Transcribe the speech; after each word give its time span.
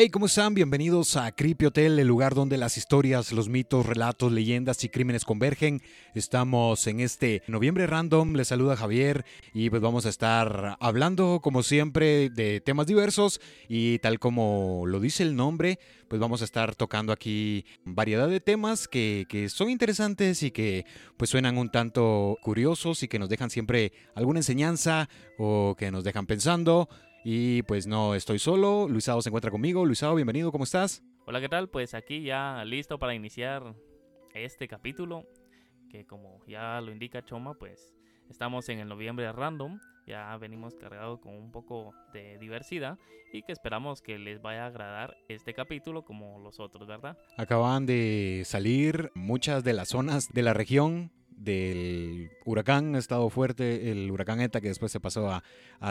Hey, 0.00 0.10
¿cómo 0.10 0.26
están? 0.26 0.54
Bienvenidos 0.54 1.16
a 1.16 1.32
Creepy 1.32 1.66
Hotel, 1.66 1.98
el 1.98 2.06
lugar 2.06 2.36
donde 2.36 2.56
las 2.56 2.76
historias, 2.76 3.32
los 3.32 3.48
mitos, 3.48 3.84
relatos, 3.84 4.30
leyendas 4.30 4.84
y 4.84 4.88
crímenes 4.88 5.24
convergen. 5.24 5.82
Estamos 6.14 6.86
en 6.86 7.00
este 7.00 7.42
noviembre 7.48 7.88
random. 7.88 8.34
Les 8.34 8.46
saluda 8.46 8.76
Javier 8.76 9.24
y 9.52 9.70
pues 9.70 9.82
vamos 9.82 10.06
a 10.06 10.10
estar 10.10 10.76
hablando, 10.78 11.40
como 11.42 11.64
siempre, 11.64 12.30
de 12.30 12.60
temas 12.60 12.86
diversos 12.86 13.40
y 13.68 13.98
tal 13.98 14.20
como 14.20 14.84
lo 14.86 15.00
dice 15.00 15.24
el 15.24 15.34
nombre, 15.34 15.80
pues 16.06 16.20
vamos 16.20 16.42
a 16.42 16.44
estar 16.44 16.76
tocando 16.76 17.12
aquí 17.12 17.64
variedad 17.84 18.28
de 18.28 18.38
temas 18.38 18.86
que, 18.86 19.26
que 19.28 19.48
son 19.48 19.68
interesantes 19.68 20.44
y 20.44 20.52
que 20.52 20.86
pues 21.16 21.28
suenan 21.28 21.58
un 21.58 21.70
tanto 21.72 22.38
curiosos 22.40 23.02
y 23.02 23.08
que 23.08 23.18
nos 23.18 23.28
dejan 23.28 23.50
siempre 23.50 23.92
alguna 24.14 24.38
enseñanza 24.38 25.08
o 25.38 25.74
que 25.76 25.90
nos 25.90 26.04
dejan 26.04 26.26
pensando. 26.26 26.88
Y 27.30 27.62
pues 27.64 27.86
no 27.86 28.14
estoy 28.14 28.38
solo, 28.38 28.88
Luisado 28.88 29.20
se 29.20 29.28
encuentra 29.28 29.50
conmigo. 29.50 29.84
Luisado, 29.84 30.14
bienvenido, 30.14 30.50
¿cómo 30.50 30.64
estás? 30.64 31.02
Hola, 31.26 31.42
¿qué 31.42 31.50
tal? 31.50 31.68
Pues 31.68 31.92
aquí 31.92 32.22
ya 32.22 32.64
listo 32.64 32.98
para 32.98 33.14
iniciar 33.14 33.74
este 34.32 34.66
capítulo, 34.66 35.26
que 35.90 36.06
como 36.06 36.42
ya 36.46 36.80
lo 36.80 36.90
indica 36.90 37.22
Choma, 37.22 37.52
pues 37.52 37.92
estamos 38.30 38.70
en 38.70 38.78
el 38.78 38.88
noviembre 38.88 39.30
random, 39.30 39.78
ya 40.06 40.34
venimos 40.38 40.74
cargados 40.76 41.20
con 41.20 41.34
un 41.34 41.52
poco 41.52 41.92
de 42.14 42.38
diversidad 42.38 42.98
y 43.30 43.42
que 43.42 43.52
esperamos 43.52 44.00
que 44.00 44.18
les 44.18 44.40
vaya 44.40 44.64
a 44.64 44.68
agradar 44.68 45.14
este 45.28 45.52
capítulo 45.52 46.06
como 46.06 46.38
los 46.38 46.58
otros, 46.60 46.88
¿verdad? 46.88 47.18
Acaban 47.36 47.84
de 47.84 48.40
salir 48.46 49.12
muchas 49.14 49.64
de 49.64 49.74
las 49.74 49.88
zonas 49.88 50.32
de 50.32 50.40
la 50.40 50.54
región 50.54 51.12
del 51.38 52.30
huracán 52.44 52.94
ha 52.94 52.98
estado 52.98 53.28
fuerte, 53.30 53.90
el 53.90 54.10
huracán 54.10 54.40
ETA 54.40 54.60
que 54.60 54.68
después 54.68 54.92
se 54.92 55.00
pasó 55.00 55.30
a, 55.30 55.42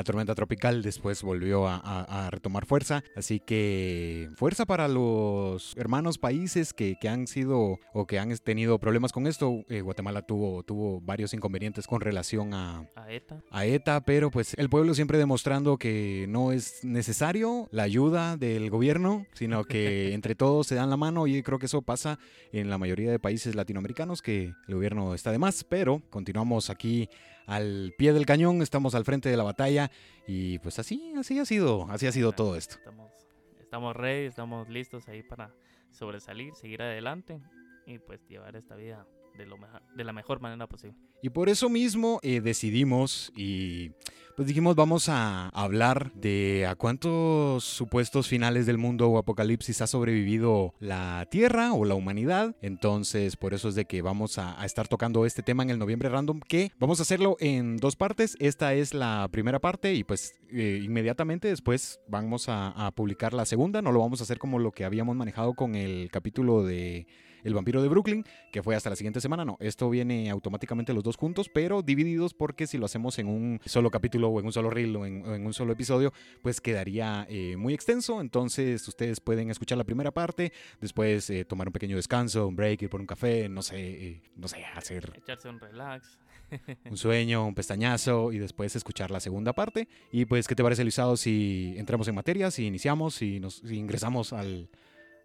tormenta 0.03 0.35
tropical, 0.35 0.81
después 0.81 1.23
volvió 1.23 1.67
a, 1.67 2.29
retomar 2.31 2.65
fuerza, 2.65 3.03
así 3.15 3.39
que 3.39 4.29
fuerza 4.35 4.65
para 4.65 4.87
los 4.87 5.73
hermanos 5.77 6.17
países 6.17 6.73
que, 6.73 6.97
han 7.07 7.27
sido 7.27 7.79
o 7.93 8.05
que 8.05 8.19
han 8.19 8.35
tenido 8.37 8.79
problemas 8.79 9.11
con 9.11 9.27
esto, 9.27 9.63
eh, 9.69 9.81
Guatemala 9.81 10.21
tuvo, 10.21 10.63
tuvo 10.63 10.99
varios 11.01 11.33
inconvenientes 11.33 11.87
con 11.87 12.01
relación 12.01 12.53
a, 12.53 12.89
ETA. 13.07 13.41
a 13.49 13.65
ETA, 13.65 14.01
pero 14.01 14.29
pues 14.29 14.53
el 14.57 14.69
pueblo 14.69 14.93
siempre 14.93 15.17
demostrando 15.17 15.77
que 15.77 16.25
no 16.27 16.51
es 16.51 16.83
necesario 16.83 17.69
la 17.71 17.83
ayuda 17.83 18.35
del 18.35 18.69
gobierno, 18.69 19.25
sino 19.33 19.63
que 19.63 20.13
entre 20.13 20.35
todos 20.35 20.67
se 20.67 20.75
dan 20.75 20.89
la 20.89 20.97
mano 20.97 21.27
y 21.27 21.41
creo 21.43 21.59
que 21.59 21.67
eso 21.67 21.81
pasa 21.81 22.19
en 22.51 22.69
la 22.69 22.77
mayoría 22.77 23.11
de 23.11 23.19
países 23.19 23.55
latinoamericanos 23.55 24.21
que 24.21 24.53
el 24.67 24.75
gobierno 24.75 25.13
está 25.13 25.31
de 25.37 25.39
más, 25.39 25.63
pero 25.63 26.01
continuamos 26.09 26.71
aquí 26.71 27.09
al 27.45 27.93
pie 27.95 28.11
del 28.11 28.25
cañón, 28.25 28.63
estamos 28.63 28.95
al 28.95 29.05
frente 29.05 29.29
de 29.29 29.37
la 29.37 29.43
batalla 29.43 29.91
y 30.27 30.57
pues 30.59 30.79
así, 30.79 31.13
así 31.15 31.37
ha 31.37 31.45
sido, 31.45 31.87
así 31.91 32.07
ha 32.07 32.11
sido 32.11 32.31
todo 32.31 32.55
esto. 32.55 32.75
Estamos, 32.77 33.11
estamos 33.59 33.95
ready, 33.95 34.25
estamos 34.25 34.67
listos 34.67 35.07
ahí 35.07 35.21
para 35.21 35.53
sobresalir, 35.91 36.55
seguir 36.55 36.81
adelante 36.81 37.39
y 37.85 37.99
pues 37.99 38.19
llevar 38.27 38.55
esta 38.55 38.75
vida 38.75 39.05
de, 39.37 39.45
lo 39.45 39.57
de 39.95 40.03
la 40.03 40.11
mejor 40.11 40.41
manera 40.41 40.65
posible. 40.65 40.97
Y 41.21 41.29
por 41.29 41.49
eso 41.49 41.69
mismo 41.69 42.19
eh, 42.23 42.41
decidimos 42.41 43.31
y 43.35 43.91
pues 44.37 44.47
dijimos 44.47 44.75
vamos 44.75 45.09
a 45.09 45.49
hablar 45.49 46.11
de 46.13 46.67
a 46.69 46.75
cuántos 46.75 47.63
supuestos 47.63 48.27
finales 48.27 48.67
del 48.67 48.77
mundo 48.77 49.09
o 49.09 49.17
apocalipsis 49.17 49.81
ha 49.81 49.87
sobrevivido 49.87 50.75
la 50.79 51.25
Tierra 51.31 51.73
o 51.73 51.85
la 51.85 51.95
humanidad. 51.95 52.55
Entonces 52.61 53.35
por 53.35 53.55
eso 53.55 53.67
es 53.67 53.73
de 53.73 53.85
que 53.85 54.03
vamos 54.03 54.37
a, 54.37 54.63
estar 54.63 54.87
tocando 54.87 55.25
este 55.25 55.41
tema 55.41 55.63
en 55.63 55.71
el 55.71 55.79
noviembre 55.79 56.09
random 56.09 56.39
que 56.41 56.71
vamos 56.77 56.99
a 56.99 57.01
hacerlo 57.01 57.35
en 57.39 57.77
dos 57.77 57.95
partes. 57.95 58.37
Esta 58.39 58.75
es 58.75 58.93
la 58.93 59.27
primera 59.31 59.57
parte 59.57 59.95
y 59.95 60.03
pues 60.03 60.35
eh, 60.51 60.81
inmediatamente 60.83 61.47
después 61.47 61.99
vamos 62.07 62.45
a 62.47 62.91
publicar 62.93 63.33
la 63.33 63.45
segunda. 63.45 63.81
No 63.81 63.91
lo 63.91 64.01
vamos 64.01 64.19
a 64.19 64.23
hacer 64.23 64.37
como 64.37 64.59
lo 64.59 64.71
que 64.71 64.85
habíamos 64.85 65.15
manejado 65.15 65.55
con 65.55 65.73
el 65.73 66.11
capítulo 66.11 66.63
de 66.63 67.07
el 67.43 67.53
vampiro 67.53 67.81
de 67.81 67.87
Brooklyn, 67.87 68.23
que 68.51 68.63
fue 68.63 68.75
hasta 68.75 68.89
la 68.89 68.95
siguiente 68.95 69.21
semana. 69.21 69.45
No, 69.45 69.57
esto 69.59 69.89
viene 69.89 70.29
automáticamente 70.29 70.93
los 70.93 71.03
dos 71.03 71.15
juntos, 71.15 71.49
pero 71.53 71.81
divididos 71.81 72.33
porque 72.33 72.67
si 72.67 72.77
lo 72.77 72.85
hacemos 72.85 73.19
en 73.19 73.27
un 73.27 73.59
solo 73.65 73.91
capítulo 73.91 74.29
o 74.29 74.39
en 74.39 74.45
un 74.45 74.53
solo 74.53 74.69
reel 74.69 74.95
o 74.95 75.05
en, 75.05 75.45
un 75.45 75.53
solo 75.53 75.73
episodio, 75.73 76.13
pues 76.41 76.61
quedaría 76.61 77.25
eh, 77.29 77.55
muy 77.57 77.73
extenso. 77.73 78.21
Entonces 78.21 78.87
ustedes 78.87 79.19
pueden 79.19 79.49
escuchar 79.49 79.77
la 79.77 79.83
primera 79.83 80.11
parte, 80.11 80.51
después 80.81 81.29
eh, 81.29 81.45
tomar 81.45 81.67
un 81.67 81.73
pequeño 81.73 81.95
descanso, 81.95 82.47
un 82.47 82.55
break, 82.55 82.83
ir 82.83 82.89
por 82.89 83.01
un 83.01 83.07
café, 83.07 83.49
no 83.49 83.61
sé, 83.61 83.77
eh, 83.77 84.21
no 84.35 84.47
sé, 84.47 84.63
hacer... 84.75 85.13
Echarse 85.15 85.49
un 85.49 85.59
relax. 85.59 86.19
un 86.89 86.97
sueño, 86.97 87.45
un 87.45 87.55
pestañazo 87.55 88.31
y 88.31 88.39
después 88.39 88.75
escuchar 88.75 89.11
la 89.11 89.19
segunda 89.19 89.53
parte. 89.53 89.87
Y 90.11 90.25
pues, 90.25 90.47
¿qué 90.47 90.55
te 90.55 90.63
parece, 90.63 90.83
Luisado, 90.83 91.17
si 91.17 91.73
entramos 91.77 92.07
en 92.07 92.15
materia, 92.15 92.51
si 92.51 92.65
iniciamos, 92.65 93.15
si 93.15 93.39
nos 93.39 93.63
ingresamos 93.63 94.33
al, 94.33 94.69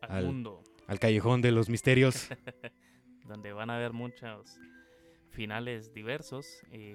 al 0.01 0.27
mundo? 0.27 0.63
Al 0.93 1.01
callejón 1.01 1.41
de 1.41 1.53
los 1.53 1.71
misterios. 1.71 2.29
Donde 3.27 3.53
van 3.53 3.71
a 3.71 3.77
haber 3.77 3.95
muchos 3.95 4.59
finales 5.31 5.95
diversos 5.95 6.47
y 6.71 6.95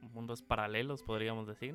mundos 0.00 0.42
paralelos, 0.42 1.02
podríamos 1.02 1.48
decir, 1.48 1.74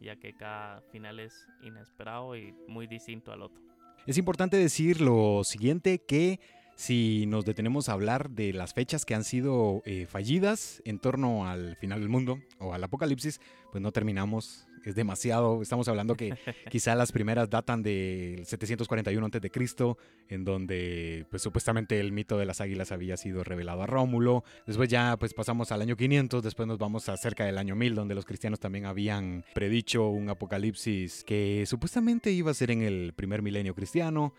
ya 0.00 0.16
que 0.16 0.32
cada 0.34 0.80
final 0.90 1.20
es 1.20 1.46
inesperado 1.62 2.34
y 2.36 2.54
muy 2.66 2.86
distinto 2.86 3.32
al 3.32 3.42
otro. 3.42 3.62
Es 4.06 4.16
importante 4.16 4.56
decir 4.56 5.02
lo 5.02 5.44
siguiente, 5.44 5.98
que 5.98 6.40
si 6.74 7.26
nos 7.26 7.44
detenemos 7.44 7.90
a 7.90 7.92
hablar 7.92 8.30
de 8.30 8.54
las 8.54 8.72
fechas 8.72 9.04
que 9.04 9.14
han 9.14 9.24
sido 9.24 9.82
eh, 9.84 10.06
fallidas 10.06 10.80
en 10.86 10.98
torno 10.98 11.46
al 11.46 11.76
final 11.76 12.00
del 12.00 12.08
mundo 12.08 12.38
o 12.58 12.72
al 12.72 12.82
apocalipsis, 12.82 13.42
pues 13.70 13.82
no 13.82 13.92
terminamos 13.92 14.66
es 14.84 14.94
demasiado. 14.94 15.62
Estamos 15.62 15.88
hablando 15.88 16.14
que 16.14 16.34
quizá 16.70 16.94
las 16.94 17.12
primeras 17.12 17.50
datan 17.50 17.82
del 17.82 18.44
741 18.44 19.26
a.C., 19.26 19.96
en 20.28 20.44
donde 20.44 21.26
pues 21.30 21.42
supuestamente 21.42 22.00
el 22.00 22.12
mito 22.12 22.38
de 22.38 22.46
las 22.46 22.60
águilas 22.60 22.92
había 22.92 23.16
sido 23.16 23.44
revelado 23.44 23.82
a 23.82 23.86
Rómulo. 23.86 24.44
Después 24.66 24.88
ya 24.88 25.16
pues 25.18 25.34
pasamos 25.34 25.72
al 25.72 25.82
año 25.82 25.96
500, 25.96 26.42
después 26.42 26.66
nos 26.66 26.78
vamos 26.78 27.08
a 27.08 27.16
cerca 27.16 27.44
del 27.44 27.58
año 27.58 27.74
1000, 27.74 27.94
donde 27.94 28.14
los 28.14 28.24
cristianos 28.24 28.60
también 28.60 28.86
habían 28.86 29.44
predicho 29.54 30.08
un 30.08 30.28
apocalipsis 30.28 31.24
que 31.24 31.64
supuestamente 31.66 32.30
iba 32.30 32.50
a 32.50 32.54
ser 32.54 32.70
en 32.70 32.82
el 32.82 33.12
primer 33.14 33.42
milenio 33.42 33.74
cristiano 33.74 34.34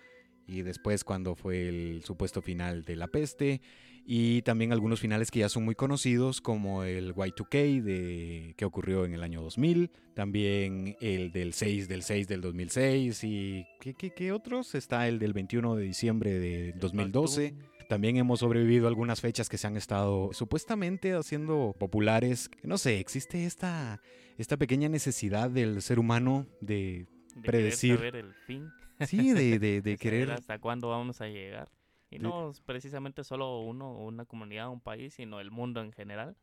y 0.48 0.62
después 0.62 1.04
cuando 1.04 1.36
fue 1.36 1.68
el 1.68 2.04
supuesto 2.04 2.42
final 2.42 2.84
de 2.84 2.96
la 2.96 3.08
peste 3.08 3.62
y 4.06 4.42
también 4.42 4.74
algunos 4.74 5.00
finales 5.00 5.32
que 5.32 5.40
ya 5.40 5.50
son 5.50 5.64
muy 5.64 5.76
conocidos 5.76 6.42
como 6.42 6.84
el 6.84 7.16
Y2K 7.16 7.82
de, 7.82 8.54
que 8.58 8.66
ocurrió 8.66 9.06
en 9.06 9.14
el 9.14 9.24
año 9.24 9.42
2000, 9.42 9.92
también 10.14 10.98
el 11.00 11.32
del 11.32 11.54
6 11.54 11.88
del 11.88 12.04
6 12.04 12.28
del 12.28 12.42
2006 12.42 13.24
y 13.24 13.66
¿qué, 13.80 13.94
qué, 13.94 14.32
otros? 14.32 14.76
Está 14.76 15.08
el 15.08 15.20
del 15.20 15.34
21 15.34 15.76
de 15.76 15.84
diciembre 15.84 16.38
de 16.38 16.74
2012. 16.74 17.56
También 17.88 18.18
hemos 18.18 18.40
sobrevivido 18.40 18.88
algunas 18.88 19.22
fechas 19.22 19.50
que 19.50 19.58
se 19.58 19.68
han 19.68 19.78
estado 19.78 20.32
supuestamente 20.34 21.14
haciendo 21.14 21.76
populares. 21.78 22.50
No 22.64 22.78
sé, 22.78 23.00
existe 23.00 23.46
esta, 23.46 24.02
esta 24.38 24.58
pequeña 24.58 24.90
necesidad 24.90 25.50
del 25.50 25.82
ser 25.82 26.00
humano 26.00 26.48
de, 26.60 27.08
predecir. 27.42 28.02
el 28.04 28.34
fin. 28.48 28.70
Sí, 29.06 29.32
de, 29.32 29.60
de, 29.60 29.82
de 29.82 29.98
querer. 30.00 30.32
¿Hasta 30.32 30.60
cuándo 30.60 30.90
vamos 30.90 31.22
a 31.22 31.28
llegar? 31.28 31.70
Y 32.14 32.20
no 32.20 32.52
precisamente 32.66 33.24
solo 33.24 33.60
uno, 33.62 33.92
una 33.92 34.26
comunidad, 34.26 34.70
un 34.70 34.82
país, 34.82 35.16
sino 35.16 35.40
el 35.40 35.50
mundo 35.50 35.82
en 35.82 35.92
general. 35.92 36.38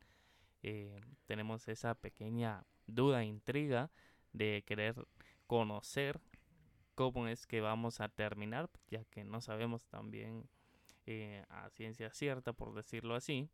Eh, 0.63 0.99
tenemos 1.25 1.67
esa 1.69 1.95
pequeña 1.95 2.65
duda, 2.87 3.23
intriga 3.23 3.89
de 4.33 4.63
querer 4.65 5.07
conocer 5.47 6.19
cómo 6.95 7.27
es 7.27 7.47
que 7.47 7.61
vamos 7.61 8.01
a 8.01 8.09
terminar, 8.09 8.69
ya 8.89 9.03
que 9.05 9.23
no 9.23 9.39
sabemos 9.39 9.87
también 9.87 10.47
eh, 11.05 11.43
a 11.49 11.69
ciencia 11.69 12.11
cierta, 12.11 12.53
por 12.53 12.75
decirlo 12.75 13.15
así, 13.15 13.49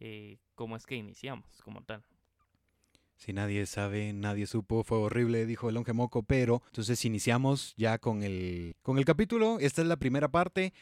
eh, 0.00 0.38
cómo 0.54 0.76
es 0.76 0.86
que 0.86 0.96
iniciamos 0.96 1.60
como 1.62 1.82
tal. 1.82 2.02
Si 3.16 3.32
nadie 3.32 3.66
sabe, 3.66 4.12
nadie 4.12 4.46
supo, 4.46 4.82
fue 4.82 4.98
horrible, 4.98 5.46
dijo 5.46 5.68
el 5.68 5.76
longe 5.76 5.92
moco, 5.92 6.22
pero 6.22 6.62
entonces 6.66 7.04
iniciamos 7.04 7.74
ya 7.76 7.98
con 7.98 8.22
el, 8.22 8.74
con 8.82 8.98
el 8.98 9.04
capítulo. 9.04 9.58
Esta 9.60 9.82
es 9.82 9.86
la 9.86 9.96
primera 9.96 10.28
parte 10.28 10.72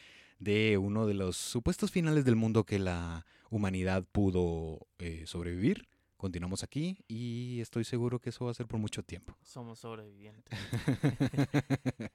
de 0.40 0.78
uno 0.78 1.06
de 1.06 1.14
los 1.14 1.36
supuestos 1.36 1.90
finales 1.92 2.24
del 2.24 2.34
mundo 2.34 2.64
que 2.64 2.78
la 2.78 3.24
humanidad 3.50 4.04
pudo 4.10 4.88
eh, 4.98 5.24
sobrevivir. 5.26 5.89
Continuamos 6.20 6.62
aquí 6.62 6.98
y 7.08 7.62
estoy 7.62 7.82
seguro 7.82 8.18
que 8.18 8.28
eso 8.28 8.44
va 8.44 8.50
a 8.50 8.54
ser 8.54 8.66
por 8.66 8.78
mucho 8.78 9.02
tiempo. 9.02 9.34
Somos 9.42 9.78
sobrevivientes. 9.78 10.52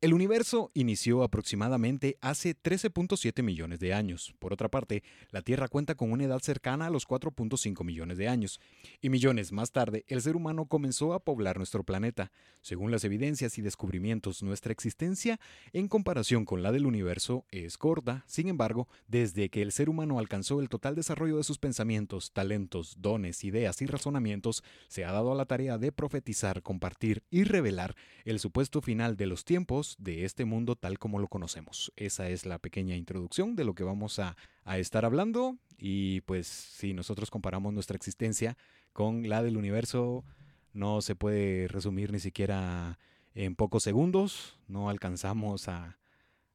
El 0.00 0.12
universo 0.12 0.72
inició 0.74 1.22
aproximadamente 1.22 2.18
hace 2.20 2.60
13.7 2.60 3.44
millones 3.44 3.78
de 3.78 3.94
años. 3.94 4.34
Por 4.40 4.52
otra 4.52 4.68
parte, 4.68 5.04
la 5.30 5.40
Tierra 5.40 5.68
cuenta 5.68 5.94
con 5.94 6.10
una 6.10 6.24
edad 6.24 6.40
cercana 6.40 6.86
a 6.86 6.90
los 6.90 7.06
4.5 7.06 7.84
millones 7.84 8.18
de 8.18 8.26
años. 8.26 8.60
Y 9.00 9.08
millones 9.08 9.52
más 9.52 9.70
tarde, 9.70 10.04
el 10.08 10.20
ser 10.20 10.34
humano 10.34 10.66
comenzó 10.66 11.14
a 11.14 11.20
poblar 11.20 11.58
nuestro 11.58 11.84
planeta. 11.84 12.32
Según 12.60 12.90
las 12.90 13.04
evidencias 13.04 13.56
y 13.56 13.62
descubrimientos, 13.62 14.42
nuestra 14.42 14.72
existencia, 14.72 15.38
en 15.72 15.86
comparación 15.86 16.44
con 16.44 16.64
la 16.64 16.72
del 16.72 16.86
universo, 16.86 17.46
es 17.52 17.78
corta. 17.78 18.24
Sin 18.26 18.48
embargo, 18.48 18.88
desde 19.06 19.48
que 19.48 19.62
el 19.62 19.70
ser 19.70 19.88
humano 19.88 20.18
alcanzó 20.18 20.60
el 20.60 20.68
total 20.68 20.96
desarrollo 20.96 21.36
de 21.36 21.44
sus 21.44 21.58
pensamientos, 21.58 22.32
talentos, 22.32 22.96
dones 22.98 23.43
ideas 23.44 23.80
y 23.82 23.86
razonamientos, 23.86 24.62
se 24.88 25.04
ha 25.04 25.12
dado 25.12 25.32
a 25.32 25.34
la 25.34 25.46
tarea 25.46 25.78
de 25.78 25.92
profetizar, 25.92 26.62
compartir 26.62 27.22
y 27.30 27.44
revelar 27.44 27.94
el 28.24 28.40
supuesto 28.40 28.80
final 28.80 29.16
de 29.16 29.26
los 29.26 29.44
tiempos 29.44 29.96
de 29.98 30.24
este 30.24 30.44
mundo 30.44 30.76
tal 30.76 30.98
como 30.98 31.18
lo 31.18 31.28
conocemos. 31.28 31.92
Esa 31.96 32.28
es 32.28 32.46
la 32.46 32.58
pequeña 32.58 32.96
introducción 32.96 33.56
de 33.56 33.64
lo 33.64 33.74
que 33.74 33.84
vamos 33.84 34.18
a, 34.18 34.36
a 34.64 34.78
estar 34.78 35.04
hablando 35.04 35.56
y 35.78 36.22
pues 36.22 36.46
si 36.46 36.94
nosotros 36.94 37.30
comparamos 37.30 37.72
nuestra 37.72 37.96
existencia 37.96 38.56
con 38.92 39.28
la 39.28 39.42
del 39.42 39.56
universo, 39.56 40.24
no 40.72 41.02
se 41.02 41.14
puede 41.14 41.68
resumir 41.68 42.12
ni 42.12 42.20
siquiera 42.20 42.98
en 43.34 43.56
pocos 43.56 43.82
segundos, 43.82 44.58
no 44.68 44.88
alcanzamos 44.88 45.68
a, 45.68 45.98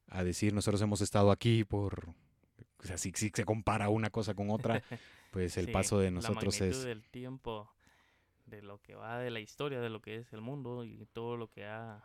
a 0.07 0.23
decir 0.23 0.53
nosotros 0.53 0.81
hemos 0.81 1.01
estado 1.01 1.31
aquí 1.31 1.63
por 1.63 2.15
o 2.81 2.87
sea, 2.87 2.97
si, 2.97 3.11
se 3.11 3.43
compara 3.43 3.89
una 3.89 4.09
cosa 4.09 4.33
con 4.33 4.49
otra, 4.49 4.81
pues 5.31 5.57
el 5.57 5.71
paso 5.71 5.99
de 5.99 6.11
nosotros 6.11 6.59
la 6.59 6.67
es... 6.67 6.83
del 6.83 7.03
tiempo, 7.09 7.71
de 8.45 8.61
lo 8.61 8.81
que 8.81 8.95
va 8.95 9.19
de 9.19 9.31
la 9.31 9.39
historia, 9.39 9.79
de 9.79 9.89
lo 9.89 10.01
que 10.01 10.17
es 10.17 10.33
el 10.33 10.41
mundo 10.41 10.83
y 10.83 11.05
todo 11.13 11.37
lo 11.37 11.49
que 11.49 11.65
ha 11.65 12.03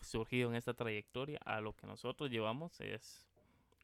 surgido 0.00 0.50
en 0.50 0.56
esta 0.56 0.74
trayectoria, 0.74 1.38
a 1.44 1.60
lo 1.60 1.74
que 1.74 1.86
nosotros 1.86 2.30
llevamos 2.30 2.80
es 2.80 3.26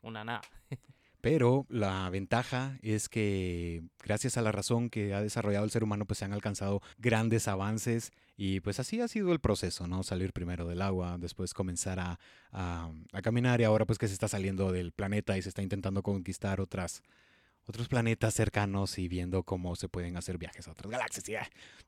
una 0.02 0.24
nada. 0.24 0.42
Pero 1.20 1.66
la 1.68 2.08
ventaja 2.10 2.78
es 2.82 3.08
que 3.08 3.82
gracias 4.04 4.36
a 4.36 4.42
la 4.42 4.52
razón 4.52 4.90
que 4.90 5.12
ha 5.12 5.20
desarrollado 5.20 5.64
el 5.64 5.70
ser 5.70 5.82
humano, 5.82 6.04
pues 6.04 6.18
se 6.18 6.24
han 6.24 6.32
alcanzado 6.32 6.82
grandes 6.98 7.48
avances 7.48 8.12
y 8.36 8.60
pues 8.60 8.78
así 8.78 9.00
ha 9.00 9.08
sido 9.08 9.32
el 9.32 9.40
proceso, 9.40 9.88
¿no? 9.88 10.04
Salir 10.04 10.32
primero 10.32 10.66
del 10.66 10.82
agua, 10.82 11.16
después 11.18 11.52
comenzar 11.52 11.98
a, 11.98 12.20
a, 12.52 12.92
caminar 13.22 13.60
y 13.60 13.64
ahora 13.64 13.86
pues 13.86 13.98
que 13.98 14.06
se 14.06 14.12
está 14.12 14.28
saliendo 14.28 14.70
del 14.70 14.92
planeta 14.92 15.36
y 15.36 15.42
se 15.42 15.48
está 15.48 15.62
intentando 15.62 16.02
conquistar 16.02 16.60
otras, 16.60 17.02
otros 17.66 17.88
planetas 17.88 18.34
cercanos 18.34 18.98
y 18.98 19.08
viendo 19.08 19.42
cómo 19.42 19.76
se 19.76 19.88
pueden 19.88 20.16
hacer 20.16 20.38
viajes 20.38 20.68
a 20.68 20.72
otras 20.72 20.90
galaxias 20.90 21.28
y 21.28 21.32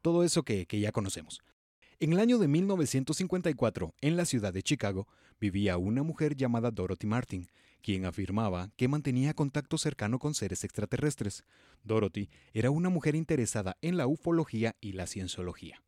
todo 0.02 0.24
eso 0.24 0.42
que, 0.42 0.66
que 0.66 0.80
ya 0.80 0.92
conocemos. 0.92 1.40
En 2.00 2.12
el 2.12 2.20
año 2.20 2.38
de 2.38 2.46
1954, 2.46 3.94
en 4.00 4.16
la 4.16 4.24
ciudad 4.24 4.52
de 4.52 4.62
Chicago, 4.62 5.08
vivía 5.40 5.76
una 5.78 6.02
mujer 6.02 6.36
llamada 6.36 6.70
Dorothy 6.70 7.06
Martin, 7.06 7.48
quien 7.82 8.04
afirmaba 8.04 8.70
que 8.76 8.86
mantenía 8.86 9.34
contacto 9.34 9.78
cercano 9.78 10.18
con 10.18 10.34
seres 10.34 10.62
extraterrestres. 10.62 11.44
Dorothy 11.82 12.28
era 12.52 12.70
una 12.70 12.88
mujer 12.88 13.14
interesada 13.16 13.76
en 13.82 13.96
la 13.96 14.06
ufología 14.06 14.76
y 14.80 14.92
la 14.92 15.06
cienciología 15.06 15.82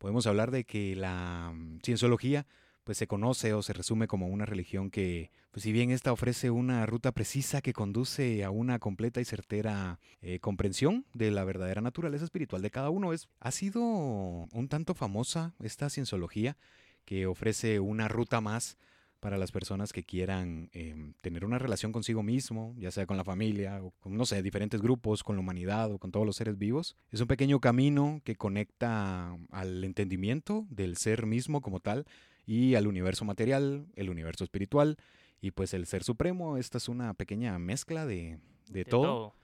podemos 0.00 0.26
hablar 0.26 0.50
de 0.50 0.64
que 0.64 0.96
la 0.96 1.52
mm, 1.54 1.80
cienciología 1.84 2.46
pues 2.84 2.98
se 2.98 3.06
conoce 3.06 3.52
o 3.54 3.62
se 3.62 3.72
resume 3.72 4.06
como 4.06 4.28
una 4.28 4.46
religión 4.46 4.90
que, 4.90 5.30
pues 5.50 5.62
si 5.64 5.72
bien 5.72 5.90
esta 5.90 6.12
ofrece 6.12 6.50
una 6.50 6.86
ruta 6.86 7.12
precisa 7.12 7.60
que 7.60 7.72
conduce 7.72 8.44
a 8.44 8.50
una 8.50 8.78
completa 8.78 9.20
y 9.20 9.24
certera 9.24 10.00
eh, 10.22 10.38
comprensión 10.40 11.04
de 11.14 11.30
la 11.30 11.44
verdadera 11.44 11.80
naturaleza 11.80 12.24
espiritual 12.24 12.62
de 12.62 12.70
cada 12.70 12.90
uno, 12.90 13.12
es, 13.12 13.28
ha 13.40 13.50
sido 13.50 13.80
un 13.82 14.68
tanto 14.68 14.94
famosa 14.94 15.54
esta 15.60 15.90
cienciología 15.90 16.56
que 17.04 17.26
ofrece 17.26 17.80
una 17.80 18.08
ruta 18.08 18.40
más 18.40 18.76
para 19.20 19.36
las 19.36 19.52
personas 19.52 19.92
que 19.92 20.02
quieran 20.02 20.70
em, 20.72 21.12
tener 21.20 21.44
una 21.44 21.58
relación 21.58 21.92
consigo 21.92 22.22
mismo, 22.22 22.74
ya 22.78 22.90
sea 22.90 23.06
con 23.06 23.18
la 23.18 23.24
familia 23.24 23.82
o 23.82 23.90
con, 24.00 24.16
no 24.16 24.24
sé, 24.24 24.42
diferentes 24.42 24.80
grupos, 24.80 25.22
con 25.22 25.36
la 25.36 25.40
humanidad 25.40 25.92
o 25.92 25.98
con 25.98 26.10
todos 26.10 26.24
los 26.24 26.36
seres 26.36 26.56
vivos. 26.56 26.96
Es 27.10 27.20
un 27.20 27.26
pequeño 27.26 27.60
camino 27.60 28.22
que 28.24 28.36
conecta 28.36 29.36
al 29.50 29.84
entendimiento 29.84 30.66
del 30.70 30.96
ser 30.96 31.26
mismo 31.26 31.60
como 31.60 31.80
tal 31.80 32.06
y 32.46 32.74
al 32.74 32.86
universo 32.86 33.24
material, 33.24 33.86
el 33.94 34.10
universo 34.10 34.44
espiritual 34.44 34.96
y 35.40 35.52
pues 35.52 35.74
el 35.74 35.86
ser 35.86 36.04
supremo. 36.04 36.56
Esta 36.56 36.78
es 36.78 36.88
una 36.88 37.14
pequeña 37.14 37.58
mezcla 37.58 38.06
de, 38.06 38.38
de, 38.68 38.84
todo. 38.84 39.34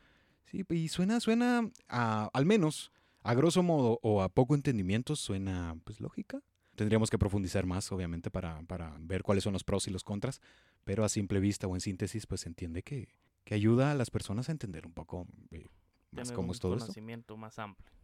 Sí, 0.45 0.65
y 0.69 0.89
suena, 0.89 1.21
suena 1.21 1.71
a, 1.89 2.31
al 2.33 2.47
menos 2.47 2.93
a 3.23 3.35
grosso 3.35 3.63
modo 3.63 3.99
o 4.03 4.23
a 4.23 4.29
poco 4.29 4.55
entendimiento, 4.55 5.17
suena 5.17 5.77
pues 5.85 6.01
lógica. 6.01 6.43
Tendríamos 6.77 7.11
que 7.11 7.19
profundizar 7.19 7.65
más, 7.65 7.91
obviamente, 7.91 8.31
para, 8.31 8.63
para, 8.65 8.95
ver 9.01 9.23
cuáles 9.23 9.45
son 9.45 9.55
los 9.55 9.65
pros 9.65 9.89
y 9.89 9.91
los 9.91 10.05
contras, 10.05 10.41
pero 10.85 11.05
a 11.05 11.09
simple 11.09 11.41
vista 11.41 11.67
o 11.67 11.75
en 11.75 11.81
síntesis, 11.81 12.27
pues 12.27 12.43
se 12.43 12.49
entiende 12.49 12.83
que, 12.83 13.09
que 13.45 13.55
ayuda 13.55 13.91
a 13.91 13.95
las 13.95 14.11
personas 14.11 14.49
a 14.49 14.53
entender 14.53 14.87
un 14.87 14.93
poco 14.93 15.27
eh, 15.51 15.67
más 16.13 16.33
cómo 16.33 16.53
es 16.53 16.61
todo 16.61 16.75
esto. 16.75 16.87
conocimiento 16.87 17.37
más 17.37 17.59
amplio. 17.59 17.96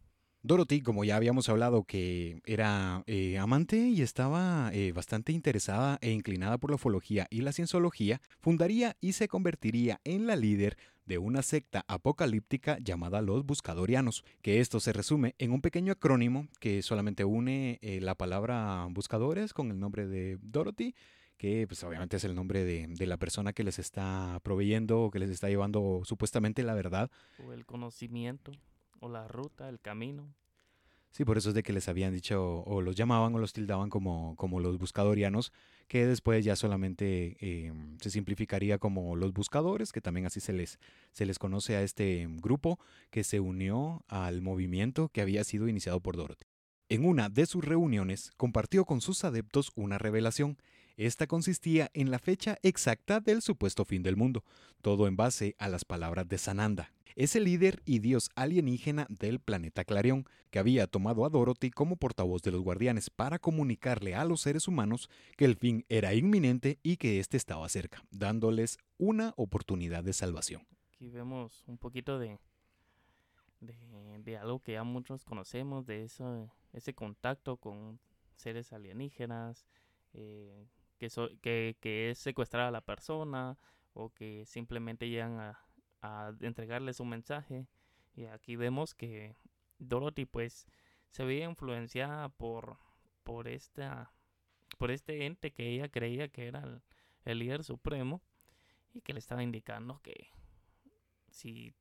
Dorothy, 0.45 0.81
como 0.81 1.05
ya 1.05 1.15
habíamos 1.15 1.47
hablado, 1.47 1.85
que 1.85 2.41
era 2.45 3.03
eh, 3.07 3.37
amante 3.37 3.77
y 3.77 4.01
estaba 4.01 4.71
eh, 4.73 4.91
bastante 4.91 5.31
interesada 5.31 5.97
e 6.01 6.11
inclinada 6.11 6.57
por 6.57 6.69
la 6.69 6.75
ufología 6.75 7.27
y 7.29 7.41
la 7.43 7.53
cienciología, 7.53 8.19
fundaría 8.41 8.97
y 8.99 9.13
se 9.13 9.29
convertiría 9.29 10.01
en 10.03 10.27
la 10.27 10.35
líder 10.35 10.75
de 11.05 11.17
una 11.17 11.43
secta 11.43 11.85
apocalíptica 11.87 12.77
llamada 12.79 13.21
los 13.21 13.45
Buscadorianos, 13.45 14.25
que 14.41 14.59
esto 14.59 14.81
se 14.81 14.91
resume 14.91 15.33
en 15.37 15.53
un 15.53 15.61
pequeño 15.61 15.93
acrónimo 15.93 16.49
que 16.59 16.81
solamente 16.81 17.23
une 17.23 17.79
eh, 17.81 18.01
la 18.01 18.15
palabra 18.15 18.85
buscadores 18.89 19.53
con 19.53 19.71
el 19.71 19.79
nombre 19.79 20.07
de 20.07 20.39
Dorothy, 20.41 20.93
que 21.37 21.67
pues 21.67 21.81
obviamente 21.85 22.17
es 22.17 22.25
el 22.25 22.35
nombre 22.35 22.65
de, 22.65 22.87
de, 22.89 23.07
la 23.07 23.15
persona 23.15 23.53
que 23.53 23.63
les 23.63 23.79
está 23.79 24.41
proveyendo 24.43 25.03
o 25.03 25.11
que 25.11 25.19
les 25.19 25.29
está 25.29 25.47
llevando 25.47 26.01
supuestamente 26.03 26.63
la 26.63 26.73
verdad. 26.73 27.09
O 27.47 27.53
el 27.53 27.65
conocimiento, 27.65 28.51
o 29.03 29.09
la 29.09 29.27
ruta, 29.27 29.67
el 29.67 29.79
camino. 29.79 30.33
Sí, 31.11 31.25
por 31.25 31.37
eso 31.37 31.49
es 31.49 31.55
de 31.55 31.61
que 31.61 31.73
les 31.73 31.89
habían 31.89 32.13
dicho, 32.13 32.63
o 32.63 32.81
los 32.81 32.95
llamaban 32.95 33.35
o 33.35 33.37
los 33.37 33.53
tildaban 33.53 33.89
como, 33.89 34.35
como 34.35 34.59
los 34.59 34.79
buscadorianos, 34.79 35.51
que 35.87 36.07
después 36.07 36.43
ya 36.43 36.55
solamente 36.55 37.37
em, 37.39 37.99
se 37.99 38.09
simplificaría 38.09 38.79
como 38.79 39.15
los 39.15 39.31
buscadores, 39.33 39.91
que 39.91 40.01
también 40.01 40.25
así 40.25 40.39
se 40.39 40.53
les, 40.53 40.79
se 41.11 41.27
les 41.27 41.37
conoce 41.37 41.75
a 41.75 41.83
este 41.83 42.27
grupo 42.41 42.79
que 43.11 43.23
se 43.23 43.39
unió 43.39 44.03
al 44.07 44.41
movimiento 44.41 45.09
que 45.09 45.21
había 45.21 45.43
sido 45.43 45.67
iniciado 45.67 45.99
por 45.99 46.15
Dorothy. 46.17 46.47
En 46.89 47.05
una 47.05 47.29
de 47.29 47.45
sus 47.45 47.63
reuniones 47.63 48.31
compartió 48.37 48.85
con 48.85 49.01
sus 49.01 49.23
adeptos 49.23 49.71
una 49.75 49.97
revelación. 49.97 50.57
Esta 50.95 51.27
consistía 51.27 51.91
en 51.93 52.09
la 52.09 52.19
fecha 52.19 52.57
exacta 52.63 53.19
del 53.19 53.41
supuesto 53.41 53.85
fin 53.85 54.01
del 54.01 54.15
mundo, 54.15 54.43
todo 54.81 55.07
en 55.07 55.15
base 55.15 55.55
a 55.59 55.69
las 55.69 55.85
palabras 55.85 56.27
de 56.27 56.37
Sananda, 56.37 56.91
es 57.15 57.35
el 57.35 57.45
líder 57.45 57.81
y 57.85 57.99
dios 57.99 58.29
alienígena 58.35 59.05
del 59.09 59.39
planeta 59.39 59.83
Clarion, 59.83 60.25
que 60.51 60.59
había 60.59 60.87
tomado 60.87 61.25
a 61.25 61.29
Dorothy 61.29 61.71
como 61.71 61.95
portavoz 61.95 62.41
de 62.41 62.51
los 62.51 62.61
guardianes 62.61 63.09
para 63.09 63.39
comunicarle 63.39 64.15
a 64.15 64.25
los 64.25 64.41
seres 64.41 64.67
humanos 64.67 65.09
que 65.37 65.45
el 65.45 65.55
fin 65.55 65.85
era 65.89 66.13
inminente 66.13 66.79
y 66.83 66.97
que 66.97 67.19
éste 67.19 67.37
estaba 67.37 67.67
cerca, 67.69 68.03
dándoles 68.11 68.77
una 68.97 69.33
oportunidad 69.35 70.03
de 70.03 70.13
salvación. 70.13 70.65
Aquí 70.93 71.09
vemos 71.09 71.63
un 71.67 71.77
poquito 71.77 72.19
de, 72.19 72.37
de, 73.61 74.37
algo 74.37 74.59
que 74.59 74.73
ya 74.73 74.83
muchos 74.83 75.25
conocemos, 75.25 75.85
de 75.85 76.03
eso, 76.03 76.51
ese 76.71 76.93
contacto 76.93 77.57
con 77.57 77.99
seres 78.35 78.73
alienígenas, 78.73 79.65
eh, 80.13 80.67
que, 80.97 82.09
es 82.09 82.17
secuestrar 82.17 82.67
a 82.67 82.71
la 82.71 82.81
persona 82.81 83.57
o 83.93 84.09
que 84.09 84.45
simplemente 84.45 85.09
llegan 85.09 85.39
a, 85.39 85.59
a 86.03 86.35
entregarles 86.41 86.99
un 86.99 87.09
mensaje. 87.09 87.65
Y 88.15 88.25
aquí 88.25 88.55
vemos 88.55 88.93
que 88.93 89.35
Dorothy 89.79 90.25
pues 90.25 90.67
se 91.09 91.23
veía 91.23 91.45
influenciada 91.45 92.29
por, 92.29 92.77
por, 93.23 93.47
esta, 93.47 94.11
por 94.77 94.91
este 94.91 95.25
ente 95.25 95.51
que 95.51 95.69
ella 95.69 95.89
creía 95.89 96.27
que 96.27 96.47
era 96.47 96.81
el, 97.25 97.39
líder 97.39 97.63
supremo 97.63 98.21
y 98.93 99.01
que 99.01 99.13
le 99.13 99.19
estaba 99.19 99.41
indicando 99.41 100.01
que 100.01 100.29
si 101.31 101.73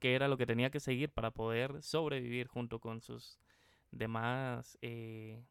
que 0.00 0.16
era 0.16 0.26
lo 0.26 0.36
que 0.36 0.46
tenía 0.46 0.70
que 0.70 0.80
seguir 0.80 1.10
para 1.10 1.30
poder 1.30 1.80
sobrevivir 1.80 2.48
junto 2.48 2.80
con 2.80 3.00
sus 3.00 3.38
demás 3.92 4.76
eh, 4.82 5.44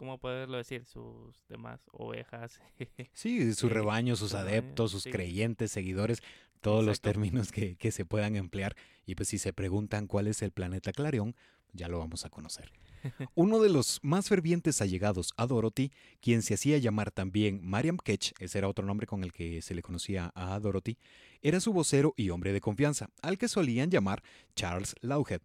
¿cómo 0.00 0.16
poderlo 0.16 0.56
decir? 0.56 0.86
Sus 0.86 1.46
demás 1.46 1.82
ovejas. 1.92 2.58
sí, 3.12 3.52
su 3.52 3.68
rebaño, 3.68 4.16
sus 4.16 4.32
adeptos, 4.32 4.92
sus 4.92 5.04
creyentes, 5.04 5.72
seguidores, 5.72 6.22
todos 6.62 6.82
los 6.82 7.02
términos 7.02 7.52
que, 7.52 7.76
que, 7.76 7.90
se 7.92 8.06
puedan 8.06 8.34
emplear. 8.34 8.76
Y 9.04 9.14
pues 9.14 9.28
si 9.28 9.36
se 9.36 9.52
preguntan 9.52 10.06
cuál 10.06 10.26
es 10.26 10.40
el 10.40 10.52
planeta 10.52 10.94
Clarion, 10.94 11.36
ya 11.74 11.88
lo 11.88 11.98
vamos 11.98 12.24
a 12.24 12.30
conocer. 12.30 12.72
Uno 13.34 13.60
de 13.60 13.68
los 13.68 14.00
más 14.00 14.26
fervientes 14.26 14.80
allegados 14.80 15.34
a 15.36 15.46
Dorothy, 15.46 15.92
quien 16.22 16.40
se 16.40 16.54
hacía 16.54 16.78
llamar 16.78 17.10
también 17.10 17.60
Mariam 17.62 17.98
Ketch, 17.98 18.32
ese 18.38 18.56
era 18.56 18.68
otro 18.68 18.86
nombre 18.86 19.06
con 19.06 19.22
el 19.22 19.34
que 19.34 19.60
se 19.60 19.74
le 19.74 19.82
conocía 19.82 20.32
a 20.34 20.58
Dorothy, 20.60 20.96
era 21.42 21.60
su 21.60 21.74
vocero 21.74 22.14
y 22.16 22.30
hombre 22.30 22.54
de 22.54 22.62
confianza, 22.62 23.10
al 23.20 23.36
que 23.36 23.48
solían 23.48 23.90
llamar 23.90 24.22
Charles 24.54 24.94
Lawhead 25.02 25.42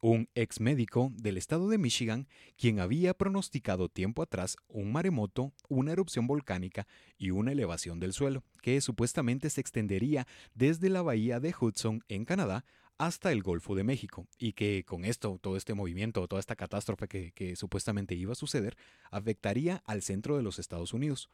un 0.00 0.28
ex 0.34 0.60
médico 0.60 1.10
del 1.14 1.36
estado 1.36 1.68
de 1.68 1.78
Michigan, 1.78 2.28
quien 2.56 2.80
había 2.80 3.14
pronosticado 3.14 3.88
tiempo 3.88 4.22
atrás 4.22 4.56
un 4.68 4.92
maremoto, 4.92 5.52
una 5.68 5.92
erupción 5.92 6.26
volcánica 6.26 6.86
y 7.18 7.30
una 7.30 7.52
elevación 7.52 8.00
del 8.00 8.12
suelo, 8.12 8.44
que 8.62 8.80
supuestamente 8.80 9.50
se 9.50 9.60
extendería 9.60 10.26
desde 10.54 10.90
la 10.90 11.02
bahía 11.02 11.40
de 11.40 11.54
Hudson 11.58 12.02
en 12.08 12.24
Canadá 12.24 12.64
hasta 12.98 13.30
el 13.30 13.42
Golfo 13.42 13.74
de 13.74 13.84
México, 13.84 14.26
y 14.38 14.54
que 14.54 14.84
con 14.84 15.04
esto, 15.04 15.38
todo 15.40 15.56
este 15.56 15.74
movimiento, 15.74 16.26
toda 16.28 16.40
esta 16.40 16.56
catástrofe 16.56 17.08
que, 17.08 17.32
que 17.32 17.54
supuestamente 17.56 18.14
iba 18.14 18.32
a 18.32 18.36
suceder, 18.36 18.76
afectaría 19.10 19.82
al 19.84 20.02
centro 20.02 20.36
de 20.36 20.42
los 20.42 20.58
Estados 20.58 20.94
Unidos. 20.94 21.30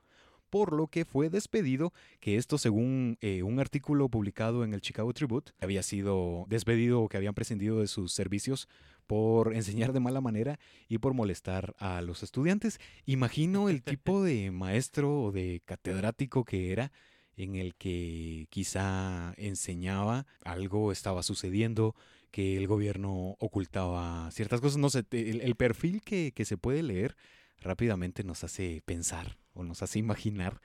Por 0.53 0.75
lo 0.75 0.89
que 0.89 1.07
fue 1.07 1.31
despedido, 1.31 1.95
que 2.21 2.37
esto 2.37 2.59
según 2.59 3.17
eh, 3.23 3.43
un 3.43 3.59
artículo 3.59 4.11
publicado 4.11 4.65
en 4.65 4.75
el 4.75 4.83
Chicago 4.83 5.15
Tribute, 5.15 5.53
había 5.63 5.83
sido 5.83 6.45
despedido 6.47 7.01
o 7.01 7.09
que 7.09 7.17
habían 7.17 7.33
prescindido 7.33 7.81
de 7.81 7.87
sus 7.87 8.13
servicios 8.13 8.69
por 9.07 9.55
enseñar 9.57 9.95
de 9.95 10.01
mala 10.01 10.21
manera 10.21 10.61
y 10.91 10.99
por 10.99 11.15
molestar 11.15 11.75
a 11.79 12.03
los 12.03 12.23
estudiantes. 12.23 12.81
Imagino 13.07 13.71
el 13.71 13.83
tipo 13.83 14.23
de 14.23 14.51
maestro 14.51 15.23
o 15.23 15.33
de 15.33 15.63
catedrático 15.65 16.45
que 16.45 16.71
era 16.71 16.93
en 17.35 17.55
el 17.55 17.75
que 17.75 18.47
quizá 18.51 19.33
enseñaba 19.39 20.27
algo 20.45 20.93
estaba 20.93 21.23
sucediendo, 21.23 21.95
que 22.31 22.59
el 22.59 22.67
gobierno 22.67 23.37
ocultaba 23.39 24.31
ciertas 24.33 24.61
cosas. 24.61 24.77
No 24.77 24.91
sé, 24.91 25.07
el, 25.13 25.57
perfil 25.57 26.03
que, 26.03 26.31
se 26.45 26.59
puede 26.59 26.83
leer 26.83 27.17
rápidamente 27.63 28.23
nos 28.23 28.45
hace 28.45 28.83
pensar 28.85 29.39
o 29.55 29.65
nos 29.65 29.83
hace 29.83 29.99
imaginar 29.99 30.61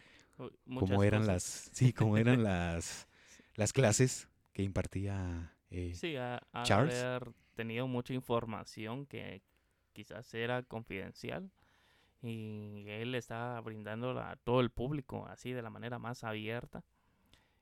cómo 0.80 1.04
eran 1.04 1.28
las, 1.28 1.70
sí, 1.74 1.94
cómo 1.94 2.18
eran 2.18 2.44
las, 2.44 3.08
las 3.56 3.74
clases 3.74 4.30
que 4.54 4.64
impartía 4.64 5.54
eh, 5.70 5.94
sí, 5.96 6.16
a, 6.16 6.42
haber 6.54 7.34
tenido 7.56 7.88
mucha 7.88 8.14
información 8.14 9.06
que 9.06 9.42
quizás 9.94 10.34
era 10.34 10.64
confidencial 10.64 11.52
y 12.22 12.86
él 12.88 13.16
está 13.16 13.60
brindando 13.62 14.20
a 14.20 14.36
todo 14.38 14.62
el 14.62 14.70
público 14.70 15.26
así 15.28 15.52
de 15.52 15.62
la 15.62 15.70
manera 15.70 16.00
más 16.00 16.24
abierta, 16.24 16.84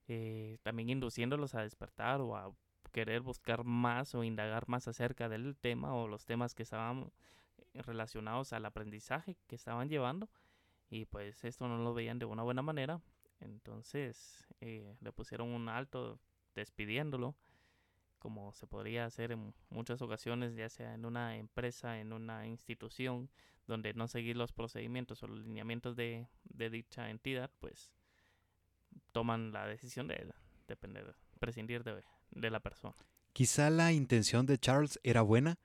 eh, 0.08 0.58
también 0.63 0.89
induciéndolos 0.89 1.55
a 1.55 1.62
despertar 1.62 2.22
o 2.22 2.36
a 2.36 2.53
querer 2.91 3.22
buscar 3.22 3.63
más 3.63 4.15
o 4.15 4.24
indagar 4.24 4.67
más 4.67 4.88
acerca 4.88 5.27
del 5.27 5.58
tema 5.58 5.94
o 5.94 6.08
los 6.08 6.25
temas 6.25 6.53
que 6.53 6.63
estaban 6.63 7.12
eh, 7.74 7.82
relacionados 7.82 8.53
al 8.53 8.65
aprendizaje 8.65 9.36
que 9.48 9.55
estaban 9.55 9.89
llevando 9.89 10.29
y 10.89 11.06
pues 11.06 11.44
esto 11.44 11.68
no 11.68 11.77
lo 11.77 11.94
veían 11.94 12.20
de 12.20 12.25
una 12.25 12.44
buena 12.44 12.62
manera 12.62 13.01
entonces 13.39 14.48
eh, 14.62 14.96
le 15.01 15.12
pusieron 15.12 15.50
un 15.50 15.70
alto 15.70 16.20
despidiéndolo 16.56 17.36
como 18.20 18.54
se 18.54 18.68
podría 18.68 19.06
hacer 19.06 19.32
en 19.32 19.54
muchas 19.70 20.01
ocasiones 20.01 20.56
ya 20.56 20.70
sea 20.70 20.94
en 20.94 21.06
una 21.06 21.38
empresa 21.38 22.00
en 22.00 22.13
una 22.13 22.48
institución 22.48 23.30
donde 23.68 23.94
no 23.94 24.08
seguir 24.08 24.36
los 24.36 24.51
procedimientos 24.51 25.24
o 25.24 25.27
los 25.27 25.39
lineamientos 25.39 25.96
de, 25.96 26.27
dicha 26.44 27.10
entidad, 27.10 27.50
pues 27.60 27.92
toman 29.12 29.51
la 29.51 29.68
decisión 29.68 30.08
de 30.08 30.34
depender, 30.68 31.15
prescindir 31.39 31.84
de, 31.84 32.04
de 32.32 32.50
la 32.50 32.60
persona. 32.60 32.96
Quizá 33.34 33.70
la 33.70 33.92
intención 33.92 34.46
de 34.46 34.58
Charles 34.58 35.00
era 35.04 35.22
buena, 35.22 35.58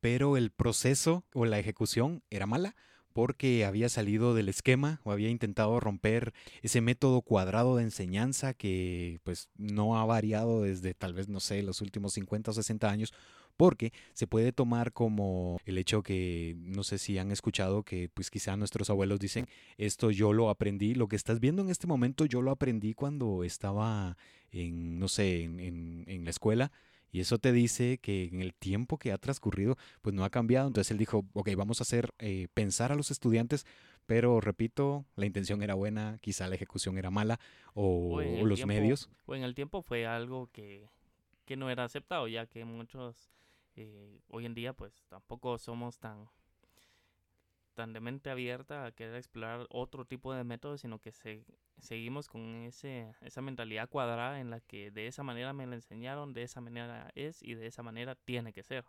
pero 0.00 0.36
el 0.36 0.50
proceso 0.50 1.24
o 1.32 1.44
la 1.44 1.58
ejecución 1.58 2.22
era 2.30 2.46
mala 2.46 2.76
porque 3.12 3.64
había 3.64 3.88
salido 3.88 4.34
del 4.34 4.48
esquema 4.48 5.00
o 5.04 5.12
había 5.12 5.30
intentado 5.30 5.80
romper 5.80 6.32
ese 6.62 6.80
método 6.80 7.22
cuadrado 7.22 7.76
de 7.76 7.84
enseñanza 7.84 8.54
que 8.54 9.20
pues 9.24 9.48
no 9.56 9.98
ha 9.98 10.04
variado 10.04 10.62
desde 10.62 10.94
tal 10.94 11.14
vez 11.14 11.28
no 11.28 11.40
sé 11.40 11.62
los 11.62 11.80
últimos 11.80 12.12
50 12.14 12.50
o 12.50 12.54
60 12.54 12.90
años 12.90 13.12
porque 13.58 13.92
se 14.14 14.28
puede 14.28 14.52
tomar 14.52 14.92
como 14.92 15.60
el 15.66 15.78
hecho 15.78 16.02
que, 16.04 16.54
no 16.60 16.84
sé 16.84 16.96
si 16.96 17.18
han 17.18 17.32
escuchado 17.32 17.82
que 17.82 18.08
pues 18.08 18.30
quizá 18.30 18.56
nuestros 18.56 18.88
abuelos 18.88 19.18
dicen, 19.18 19.46
esto 19.78 20.12
yo 20.12 20.32
lo 20.32 20.48
aprendí, 20.48 20.94
lo 20.94 21.08
que 21.08 21.16
estás 21.16 21.40
viendo 21.40 21.60
en 21.60 21.68
este 21.68 21.88
momento 21.88 22.24
yo 22.24 22.40
lo 22.40 22.52
aprendí 22.52 22.94
cuando 22.94 23.42
estaba 23.42 24.16
en, 24.52 25.00
no 25.00 25.08
sé, 25.08 25.42
en, 25.42 26.04
en, 26.06 26.24
la 26.24 26.30
escuela. 26.30 26.70
Y 27.10 27.20
eso 27.20 27.38
te 27.38 27.52
dice 27.52 27.98
que 27.98 28.24
en 28.24 28.40
el 28.40 28.54
tiempo 28.54 28.98
que 28.98 29.12
ha 29.12 29.18
transcurrido, 29.18 29.76
pues 30.02 30.14
no 30.14 30.24
ha 30.24 30.30
cambiado. 30.30 30.68
Entonces 30.68 30.90
él 30.90 30.98
dijo, 30.98 31.24
ok, 31.32 31.50
vamos 31.56 31.80
a 31.80 31.82
hacer 31.82 32.14
eh, 32.18 32.48
pensar 32.54 32.92
a 32.92 32.94
los 32.94 33.10
estudiantes, 33.10 33.66
pero 34.06 34.40
repito, 34.40 35.04
la 35.16 35.26
intención 35.26 35.62
era 35.62 35.74
buena, 35.74 36.18
quizá 36.20 36.48
la 36.48 36.54
ejecución 36.54 36.98
era 36.98 37.10
mala, 37.10 37.38
o, 37.74 38.20
los 38.20 38.64
medios. 38.66 39.10
O 39.26 39.34
en 39.34 39.42
el 39.42 39.54
tiempo 39.54 39.82
fue 39.82 40.06
algo 40.06 40.48
que, 40.52 40.88
que 41.44 41.56
no 41.56 41.70
era 41.70 41.84
aceptado, 41.84 42.28
ya 42.28 42.46
que 42.46 42.64
muchos 42.64 43.30
eh, 43.76 44.20
hoy 44.28 44.44
en 44.44 44.54
día 44.54 44.72
pues 44.72 45.04
tampoco 45.08 45.56
somos 45.56 45.98
tan 45.98 46.28
tan 47.78 47.92
de 47.92 48.00
mente 48.00 48.28
abierta 48.28 48.86
a 48.86 48.90
querer 48.90 49.14
explorar 49.14 49.64
otro 49.70 50.04
tipo 50.04 50.34
de 50.34 50.42
métodos, 50.42 50.80
sino 50.80 50.98
que 50.98 51.12
se, 51.12 51.44
seguimos 51.78 52.26
con 52.26 52.56
ese, 52.64 53.14
esa 53.20 53.40
mentalidad 53.40 53.88
cuadrada 53.88 54.40
en 54.40 54.50
la 54.50 54.58
que 54.58 54.90
de 54.90 55.06
esa 55.06 55.22
manera 55.22 55.52
me 55.52 55.64
la 55.64 55.76
enseñaron, 55.76 56.32
de 56.32 56.42
esa 56.42 56.60
manera 56.60 57.12
es 57.14 57.40
y 57.40 57.54
de 57.54 57.68
esa 57.68 57.84
manera 57.84 58.16
tiene 58.16 58.52
que 58.52 58.64
ser. 58.64 58.84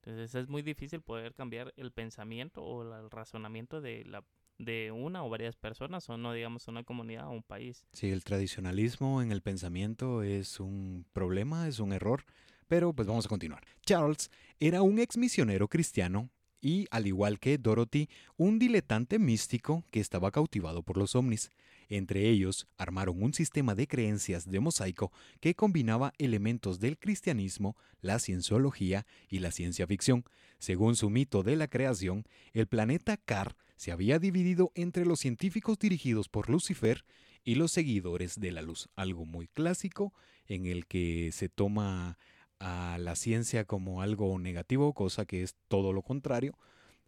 Entonces 0.00 0.34
es 0.34 0.48
muy 0.48 0.62
difícil 0.62 1.00
poder 1.00 1.32
cambiar 1.32 1.72
el 1.76 1.92
pensamiento 1.92 2.64
o 2.64 2.82
el 2.82 3.08
razonamiento 3.08 3.80
de 3.80 4.04
la 4.04 4.24
de 4.58 4.90
una 4.90 5.24
o 5.24 5.30
varias 5.30 5.54
personas 5.54 6.08
o 6.10 6.16
no 6.16 6.32
digamos 6.32 6.66
una 6.66 6.82
comunidad 6.82 7.28
o 7.28 7.30
un 7.30 7.44
país. 7.44 7.86
Sí, 7.92 8.10
el 8.10 8.24
tradicionalismo 8.24 9.22
en 9.22 9.30
el 9.30 9.42
pensamiento 9.42 10.24
es 10.24 10.58
un 10.58 11.06
problema, 11.12 11.68
es 11.68 11.78
un 11.78 11.92
error 11.92 12.24
pero 12.72 12.94
pues 12.94 13.06
vamos 13.06 13.26
a 13.26 13.28
continuar. 13.28 13.62
Charles 13.84 14.30
era 14.58 14.80
un 14.80 14.98
ex 14.98 15.18
misionero 15.18 15.68
cristiano 15.68 16.30
y, 16.62 16.86
al 16.90 17.06
igual 17.06 17.38
que 17.40 17.58
Dorothy, 17.58 18.08
un 18.38 18.58
diletante 18.58 19.18
místico 19.18 19.84
que 19.90 20.00
estaba 20.00 20.30
cautivado 20.30 20.82
por 20.82 20.96
los 20.96 21.14
ovnis. 21.14 21.50
Entre 21.88 22.30
ellos, 22.30 22.66
armaron 22.78 23.22
un 23.22 23.34
sistema 23.34 23.74
de 23.74 23.86
creencias 23.86 24.50
de 24.50 24.60
mosaico 24.60 25.12
que 25.40 25.54
combinaba 25.54 26.14
elementos 26.16 26.80
del 26.80 26.98
cristianismo, 26.98 27.76
la 28.00 28.18
cienciología 28.18 29.04
y 29.28 29.40
la 29.40 29.50
ciencia 29.50 29.86
ficción. 29.86 30.24
Según 30.58 30.96
su 30.96 31.10
mito 31.10 31.42
de 31.42 31.56
la 31.56 31.68
creación, 31.68 32.24
el 32.54 32.66
planeta 32.68 33.18
Car 33.18 33.56
se 33.76 33.90
había 33.90 34.18
dividido 34.20 34.70
entre 34.74 35.04
los 35.04 35.18
científicos 35.18 35.78
dirigidos 35.78 36.28
por 36.28 36.48
Lucifer 36.48 37.04
y 37.44 37.56
los 37.56 37.72
seguidores 37.72 38.38
de 38.38 38.52
la 38.52 38.62
luz, 38.62 38.88
algo 38.94 39.24
muy 39.24 39.48
clásico 39.48 40.14
en 40.46 40.66
el 40.66 40.86
que 40.86 41.30
se 41.32 41.48
toma 41.48 42.16
a 42.62 42.96
la 42.98 43.16
ciencia 43.16 43.64
como 43.64 44.02
algo 44.02 44.38
negativo, 44.38 44.94
cosa 44.94 45.26
que 45.26 45.42
es 45.42 45.56
todo 45.68 45.92
lo 45.92 46.02
contrario. 46.02 46.56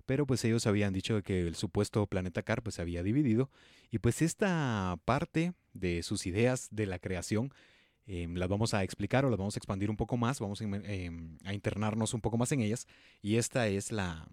Pero 0.04 0.26
pues 0.26 0.44
ellos 0.44 0.66
habían 0.66 0.92
dicho 0.92 1.22
que 1.22 1.46
el 1.46 1.54
supuesto 1.54 2.06
planeta 2.06 2.42
Car 2.42 2.62
pues 2.62 2.74
se 2.74 2.82
había 2.82 3.02
dividido. 3.02 3.50
Y 3.90 3.98
pues 4.00 4.20
esta 4.20 4.98
parte 5.04 5.54
de 5.72 6.02
sus 6.02 6.26
ideas 6.26 6.68
de 6.70 6.86
la 6.86 6.98
creación 6.98 7.52
em, 8.06 8.34
las 8.34 8.48
vamos 8.48 8.74
a 8.74 8.82
explicar 8.82 9.24
o 9.24 9.30
las 9.30 9.38
vamos 9.38 9.56
a 9.56 9.58
expandir 9.58 9.88
un 9.88 9.96
poco 9.96 10.16
más, 10.16 10.40
vamos 10.40 10.60
a, 10.60 10.64
em, 10.64 11.38
internarnos 11.50 12.12
un 12.12 12.20
poco 12.20 12.36
más 12.36 12.52
en 12.52 12.60
ellas. 12.60 12.86
Y 13.22 13.36
esta 13.36 13.68
es 13.68 13.92
la, 13.92 14.28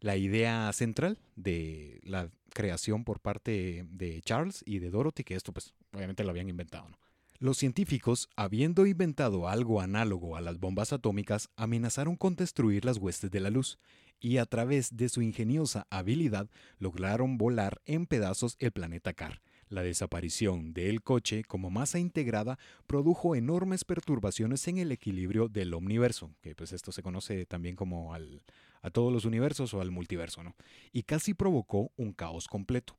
la 0.00 0.16
idea 0.16 0.72
central 0.72 1.18
de 1.34 1.98
la 2.04 2.30
creación 2.52 3.04
por 3.04 3.20
parte 3.20 3.86
de 3.88 4.20
Charles 4.22 4.62
y 4.66 4.78
de 4.78 4.90
Dorothy, 4.90 5.24
que 5.24 5.34
esto 5.34 5.52
pues 5.52 5.74
obviamente 5.92 6.22
lo 6.24 6.30
habían 6.30 6.48
inventado, 6.48 6.88
¿no? 6.90 6.98
Los 7.40 7.58
científicos, 7.58 8.28
habiendo 8.34 8.84
inventado 8.84 9.48
algo 9.48 9.80
análogo 9.80 10.34
a 10.34 10.40
las 10.40 10.58
bombas 10.58 10.92
atómicas, 10.92 11.50
amenazaron 11.54 12.16
con 12.16 12.34
destruir 12.34 12.84
las 12.84 12.98
huestes 12.98 13.30
de 13.30 13.38
la 13.38 13.50
luz, 13.50 13.78
y 14.18 14.38
a 14.38 14.44
través 14.44 14.96
de 14.96 15.08
su 15.08 15.22
ingeniosa 15.22 15.86
habilidad 15.88 16.50
lograron 16.80 17.38
volar 17.38 17.80
en 17.84 18.06
pedazos 18.06 18.56
el 18.58 18.72
planeta 18.72 19.12
Car. 19.12 19.40
La 19.68 19.84
desaparición 19.84 20.72
del 20.72 21.00
coche 21.02 21.44
como 21.44 21.70
masa 21.70 22.00
integrada 22.00 22.58
produjo 22.88 23.36
enormes 23.36 23.84
perturbaciones 23.84 24.66
en 24.66 24.78
el 24.78 24.90
equilibrio 24.90 25.48
del 25.48 25.72
universo, 25.74 26.34
que 26.40 26.56
pues 26.56 26.72
esto 26.72 26.90
se 26.90 27.04
conoce 27.04 27.46
también 27.46 27.76
como 27.76 28.12
a 28.14 28.90
todos 28.90 29.12
los 29.12 29.24
universos 29.24 29.72
o 29.74 29.80
al 29.80 29.92
multiverso, 29.92 30.42
¿no? 30.42 30.56
Y 30.90 31.04
casi 31.04 31.34
provocó 31.34 31.92
un 31.96 32.12
caos 32.14 32.48
completo. 32.48 32.98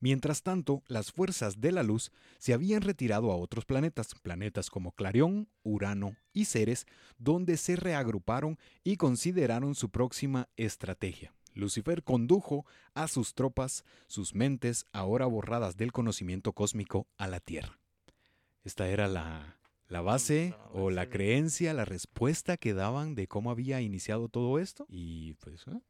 Mientras 0.00 0.42
tanto, 0.42 0.82
las 0.86 1.10
fuerzas 1.10 1.60
de 1.60 1.72
la 1.72 1.82
luz 1.82 2.12
se 2.38 2.52
habían 2.54 2.82
retirado 2.82 3.32
a 3.32 3.36
otros 3.36 3.64
planetas, 3.64 4.14
planetas 4.22 4.70
como 4.70 4.92
Clarión, 4.92 5.48
Urano 5.64 6.16
y 6.32 6.44
Ceres, 6.44 6.86
donde 7.18 7.56
se 7.56 7.74
reagruparon 7.74 8.58
y 8.84 8.96
consideraron 8.96 9.74
su 9.74 9.90
próxima 9.90 10.48
estrategia. 10.56 11.34
Lucifer 11.54 12.04
condujo 12.04 12.64
a 12.94 13.08
sus 13.08 13.34
tropas, 13.34 13.84
sus 14.06 14.34
mentes 14.34 14.86
ahora 14.92 15.26
borradas 15.26 15.76
del 15.76 15.90
conocimiento 15.90 16.52
cósmico, 16.52 17.08
a 17.16 17.26
la 17.26 17.40
Tierra. 17.40 17.80
Esta 18.62 18.88
era 18.88 19.08
la, 19.08 19.58
la 19.88 20.00
base 20.00 20.54
o 20.72 20.90
la 20.90 21.08
creencia, 21.08 21.74
la 21.74 21.84
respuesta 21.84 22.56
que 22.56 22.74
daban 22.74 23.16
de 23.16 23.26
cómo 23.26 23.50
había 23.50 23.80
iniciado 23.80 24.28
todo 24.28 24.60
esto. 24.60 24.86
Y 24.88 25.34
pues 25.34 25.66
¿eh? 25.66 25.80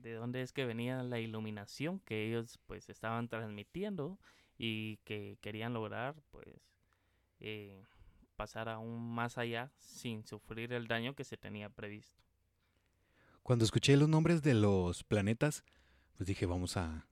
De 0.00 0.14
dónde 0.14 0.42
es 0.42 0.52
que 0.52 0.64
venía 0.64 1.02
la 1.02 1.20
iluminación 1.20 2.00
que 2.00 2.26
ellos 2.26 2.58
pues 2.66 2.88
estaban 2.88 3.28
transmitiendo 3.28 4.18
y 4.58 4.96
que 4.98 5.38
querían 5.40 5.74
lograr 5.74 6.14
pues 6.30 6.46
eh, 7.40 7.82
pasar 8.36 8.68
aún 8.68 9.14
más 9.14 9.38
allá 9.38 9.70
sin 9.78 10.24
sufrir 10.24 10.72
el 10.72 10.88
daño 10.88 11.14
que 11.14 11.24
se 11.24 11.36
tenía 11.36 11.68
previsto. 11.68 12.22
Cuando 13.42 13.64
escuché 13.64 13.96
los 13.96 14.08
nombres 14.08 14.42
de 14.42 14.54
los 14.54 15.04
planetas, 15.04 15.64
pues 16.16 16.26
dije 16.26 16.46
vamos 16.46 16.76
a, 16.76 17.06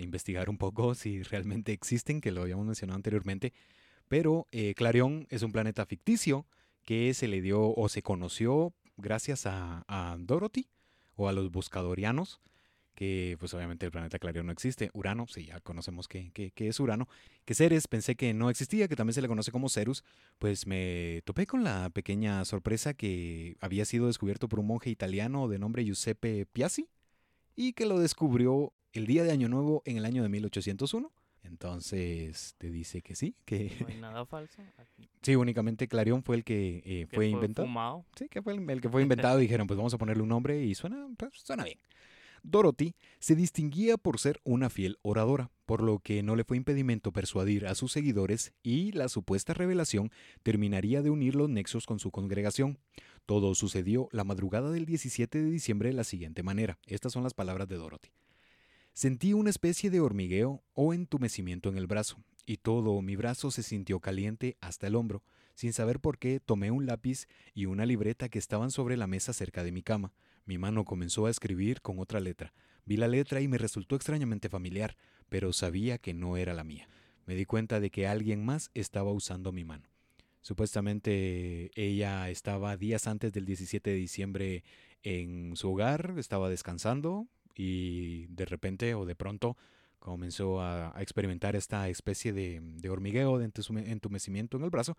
investigar 0.00 0.48
un 0.48 0.58
poco 0.58 0.94
si 0.94 1.22
realmente 1.22 1.72
existen, 1.72 2.20
que 2.20 2.32
lo 2.32 2.42
habíamos 2.42 2.66
mencionado 2.66 2.96
anteriormente, 2.96 3.52
pero 4.08 4.46
eh, 4.52 4.74
Clarion 4.74 5.26
es 5.30 5.42
un 5.42 5.52
planeta 5.52 5.86
ficticio 5.86 6.46
que 6.84 7.14
se 7.14 7.26
le 7.26 7.40
dio 7.40 7.74
o 7.74 7.88
se 7.88 8.02
conoció 8.02 8.72
gracias 8.96 9.46
a 9.46 10.16
Dorothy, 10.20 10.68
o 11.16 11.28
a 11.28 11.32
los 11.32 11.50
buscadorianos, 11.50 12.40
que 12.94 13.36
pues 13.38 13.52
obviamente 13.54 13.84
el 13.84 13.92
planeta 13.92 14.18
Clarion 14.18 14.46
no 14.46 14.52
existe. 14.52 14.90
Urano, 14.94 15.26
sí, 15.28 15.46
ya 15.46 15.60
conocemos 15.60 16.08
que, 16.08 16.32
es 16.56 16.80
Urano. 16.80 17.08
Que 17.44 17.54
Ceres, 17.54 17.88
pensé 17.88 18.16
que 18.16 18.32
no 18.32 18.48
existía, 18.48 18.88
que 18.88 18.96
también 18.96 19.14
se 19.14 19.22
le 19.22 19.28
conoce 19.28 19.52
como 19.52 19.68
Cerus. 19.68 20.02
Pues 20.38 20.66
me 20.66 21.22
topé 21.24 21.46
con 21.46 21.62
la 21.62 21.90
pequeña 21.90 22.44
sorpresa 22.44 22.94
que 22.94 23.56
había 23.60 23.84
sido 23.84 24.06
descubierto 24.06 24.48
por 24.48 24.60
un 24.60 24.66
monje 24.66 24.90
italiano 24.90 25.46
de 25.48 25.58
nombre 25.58 25.84
Giuseppe 25.84 26.46
Piazzi 26.46 26.88
y 27.54 27.74
que 27.74 27.86
lo 27.86 27.98
descubrió 27.98 28.72
el 28.92 29.06
día 29.06 29.24
de 29.24 29.30
Año 29.30 29.48
Nuevo 29.48 29.82
en 29.84 29.98
el 29.98 30.06
año 30.06 30.22
de 30.22 30.30
1801. 30.30 31.12
Entonces 31.46 32.54
te 32.58 32.70
dice 32.70 33.02
que 33.02 33.14
sí, 33.14 33.34
que... 33.44 33.72
No 33.80 33.86
hay 33.88 33.96
nada 34.00 34.26
falso. 34.26 34.62
Sí, 35.22 35.36
únicamente 35.36 35.88
Clarion 35.88 36.22
fue 36.22 36.36
el 36.36 36.44
que 36.44 36.82
eh, 36.84 37.06
fue, 37.12 37.28
inventado. 37.28 38.04
Sí, 38.16 38.28
que 38.28 38.42
fue 38.42 38.54
el, 38.54 38.80
que 38.80 38.88
fue 38.88 39.02
inventado. 39.02 39.38
dijeron, 39.38 39.66
pues 39.66 39.76
vamos 39.76 39.94
a 39.94 39.98
ponerle 39.98 40.22
un 40.22 40.28
nombre 40.28 40.62
y 40.62 40.74
suena, 40.74 41.06
pues, 41.16 41.32
suena 41.34 41.64
bien. 41.64 41.78
Dorothy 42.42 42.94
se 43.18 43.34
distinguía 43.34 43.96
por 43.96 44.20
ser 44.20 44.40
una 44.44 44.70
fiel 44.70 44.98
oradora, 45.02 45.50
por 45.64 45.82
lo 45.82 45.98
que 45.98 46.22
no 46.22 46.36
le 46.36 46.44
fue 46.44 46.56
impedimento 46.56 47.12
persuadir 47.12 47.66
a 47.66 47.74
sus 47.74 47.90
seguidores 47.90 48.52
y 48.62 48.92
la 48.92 49.08
supuesta 49.08 49.52
revelación 49.52 50.12
terminaría 50.44 51.02
de 51.02 51.10
unir 51.10 51.34
los 51.34 51.48
nexos 51.48 51.86
con 51.86 51.98
su 51.98 52.12
congregación. 52.12 52.78
Todo 53.24 53.54
sucedió 53.56 54.08
la 54.12 54.22
madrugada 54.22 54.70
del 54.70 54.86
17 54.86 55.42
de 55.42 55.50
diciembre 55.50 55.88
de 55.88 55.96
la 55.96 56.04
siguiente 56.04 56.44
manera. 56.44 56.78
Estas 56.86 57.12
son 57.12 57.24
las 57.24 57.34
palabras 57.34 57.66
de 57.66 57.76
Dorothy. 57.76 58.10
Sentí 58.96 59.34
una 59.34 59.50
especie 59.50 59.90
de 59.90 60.00
hormigueo 60.00 60.64
o 60.72 60.94
entumecimiento 60.94 61.68
en 61.68 61.76
el 61.76 61.86
brazo, 61.86 62.24
y 62.46 62.56
todo 62.56 63.02
mi 63.02 63.14
brazo 63.14 63.50
se 63.50 63.62
sintió 63.62 64.00
caliente 64.00 64.56
hasta 64.62 64.86
el 64.86 64.94
hombro. 64.94 65.22
Sin 65.54 65.74
saber 65.74 66.00
por 66.00 66.16
qué, 66.16 66.40
tomé 66.40 66.70
un 66.70 66.86
lápiz 66.86 67.28
y 67.52 67.66
una 67.66 67.84
libreta 67.84 68.30
que 68.30 68.38
estaban 68.38 68.70
sobre 68.70 68.96
la 68.96 69.06
mesa 69.06 69.34
cerca 69.34 69.62
de 69.64 69.70
mi 69.70 69.82
cama. 69.82 70.14
Mi 70.46 70.56
mano 70.56 70.86
comenzó 70.86 71.26
a 71.26 71.30
escribir 71.30 71.82
con 71.82 71.98
otra 71.98 72.20
letra. 72.20 72.54
Vi 72.86 72.96
la 72.96 73.06
letra 73.06 73.42
y 73.42 73.48
me 73.48 73.58
resultó 73.58 73.96
extrañamente 73.96 74.48
familiar, 74.48 74.96
pero 75.28 75.52
sabía 75.52 75.98
que 75.98 76.14
no 76.14 76.38
era 76.38 76.54
la 76.54 76.64
mía. 76.64 76.88
Me 77.26 77.34
di 77.34 77.44
cuenta 77.44 77.80
de 77.80 77.90
que 77.90 78.06
alguien 78.06 78.46
más 78.46 78.70
estaba 78.72 79.12
usando 79.12 79.52
mi 79.52 79.66
mano. 79.66 79.90
Supuestamente 80.40 81.70
ella 81.74 82.30
estaba 82.30 82.74
días 82.78 83.06
antes 83.06 83.30
del 83.34 83.44
17 83.44 83.90
de 83.90 83.96
diciembre 83.96 84.64
en 85.02 85.54
su 85.54 85.70
hogar, 85.70 86.14
estaba 86.16 86.48
descansando 86.48 87.28
y 87.56 88.26
de 88.26 88.44
repente 88.44 88.94
o 88.94 89.04
de 89.06 89.16
pronto 89.16 89.56
comenzó 89.98 90.60
a, 90.60 90.94
experimentar 90.98 91.56
esta 91.56 91.88
especie 91.88 92.32
de, 92.32 92.60
de 92.60 92.90
hormigueo, 92.90 93.38
de 93.38 93.50
entumecimiento 93.86 94.56
en 94.56 94.64
el 94.64 94.70
brazo 94.70 94.96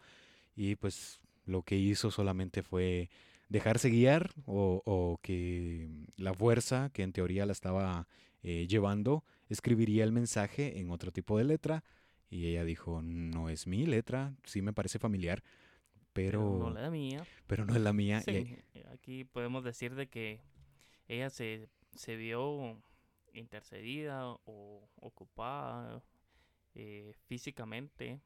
y 0.55 0.75
pues 0.75 1.21
lo 1.45 1.61
que 1.61 1.77
hizo 1.77 2.11
solamente 2.11 2.63
fue 2.63 3.09
dejarse 3.47 3.89
guiar 3.89 4.31
o, 4.45 5.19
que 5.21 5.87
la 6.17 6.33
fuerza 6.33 6.89
que 6.93 7.03
en 7.03 7.13
teoría 7.13 7.45
la 7.45 7.53
estaba 7.53 8.07
eh, 8.43 8.67
llevando 8.67 9.23
escribiría 9.49 10.03
el 10.03 10.11
mensaje 10.11 10.79
en 10.79 10.91
otro 10.91 11.11
tipo 11.11 11.37
de 11.37 11.45
letra 11.45 11.83
y 12.29 12.47
ella 12.47 12.65
dijo, 12.65 13.01
no 13.01 13.47
es 13.49 13.67
mi 13.67 13.85
letra, 13.85 14.35
sí 14.43 14.61
me 14.61 14.73
parece 14.73 14.99
familiar, 14.99 15.43
pero, 16.11 16.41
no 16.59 16.69
es 16.69 16.83
la 16.83 16.89
mía. 16.89 17.25
Pero 17.45 17.65
no 17.65 17.73
es 17.73 17.81
la 17.81 17.93
mía. 17.93 18.21
Sí, 18.21 18.57
aquí 18.91 19.23
podemos 19.23 19.63
decir 19.63 19.95
de 19.95 20.07
que 20.07 20.41
ella 21.07 21.29
se, 21.29 21.69
se 21.97 22.15
vio 22.15 22.81
intercedida 23.33 24.27
o 24.45 24.89
ocupada 24.95 26.03
eh, 26.73 27.13
físicamente 27.25 28.21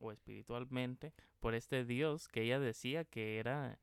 o 0.00 0.12
espiritualmente 0.12 1.12
por 1.40 1.54
este 1.54 1.84
Dios 1.84 2.28
que 2.28 2.42
ella 2.42 2.60
decía 2.60 3.04
que 3.04 3.38
era 3.38 3.78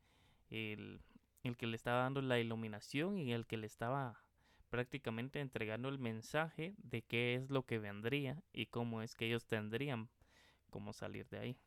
el, 0.48 1.00
el 1.42 1.56
que 1.56 1.66
le 1.66 1.76
estaba 1.76 2.02
dando 2.02 2.22
la 2.22 2.38
iluminación 2.38 3.18
y 3.18 3.32
el 3.32 3.46
que 3.46 3.56
le 3.56 3.66
estaba 3.66 4.22
prácticamente 4.70 5.40
entregando 5.40 5.88
el 5.88 5.98
mensaje 5.98 6.74
de 6.78 7.02
qué 7.02 7.34
es 7.34 7.50
lo 7.50 7.64
que 7.64 7.78
vendría 7.78 8.42
y 8.52 8.66
cómo 8.66 9.02
es 9.02 9.14
que 9.14 9.26
ellos 9.26 9.46
tendrían 9.46 10.08
cómo 10.70 10.92
salir 10.92 11.28
de 11.28 11.38
ahí. 11.38 11.58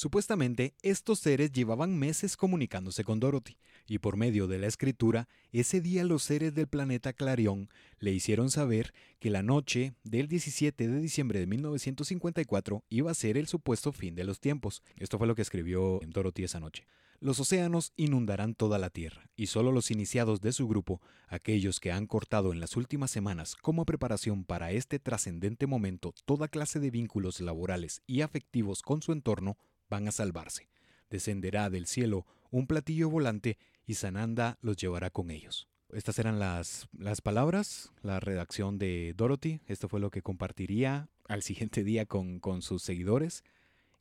Supuestamente, 0.00 0.72
estos 0.80 1.18
seres 1.18 1.52
llevaban 1.52 1.98
meses 1.98 2.38
comunicándose 2.38 3.04
con 3.04 3.20
Dorothy, 3.20 3.58
y 3.86 3.98
por 3.98 4.16
medio 4.16 4.46
de 4.46 4.58
la 4.58 4.66
escritura, 4.66 5.28
ese 5.52 5.82
día 5.82 6.04
los 6.04 6.22
seres 6.22 6.54
del 6.54 6.68
planeta 6.68 7.12
Clarion 7.12 7.68
le 7.98 8.10
hicieron 8.10 8.50
saber 8.50 8.94
que 9.18 9.28
la 9.28 9.42
noche 9.42 9.92
del 10.02 10.26
17 10.26 10.88
de 10.88 11.00
diciembre 11.00 11.38
de 11.38 11.46
1954 11.48 12.82
iba 12.88 13.10
a 13.10 13.14
ser 13.14 13.36
el 13.36 13.46
supuesto 13.46 13.92
fin 13.92 14.14
de 14.14 14.24
los 14.24 14.40
tiempos. 14.40 14.82
Esto 14.96 15.18
fue 15.18 15.26
lo 15.26 15.34
que 15.34 15.42
escribió 15.42 16.00
Dorothy 16.06 16.44
esa 16.44 16.60
noche. 16.60 16.86
Los 17.22 17.38
océanos 17.38 17.92
inundarán 17.98 18.54
toda 18.54 18.78
la 18.78 18.88
Tierra, 18.88 19.28
y 19.36 19.48
solo 19.48 19.70
los 19.70 19.90
iniciados 19.90 20.40
de 20.40 20.54
su 20.54 20.66
grupo, 20.66 21.02
aquellos 21.28 21.78
que 21.78 21.92
han 21.92 22.06
cortado 22.06 22.54
en 22.54 22.60
las 22.60 22.74
últimas 22.74 23.10
semanas 23.10 23.54
como 23.54 23.84
preparación 23.84 24.46
para 24.46 24.72
este 24.72 24.98
trascendente 24.98 25.66
momento 25.66 26.14
toda 26.24 26.48
clase 26.48 26.80
de 26.80 26.90
vínculos 26.90 27.42
laborales 27.42 28.00
y 28.06 28.22
afectivos 28.22 28.80
con 28.80 29.02
su 29.02 29.12
entorno, 29.12 29.58
van 29.90 30.08
a 30.08 30.12
salvarse. 30.12 30.68
Descenderá 31.10 31.68
del 31.68 31.86
cielo 31.86 32.26
un 32.50 32.66
platillo 32.66 33.10
volante 33.10 33.58
y 33.84 33.94
Sananda 33.94 34.56
los 34.62 34.76
llevará 34.76 35.10
con 35.10 35.30
ellos. 35.30 35.68
Estas 35.92 36.18
eran 36.18 36.38
las, 36.38 36.88
las 36.96 37.20
palabras, 37.20 37.92
la 38.02 38.20
redacción 38.20 38.78
de 38.78 39.12
Dorothy. 39.16 39.60
Esto 39.66 39.88
fue 39.88 40.00
lo 40.00 40.10
que 40.10 40.22
compartiría 40.22 41.08
al 41.28 41.42
siguiente 41.42 41.84
día 41.84 42.06
con, 42.06 42.38
con 42.40 42.62
sus 42.62 42.82
seguidores. 42.82 43.44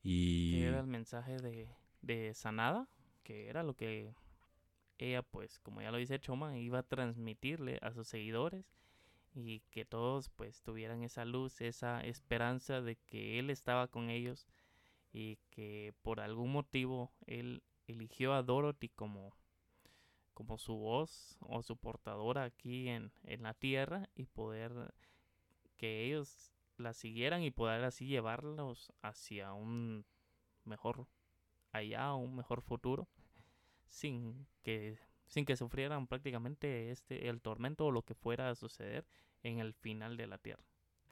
Y... 0.03 0.61
era 0.61 0.79
el 0.79 0.87
mensaje 0.87 1.37
de, 1.37 1.67
de 2.01 2.33
Sanada? 2.33 2.87
que 3.29 3.47
era 3.47 3.61
lo 3.61 3.75
que 3.75 4.11
ella, 4.97 5.21
pues, 5.21 5.59
como 5.59 5.83
ya 5.83 5.91
lo 5.91 5.99
dice 5.99 6.19
Choma, 6.19 6.57
iba 6.57 6.79
a 6.79 6.83
transmitirle 6.83 7.77
a 7.83 7.93
sus 7.93 8.07
seguidores 8.07 8.65
y 9.35 9.59
que 9.69 9.85
todos, 9.85 10.29
pues, 10.29 10.63
tuvieran 10.63 11.03
esa 11.03 11.25
luz, 11.25 11.61
esa 11.61 12.03
esperanza 12.03 12.81
de 12.81 12.95
que 12.95 13.37
él 13.37 13.51
estaba 13.51 13.87
con 13.87 14.09
ellos 14.09 14.47
y 15.11 15.37
que 15.49 15.93
por 16.01 16.19
algún 16.19 16.51
motivo 16.51 17.11
él 17.25 17.63
eligió 17.87 18.33
a 18.33 18.43
Dorothy 18.43 18.89
como, 18.89 19.35
como 20.33 20.57
su 20.57 20.75
voz 20.75 21.37
o 21.41 21.61
su 21.63 21.75
portadora 21.77 22.43
aquí 22.43 22.89
en, 22.89 23.11
en 23.23 23.43
la 23.43 23.53
tierra 23.53 24.09
y 24.15 24.25
poder 24.25 24.93
que 25.77 26.05
ellos 26.05 26.51
la 26.77 26.93
siguieran 26.93 27.43
y 27.43 27.51
poder 27.51 27.83
así 27.83 28.07
llevarlos 28.07 28.93
hacia 29.01 29.53
un 29.53 30.05
mejor 30.65 31.07
allá, 31.71 32.13
un 32.13 32.35
mejor 32.35 32.61
futuro 32.61 33.07
sin 33.87 34.47
que, 34.63 34.97
sin 35.27 35.45
que 35.45 35.57
sufrieran 35.57 36.07
prácticamente 36.07 36.91
este, 36.91 37.29
el 37.29 37.41
tormento 37.41 37.87
o 37.87 37.91
lo 37.91 38.03
que 38.03 38.15
fuera 38.15 38.49
a 38.49 38.55
suceder 38.55 39.05
en 39.43 39.59
el 39.59 39.73
final 39.73 40.17
de 40.17 40.27
la 40.27 40.37
tierra. 40.37 40.63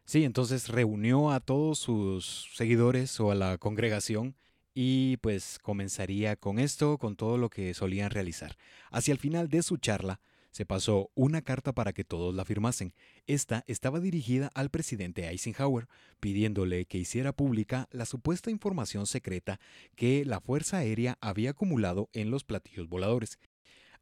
Sí, 0.07 0.23
entonces 0.23 0.69
reunió 0.69 1.31
a 1.31 1.41
todos 1.41 1.79
sus 1.79 2.49
seguidores 2.55 3.19
o 3.19 3.29
a 3.29 3.35
la 3.35 3.57
congregación 3.57 4.37
y 4.73 5.17
pues 5.17 5.59
comenzaría 5.61 6.37
con 6.37 6.59
esto, 6.59 6.97
con 6.97 7.17
todo 7.17 7.37
lo 7.37 7.49
que 7.49 7.73
solían 7.73 8.09
realizar. 8.09 8.55
Hacia 8.89 9.11
el 9.11 9.17
final 9.17 9.49
de 9.49 9.63
su 9.63 9.75
charla, 9.75 10.21
se 10.51 10.65
pasó 10.65 11.11
una 11.13 11.41
carta 11.41 11.73
para 11.73 11.91
que 11.91 12.05
todos 12.05 12.33
la 12.33 12.45
firmasen. 12.45 12.93
Esta 13.25 13.65
estaba 13.67 13.99
dirigida 13.99 14.49
al 14.53 14.69
presidente 14.69 15.27
Eisenhower, 15.27 15.89
pidiéndole 16.21 16.85
que 16.85 16.99
hiciera 16.99 17.33
pública 17.33 17.89
la 17.91 18.05
supuesta 18.05 18.49
información 18.49 19.07
secreta 19.07 19.59
que 19.97 20.23
la 20.23 20.39
Fuerza 20.39 20.77
Aérea 20.77 21.17
había 21.19 21.49
acumulado 21.49 22.09
en 22.13 22.31
los 22.31 22.45
platillos 22.45 22.87
voladores 22.87 23.39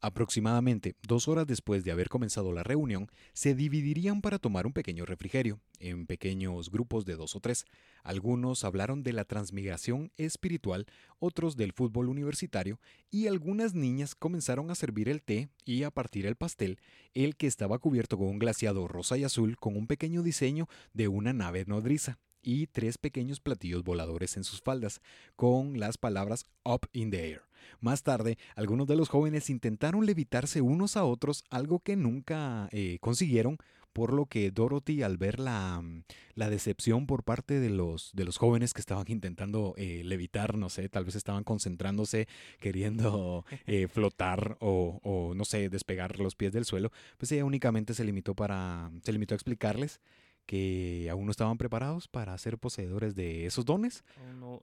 Aproximadamente 0.05 0.95
dos 1.01 1.27
horas 1.27 1.47
después 1.47 1.83
de 1.83 1.91
haber 1.91 2.09
comenzado 2.09 2.53
la 2.53 2.61
reunión, 2.61 3.07
se 3.33 3.55
dividirían 3.55 4.21
para 4.21 4.37
tomar 4.37 4.67
un 4.67 4.71
pequeño 4.71 5.03
refrigerio, 5.03 5.59
en 5.79 6.05
pequeños 6.05 6.69
grupos 6.69 7.05
de 7.05 7.15
dos 7.15 7.35
o 7.35 7.39
tres. 7.39 7.65
Algunos 8.03 8.63
hablaron 8.65 9.01
de 9.01 9.13
la 9.13 9.25
transmigración 9.25 10.11
espiritual, 10.17 10.85
otros 11.17 11.57
del 11.57 11.71
fútbol 11.71 12.09
universitario, 12.09 12.79
y 13.09 13.25
algunas 13.25 13.73
niñas 13.73 14.13
comenzaron 14.13 14.69
a 14.69 14.75
servir 14.75 15.09
el 15.09 15.23
té 15.23 15.49
y 15.65 15.81
a 15.81 15.89
partir 15.89 16.27
el 16.27 16.35
pastel, 16.35 16.77
el 17.15 17.35
que 17.35 17.47
estaba 17.47 17.79
cubierto 17.79 18.15
con 18.15 18.27
un 18.27 18.37
glaciado 18.37 18.87
rosa 18.87 19.17
y 19.17 19.23
azul 19.23 19.57
con 19.57 19.75
un 19.75 19.87
pequeño 19.87 20.21
diseño 20.21 20.67
de 20.93 21.07
una 21.07 21.33
nave 21.33 21.65
nodriza 21.65 22.19
y 22.43 22.67
tres 22.67 22.99
pequeños 22.99 23.39
platillos 23.39 23.83
voladores 23.83 24.37
en 24.37 24.43
sus 24.43 24.61
faldas, 24.61 25.01
con 25.35 25.79
las 25.79 25.97
palabras 25.97 26.45
Up 26.63 26.87
in 26.93 27.09
the 27.09 27.27
Air. 27.27 27.41
Más 27.79 28.03
tarde, 28.03 28.37
algunos 28.55 28.87
de 28.87 28.95
los 28.95 29.09
jóvenes 29.09 29.49
intentaron 29.49 30.05
levitarse 30.05 30.61
unos 30.61 30.97
a 30.97 31.05
otros, 31.05 31.43
algo 31.49 31.79
que 31.79 31.95
nunca 31.95 32.69
eh, 32.71 32.97
consiguieron, 33.01 33.57
por 33.95 34.11
lo 34.11 34.25
que 34.25 34.51
Dorothy, 34.51 35.03
al 35.03 35.17
ver 35.17 35.39
la, 35.39 35.79
mm, 35.81 36.03
la, 36.33 36.49
decepción 36.49 37.07
por 37.07 37.23
parte 37.23 37.61
de 37.61 37.69
los, 37.69 38.11
de 38.13 38.25
los 38.25 38.35
jóvenes 38.35 38.73
que 38.73 38.81
estaban 38.81 39.05
intentando 39.07 39.73
eh, 39.77 40.01
levitar, 40.03 40.57
no 40.57 40.67
sé, 40.69 40.89
tal 40.89 41.05
vez 41.05 41.15
estaban 41.15 41.45
concentrándose, 41.45 42.27
queriendo 42.59 43.45
eh, 43.65 43.87
flotar 43.87 44.57
o, 44.59 44.99
o, 45.01 45.33
no 45.33 45.45
sé, 45.45 45.69
despegar 45.69 46.19
los 46.19 46.35
pies 46.35 46.51
del 46.51 46.65
suelo, 46.65 46.91
pues 47.17 47.31
ella 47.31 47.45
únicamente 47.45 47.93
se 47.93 48.03
limitó, 48.03 48.35
para, 48.35 48.91
se 49.01 49.13
limitó 49.13 49.33
a 49.33 49.37
explicarles 49.37 50.01
que 50.45 51.07
aún 51.09 51.25
no 51.25 51.31
estaban 51.31 51.57
preparados 51.57 52.07
para 52.07 52.37
ser 52.37 52.57
poseedores 52.57 53.15
de 53.15 53.45
esos 53.45 53.65
dones. 53.65 54.03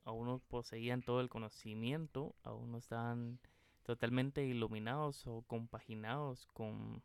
Aún 0.05 0.27
no, 0.27 0.38
poseían 0.49 1.03
todo 1.03 1.21
el 1.21 1.29
conocimiento, 1.29 2.35
aún 2.42 2.73
no 2.73 2.79
estaban 2.79 3.38
totalmente 3.83 4.45
iluminados 4.45 5.27
o 5.27 5.42
compaginados 5.42 6.47
con, 6.53 7.03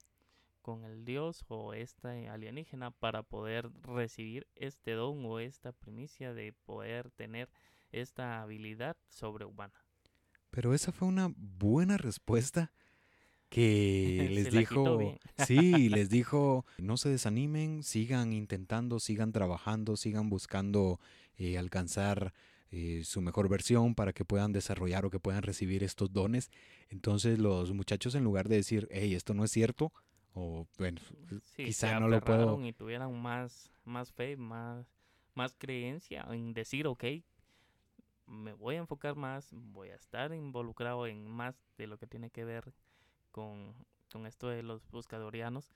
con 0.62 0.84
el 0.84 1.06
dios 1.06 1.44
o 1.48 1.74
este 1.74 2.30
alienígena 2.30 2.92
para 2.92 3.24
poder 3.24 3.72
recibir 3.82 4.48
este 4.56 4.92
don 4.92 5.26
o 5.26 5.40
esta 5.40 5.72
primicia 5.72 6.34
de 6.34 6.54
poder 6.54 7.10
tener 7.12 7.50
esta 7.92 8.42
habilidad 8.42 8.96
sobrehumana. 9.10 9.74
Pero 10.52 10.74
esa 10.74 10.92
fue 10.92 11.08
una 11.08 11.34
buena 11.36 11.98
respuesta 11.98 12.72
que 13.50 14.28
les 14.32 14.52
dijo, 14.52 15.18
sí, 15.48 15.90
les 15.90 16.10
dijo, 16.10 16.66
no 16.78 16.98
se 16.98 17.10
desanimen, 17.10 17.84
sigan 17.84 18.34
intentando, 18.34 19.00
sigan 19.00 19.32
trabajando, 19.32 19.98
sigan 19.98 20.30
buscando 20.30 21.00
eh, 21.38 21.58
alcanzar 21.58 22.34
eh, 22.72 23.04
su 23.06 23.22
mejor 23.22 23.48
versión 23.48 23.96
para 23.96 24.14
que 24.14 24.26
puedan 24.26 24.52
desarrollar 24.52 25.06
o 25.06 25.10
que 25.10 25.20
puedan 25.20 25.44
recibir 25.44 25.84
estos 25.84 26.12
dones. 26.12 26.52
Entonces 26.90 27.40
los 27.40 27.72
muchachos 27.74 28.16
en 28.16 28.24
lugar 28.24 28.50
de 28.50 28.58
decir, 28.58 28.88
hey, 28.92 29.14
esto 29.14 29.34
no 29.34 29.44
es 29.44 29.52
cierto, 29.52 29.94
o 30.34 30.68
bueno, 30.78 31.00
quizá 31.56 32.00
no 32.00 32.08
lo 32.08 32.22
puedo... 32.22 32.64
Y 32.66 32.74
tuvieran 32.74 33.20
más, 33.20 33.72
más 33.86 34.12
fe, 34.12 34.38
más, 34.38 34.86
más 35.34 35.56
creencia 35.58 36.28
en 36.30 36.54
decir, 36.54 36.88
ok, 36.88 37.06
me 38.28 38.54
voy 38.54 38.76
a 38.76 38.80
enfocar 38.80 39.16
más, 39.16 39.50
voy 39.54 39.90
a 39.90 39.96
estar 39.96 40.34
involucrado 40.34 41.08
en 41.08 41.30
más 41.30 41.56
de 41.78 41.88
lo 41.88 41.98
que 41.98 42.08
tiene 42.08 42.30
que 42.30 42.44
ver 42.44 42.74
con, 43.32 43.76
con 44.12 44.26
esto 44.26 44.48
de 44.48 44.64
los 44.64 44.90
buscadorianos. 44.90 45.74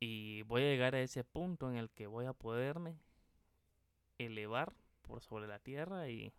Y 0.00 0.42
voy 0.42 0.62
a 0.62 0.66
llegar 0.66 0.94
a 0.94 1.00
ese 1.00 1.24
punto 1.24 1.70
en 1.70 1.76
el 1.76 1.90
que 1.90 2.06
voy 2.06 2.26
a 2.26 2.32
poderme 2.32 3.00
elevar 4.18 4.72
por 5.02 5.20
sobre 5.22 5.46
la 5.46 5.58
tierra 5.58 6.08
y 6.08 6.32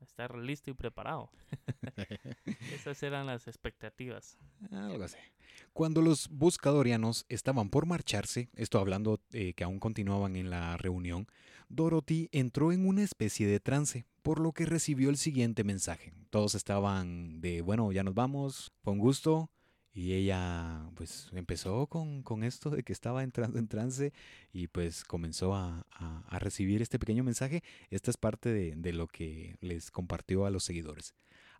estar 0.00 0.36
listo 0.36 0.70
y 0.70 0.74
preparado. 0.74 1.30
Esas 2.74 3.02
eran 3.02 3.26
las 3.26 3.46
expectativas. 3.48 4.38
Algo 4.70 5.04
así. 5.04 5.18
Cuando 5.72 6.02
los 6.02 6.28
buscadorianos 6.28 7.26
estaban 7.28 7.70
por 7.70 7.86
marcharse, 7.86 8.48
esto 8.54 8.78
hablando 8.78 9.20
eh, 9.32 9.54
que 9.54 9.64
aún 9.64 9.78
continuaban 9.78 10.36
en 10.36 10.50
la 10.50 10.76
reunión, 10.76 11.26
Dorothy 11.68 12.28
entró 12.32 12.72
en 12.72 12.86
una 12.86 13.02
especie 13.02 13.46
de 13.46 13.60
trance, 13.60 14.06
por 14.22 14.40
lo 14.40 14.52
que 14.52 14.66
recibió 14.66 15.10
el 15.10 15.16
siguiente 15.16 15.64
mensaje. 15.64 16.12
Todos 16.30 16.54
estaban 16.54 17.40
de, 17.40 17.62
bueno, 17.62 17.90
ya 17.92 18.02
nos 18.02 18.14
vamos, 18.14 18.72
fue 18.82 18.92
un 18.92 18.98
gusto, 18.98 19.50
y 19.94 20.14
ella 20.14 20.90
pues 20.96 21.28
empezó 21.32 21.86
con, 21.86 22.42
esto 22.42 22.68
de 22.70 22.82
que 22.82 22.92
estaba 22.92 23.22
entrando 23.22 23.60
en 23.60 23.68
trance 23.68 24.12
y 24.52 24.66
pues 24.66 25.04
comenzó 25.04 25.54
a, 25.54 25.86
recibir 26.30 26.82
este 26.82 26.98
pequeño 26.98 27.22
mensaje. 27.22 27.62
Esta 27.90 28.10
es 28.10 28.16
parte 28.16 28.48
de, 28.48 28.74
de, 28.76 28.92
lo 28.92 29.06
que 29.06 29.56
les 29.60 29.92
compartió 29.92 30.46
a 30.46 30.50
los 30.50 30.64
seguidores. 30.64 31.14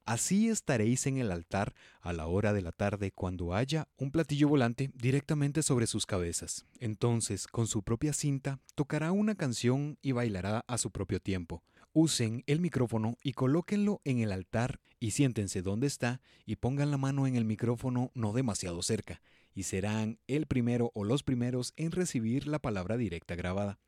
Así 0.05 0.49
estaréis 0.49 1.07
en 1.07 1.17
el 1.17 1.31
altar 1.31 1.75
a 2.03 2.13
la 2.13 2.27
hora 2.27 2.53
de 2.53 2.61
la 2.61 2.73
tarde 2.73 3.13
cuando 3.13 3.55
haya 3.55 3.89
un 3.97 4.11
platillo 4.11 4.49
volante 4.49 4.91
directamente 4.95 5.63
sobre 5.63 5.87
sus 5.87 6.05
cabezas. 6.05 6.67
Entonces, 6.81 7.47
con 7.47 7.69
su 7.69 7.83
propia 7.83 8.13
cinta, 8.13 8.59
tocará 8.75 9.13
una 9.13 9.37
canción 9.37 9.97
y 10.03 10.13
bailará 10.13 10.65
a 10.67 10.77
su 10.77 10.91
propio 10.91 11.21
tiempo 11.21 11.63
usen 11.95 12.43
el 12.47 12.61
micrófono 12.61 13.17
y 13.23 13.33
colóquenlo 13.33 14.03
en 14.05 14.19
el 14.19 14.33
altar 14.33 14.81
y 15.01 15.13
siéntense 15.13 15.63
donde 15.63 15.87
está 15.87 16.21
y 16.45 16.57
pongan 16.57 16.91
la 16.91 16.99
mano 16.99 17.27
en 17.27 17.37
el 17.37 17.45
micrófono 17.45 18.11
no 18.15 18.33
demasiado 18.33 18.83
cerca 18.83 19.23
y 19.55 19.63
serán 19.63 20.19
el 20.27 20.47
primero 20.47 20.91
o 20.95 21.05
los 21.05 21.23
primeros 21.23 21.73
en 21.77 21.93
recibir 21.93 22.47
la 22.47 22.59
palabra 22.59 22.97
directa 22.97 23.37
grabada. 23.37 23.79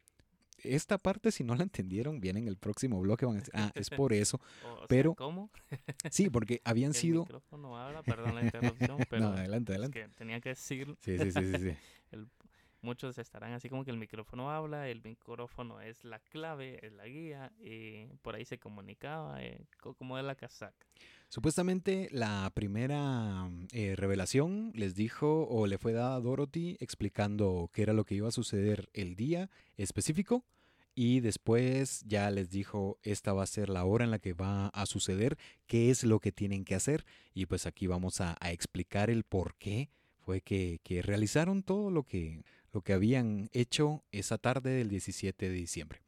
Esta 0.63 0.99
parte, 0.99 1.33
si 1.33 1.45
no 1.45 1.55
la 1.55 1.65
entendieron, 1.65 2.21
viene 2.21 2.39
en 2.39 2.49
el 2.49 2.57
próximo 2.57 3.01
bloque. 3.01 3.27
Van 3.27 3.37
a 3.37 3.39
decir, 3.41 3.53
ah, 3.55 3.71
es 3.75 3.91
por 3.91 4.13
eso. 4.13 4.41
pero, 4.89 5.15
¿Cómo? 5.15 5.51
sí, 6.11 6.31
porque 6.31 6.63
habían 6.65 6.95
sido. 6.95 7.23
El 7.23 7.27
micrófono 7.27 7.77
habla, 7.77 8.03
perdón 8.03 8.37
la 8.37 8.43
interrupción, 8.43 8.99
pero. 9.11 9.23
no, 9.23 9.29
adelante, 9.37 9.73
adelante. 9.73 10.01
que 10.01 10.09
tenía 10.09 10.41
que 10.41 10.51
decir. 10.51 10.97
Sí, 11.01 11.19
sí, 11.19 11.31
sí, 11.31 11.45
sí. 11.45 11.59
sí. 11.59 11.77
el, 12.11 12.29
muchos 12.87 13.19
estarán 13.19 13.53
así 13.53 13.69
como 13.69 13.85
que 13.85 13.91
el 13.91 13.99
micrófono 13.99 14.51
habla, 14.51 14.89
el 14.89 15.03
micrófono 15.03 15.81
es 15.81 16.05
la 16.05 16.21
clave, 16.21 16.79
es 16.87 16.93
la 16.93 17.07
guía, 17.07 17.53
y 17.59 18.07
por 18.23 18.37
ahí 18.37 18.45
se 18.45 18.59
comunicaba 18.59 19.43
eh, 19.43 19.67
como 19.99 20.17
de 20.17 20.23
la 20.23 20.37
casaca. 20.37 20.87
Supuestamente 21.29 22.09
la 22.13 22.51
primera 22.55 23.51
eh, 23.73 23.97
revelación 23.97 24.71
les 24.75 24.95
dijo 24.95 25.49
o 25.49 25.67
le 25.67 25.79
fue 25.79 25.93
dada 25.93 26.15
a 26.15 26.21
Dorothy 26.21 26.77
explicando 26.79 27.69
qué 27.73 27.83
era 27.83 27.93
lo 27.93 28.05
que 28.05 28.15
iba 28.15 28.29
a 28.29 28.33
suceder 28.33 28.89
el 28.95 29.17
día 29.17 29.51
específico 29.77 30.45
y 30.95 31.21
después 31.21 32.05
ya 32.07 32.31
les 32.31 32.49
dijo 32.51 32.99
esta 33.03 33.33
va 33.33 33.43
a 33.43 33.47
ser 33.47 33.69
la 33.69 33.85
hora 33.85 34.05
en 34.05 34.13
la 34.13 34.21
que 34.21 34.35
va 34.35 34.69
a 34.69 34.87
suceder, 34.87 35.37
qué 35.67 35.91
es 35.91 36.05
lo 36.05 36.21
que 36.21 36.31
tienen 36.31 36.65
que 36.65 36.77
hacer 36.77 37.05
y 37.35 37.47
pues 37.47 37.67
aquí 37.67 37.89
vamos 37.89 38.21
a, 38.21 38.37
explicar 38.51 39.11
el 39.11 39.25
por 39.25 39.57
qué 39.57 39.91
fue 40.21 40.41
que, 40.41 40.81
que 40.85 41.03
realizaron 41.03 41.65
todo 41.65 41.91
lo 41.91 42.05
que 42.05 42.45
lo 42.73 42.83
que 42.83 42.93
habían 42.93 43.49
hecho 43.53 44.05
esa 44.13 44.39
tarde 44.39 44.71
del 44.71 44.89
17 44.89 45.49
de 45.49 45.55
diciembre. 45.55 46.03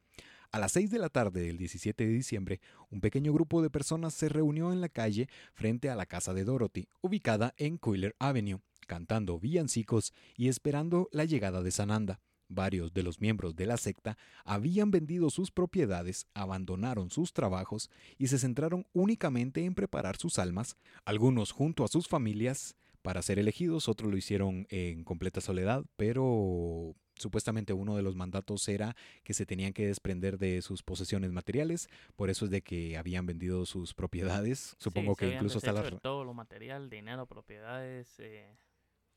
A 0.51 0.59
las 0.59 0.73
6 0.73 0.90
de 0.90 0.99
la 0.99 1.11
tarde 1.11 1.42
del 1.42 1.59
17 1.59 2.07
de 2.07 2.12
diciembre, 2.12 2.61
un 2.90 3.03
pequeño 3.03 3.35
grupo 3.35 3.61
de 3.61 3.68
personas 3.68 4.14
se 4.14 4.31
reunió 4.31 4.73
en 4.73 4.81
la 4.81 4.88
calle 4.88 5.29
frente 5.53 5.90
a 5.90 5.94
la 5.94 6.07
casa 6.07 6.33
de 6.33 6.44
Dorothy, 6.44 6.88
ubicada 7.03 7.53
en 7.59 7.77
Quiller 7.77 8.16
Avenue, 8.18 8.61
cantando 8.87 9.38
villancicos 9.38 10.14
y 10.37 10.49
esperando 10.49 11.09
la 11.12 11.27
llegada 11.27 11.62
de 11.62 11.71
Sananda. 11.71 12.21
Varios 12.49 12.94
de 12.94 13.03
los 13.03 13.21
miembros 13.21 13.57
de 13.57 13.66
la 13.66 13.77
secta 13.77 14.16
habían 14.42 14.90
vendido 14.90 15.29
sus 15.29 15.51
propiedades, 15.51 16.27
abandonaron 16.33 17.11
sus 17.11 17.35
trabajos 17.35 17.90
y 18.16 18.29
se 18.29 18.38
centraron 18.38 18.87
únicamente 18.94 19.66
en 19.66 19.75
preparar 19.75 20.16
sus 20.16 20.38
almas, 20.38 20.79
algunos 21.05 21.53
junto 21.53 21.85
a 21.85 21.88
sus 21.88 22.09
familias, 22.09 22.75
para 23.09 23.23
ser 23.23 23.38
elegidos, 23.38 23.88
otros 23.88 24.11
lo 24.11 24.18
hicieron 24.18 24.66
en 24.68 25.03
completa 25.03 25.40
soledad, 25.40 25.83
pero 25.97 26.94
supuestamente 27.14 27.73
uno 27.73 27.97
de 27.97 28.03
los 28.03 28.16
mandatos 28.16 28.68
era 28.68 28.97
que 29.25 29.33
se 29.33 29.47
tenían 29.47 29.73
que 29.73 29.87
desprender 29.87 30.37
de 30.37 30.61
sus 30.61 30.83
posesiones 30.83 31.33
materiales, 31.33 31.88
por 32.16 32.29
eso 32.29 32.44
es 32.44 32.51
de 32.51 32.61
que 32.61 32.99
habían 32.99 33.25
vendido 33.25 33.64
sus 33.64 33.94
propiedades. 33.94 34.77
Supongo 34.79 35.16
que 35.16 35.33
incluso 35.33 35.57
hasta 35.57 35.73
la... 35.73 35.90
todo 36.01 36.23
lo 36.23 36.35
material, 36.35 36.90
dinero, 36.90 37.25
propiedades, 37.25 38.21
eh, 38.21 38.55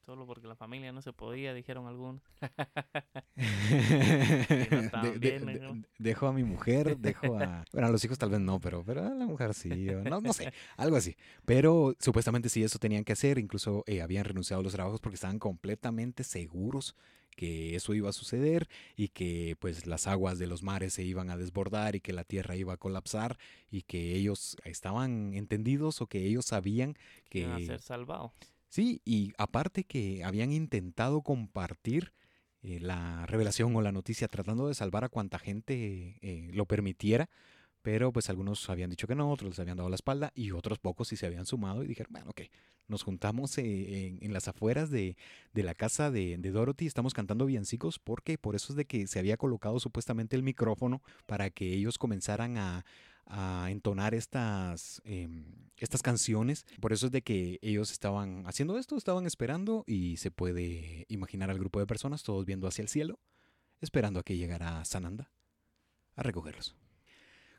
Solo 0.05 0.25
porque 0.25 0.47
la 0.47 0.55
familia 0.55 0.91
no 0.91 1.01
se 1.01 1.13
podía, 1.13 1.53
dijeron 1.53 1.87
algunos. 1.87 2.21
dejo 5.99 6.27
a 6.27 6.33
mi 6.33 6.43
mujer, 6.43 6.97
dejo 6.97 7.37
a... 7.37 7.63
Bueno, 7.71 7.87
a 7.87 7.91
los 7.91 8.03
hijos 8.03 8.17
tal 8.17 8.31
vez 8.31 8.39
no, 8.39 8.59
pero, 8.59 8.83
pero 8.83 9.05
a 9.05 9.09
la 9.09 9.25
mujer 9.25 9.53
sí, 9.53 9.69
no, 9.69 10.19
no 10.19 10.33
sé, 10.33 10.51
algo 10.75 10.95
así. 10.95 11.15
Pero 11.45 11.95
supuestamente 11.99 12.49
sí, 12.49 12.63
eso 12.63 12.79
tenían 12.79 13.03
que 13.03 13.13
hacer. 13.13 13.37
Incluso 13.37 13.83
eh, 13.85 14.01
habían 14.01 14.25
renunciado 14.25 14.61
a 14.61 14.63
los 14.63 14.73
trabajos 14.73 14.99
porque 14.99 15.15
estaban 15.15 15.37
completamente 15.37 16.23
seguros 16.23 16.95
que 17.35 17.75
eso 17.75 17.93
iba 17.93 18.09
a 18.09 18.13
suceder 18.13 18.67
y 18.95 19.09
que 19.09 19.55
pues 19.59 19.87
las 19.87 20.07
aguas 20.07 20.37
de 20.37 20.47
los 20.47 20.63
mares 20.63 20.93
se 20.93 21.03
iban 21.03 21.29
a 21.29 21.37
desbordar 21.37 21.95
y 21.95 22.01
que 22.01 22.13
la 22.13 22.23
tierra 22.23 22.55
iba 22.55 22.73
a 22.73 22.77
colapsar 22.77 23.37
y 23.69 23.83
que 23.83 24.15
ellos 24.15 24.57
estaban 24.63 25.33
entendidos 25.33 26.01
o 26.01 26.07
que 26.07 26.25
ellos 26.25 26.45
sabían 26.45 26.97
que... 27.29 27.39
Iban 27.39 27.63
a 27.63 27.65
ser 27.65 27.81
salvados. 27.81 28.31
Sí, 28.71 29.01
y 29.03 29.34
aparte 29.38 29.84
que 29.84 30.23
habían 30.23 30.53
intentado 30.53 31.23
compartir 31.23 32.13
eh, 32.62 32.79
la 32.79 33.25
revelación 33.25 33.75
o 33.75 33.81
la 33.81 33.91
noticia 33.91 34.29
tratando 34.29 34.69
de 34.69 34.75
salvar 34.75 35.03
a 35.03 35.10
cuanta 35.10 35.39
gente 35.39 36.17
eh, 36.21 36.49
lo 36.53 36.65
permitiera, 36.65 37.29
pero 37.81 38.13
pues 38.13 38.29
algunos 38.29 38.69
habían 38.69 38.89
dicho 38.89 39.07
que 39.07 39.15
no, 39.15 39.29
otros 39.29 39.49
les 39.51 39.60
habían 39.60 39.75
dado 39.75 39.89
la 39.89 39.95
espalda 39.95 40.31
y 40.36 40.51
otros 40.51 40.79
pocos 40.79 41.10
sí 41.10 41.17
se 41.17 41.25
habían 41.25 41.45
sumado 41.45 41.84
y 41.84 41.88
dijeron, 41.88 42.13
bueno, 42.13 42.29
ok, 42.29 42.43
nos 42.88 43.03
juntamos 43.03 43.57
eh, 43.57 44.17
en, 44.21 44.31
las 44.31 44.47
afueras 44.47 44.89
de, 44.89 45.17
la 45.53 45.75
casa 45.75 46.10
de, 46.10 46.38
de, 46.38 46.51
Dorothy, 46.51 46.88
estamos 46.88 47.13
cantando 47.13 47.47
villancicos 47.47 47.99
porque 47.99 48.38
por 48.38 48.55
eso 48.55 48.71
es 48.71 48.77
de 48.77 48.86
que 48.86 49.05
se 49.05 49.19
había 49.19 49.36
colocado 49.36 49.81
supuestamente 49.81 50.38
el 50.38 50.43
micrófono 50.43 51.01
para 51.25 51.49
que 51.49 51.73
ellos 51.73 51.97
comenzaran 51.97 52.57
a, 52.57 52.86
a 53.31 53.71
entonar 53.71 54.13
estas, 54.13 55.01
em, 55.05 55.45
estas 55.77 56.01
canciones. 56.01 56.65
Por 56.81 56.91
eso 56.91 57.05
es 57.05 57.11
de 57.11 57.21
que 57.21 57.59
ellos 57.61 57.91
estaban 57.91 58.43
haciendo 58.45 58.77
esto, 58.77 58.97
estaban 58.97 59.25
esperando 59.25 59.85
y 59.87 60.17
se 60.17 60.31
puede 60.31 61.05
imaginar 61.07 61.49
al 61.49 61.57
grupo 61.57 61.79
de 61.79 61.87
personas 61.87 62.23
todos 62.23 62.45
viendo 62.45 62.67
hacia 62.67 62.81
el 62.83 62.89
cielo, 62.89 63.19
esperando 63.79 64.19
a 64.19 64.23
que 64.23 64.37
llegara 64.37 64.83
Sananda 64.83 65.31
a 66.15 66.23
recogerlos. 66.23 66.75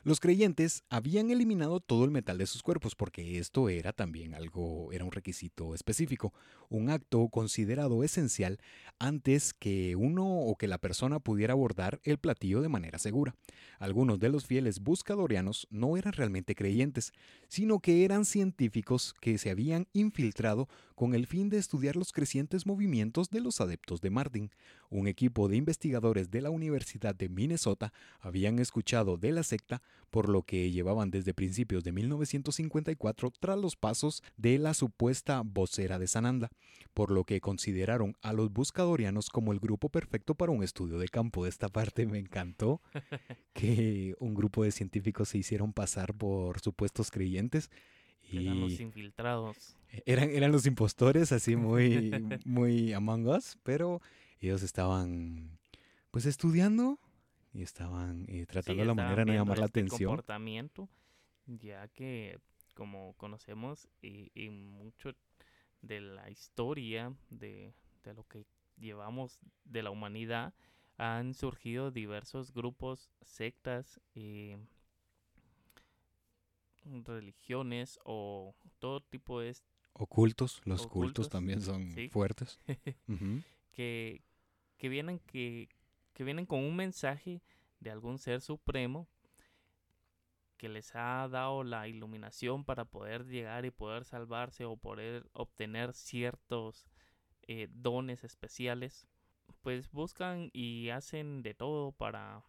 Los 0.05 0.19
creyentes 0.19 0.83
habían 0.89 1.29
eliminado 1.31 1.79
todo 1.79 2.03
el 2.03 2.11
metal 2.11 2.37
de 2.37 2.45
sus 2.45 2.61
cuerpos 2.61 2.93
porque 2.93 3.39
esto 3.39 3.69
era 3.69 3.93
también 3.93 4.35
algo, 4.35 4.91
era 4.91 5.05
un 5.05 5.13
requisito 5.13 5.73
específico, 5.73 6.33
un 6.67 6.89
acto 6.89 7.29
considerado 7.29 8.03
esencial 8.03 8.59
antes 8.99 9.53
que 9.53 9.95
uno 9.95 10.25
o 10.25 10.57
que 10.57 10.67
la 10.67 10.77
persona 10.77 11.21
pudiera 11.21 11.53
abordar 11.53 12.01
el 12.03 12.17
platillo 12.17 12.61
de 12.61 12.67
manera 12.67 12.99
segura. 12.99 13.33
Algunos 13.79 14.19
de 14.19 14.27
los 14.27 14.45
fieles 14.45 14.81
buscadorianos 14.81 15.67
no 15.69 15.95
eran 15.95 16.11
realmente 16.11 16.53
creyentes, 16.53 17.13
sino 17.47 17.79
que 17.79 18.03
eran 18.03 18.25
científicos 18.25 19.13
que 19.21 19.37
se 19.37 19.51
habían 19.51 19.87
infiltrado 19.93 20.67
con 20.95 21.15
el 21.15 21.27
fin 21.27 21.47
de 21.47 21.59
estudiar 21.59 21.95
los 21.95 22.11
crecientes 22.11 22.65
movimientos 22.65 23.29
de 23.29 23.39
los 23.39 23.61
adeptos 23.61 24.01
de 24.01 24.09
Martin. 24.09 24.51
Un 24.89 25.07
equipo 25.07 25.47
de 25.47 25.55
investigadores 25.55 26.29
de 26.29 26.41
la 26.41 26.49
Universidad 26.49 27.15
de 27.15 27.29
Minnesota 27.29 27.93
habían 28.19 28.59
escuchado 28.59 29.17
de 29.17 29.31
la 29.31 29.43
secta 29.43 29.81
por 30.13 30.29
lo 30.29 30.43
que 30.43 30.69
llevaban 30.69 31.09
desde 31.09 31.33
principios 31.33 31.83
de 31.83 31.91
1954 31.91 33.31
tras 33.39 33.57
los 33.57 33.75
pasos 33.75 34.21
de 34.37 34.59
la 34.59 34.75
supuesta 34.75 35.41
vocera 35.43 35.97
de 35.97 36.05
Sananda, 36.05 36.51
por 36.93 37.09
lo 37.09 37.23
que 37.23 37.41
consideraron 37.41 38.15
a 38.21 38.31
los 38.31 38.53
buscadorianos 38.53 39.29
como 39.29 39.53
el 39.53 39.59
grupo 39.59 39.89
perfecto 39.89 40.35
para 40.35 40.51
un 40.51 40.61
estudio 40.61 40.99
de 40.99 41.07
campo. 41.07 41.43
De 41.43 41.49
esta 41.49 41.67
parte 41.67 42.05
me 42.05 42.19
encantó 42.19 42.79
que 43.53 44.13
un 44.19 44.35
grupo 44.35 44.63
de 44.63 44.71
científicos 44.71 45.29
se 45.29 45.39
hicieron 45.39 45.73
pasar 45.73 46.13
por 46.13 46.59
supuestos 46.59 47.09
creyentes. 47.09 47.71
Y 48.31 48.45
eran 48.45 48.61
los 48.61 48.79
infiltrados. 48.79 49.75
Eran, 50.05 50.29
eran 50.29 50.51
los 50.51 50.67
impostores, 50.67 51.31
así 51.31 51.55
muy, 51.55 52.11
muy 52.45 52.93
among 52.93 53.27
us, 53.29 53.57
pero 53.63 53.99
ellos 54.39 54.61
estaban 54.61 55.57
pues 56.11 56.27
estudiando 56.27 56.99
y 57.53 57.61
estaban 57.61 58.25
eh, 58.27 58.45
tratando 58.47 58.83
la 58.83 58.93
manera 58.93 59.25
de 59.25 59.33
llamar 59.33 59.59
la 59.59 59.65
este 59.65 59.79
atención. 59.79 60.09
comportamiento, 60.09 60.89
ya 61.45 61.87
que 61.89 62.39
como 62.73 63.13
conocemos 63.13 63.87
y, 64.01 64.49
mucho 64.49 65.11
de 65.81 66.01
la 66.01 66.29
historia 66.31 67.13
de, 67.29 67.73
lo 68.15 68.23
que 68.27 68.45
llevamos 68.77 69.39
de 69.65 69.83
la 69.83 69.91
humanidad, 69.91 70.53
han 70.97 71.33
surgido 71.35 71.91
diversos 71.91 72.53
grupos, 72.53 73.11
sectas, 73.21 73.99
y 74.15 74.55
religiones 77.05 77.99
o 78.03 78.55
todo 78.79 79.01
tipo 79.01 79.39
de... 79.39 79.55
Ocultos, 79.93 80.61
los 80.65 80.87
cultos 80.87 81.29
también 81.29 81.61
son 81.61 81.93
fuertes. 82.09 82.59
que, 83.71 84.21
que 84.77 84.89
vienen 84.89 85.19
que 85.19 85.69
que 86.13 86.23
vienen 86.23 86.45
con 86.45 86.59
un 86.59 86.75
mensaje 86.75 87.41
de 87.79 87.91
algún 87.91 88.17
ser 88.17 88.41
supremo 88.41 89.07
que 90.57 90.69
les 90.69 90.95
ha 90.95 91.27
dado 91.27 91.63
la 91.63 91.87
iluminación 91.87 92.63
para 92.63 92.85
poder 92.85 93.25
llegar 93.25 93.65
y 93.65 93.71
poder 93.71 94.05
salvarse 94.05 94.63
o 94.63 94.77
poder 94.77 95.29
obtener 95.33 95.93
ciertos 95.93 96.87
eh, 97.47 97.67
dones 97.69 98.23
especiales, 98.23 99.07
pues 99.61 99.91
buscan 99.91 100.49
y 100.53 100.89
hacen 100.89 101.43
de 101.43 101.53
todo 101.53 101.91
para 101.91 102.43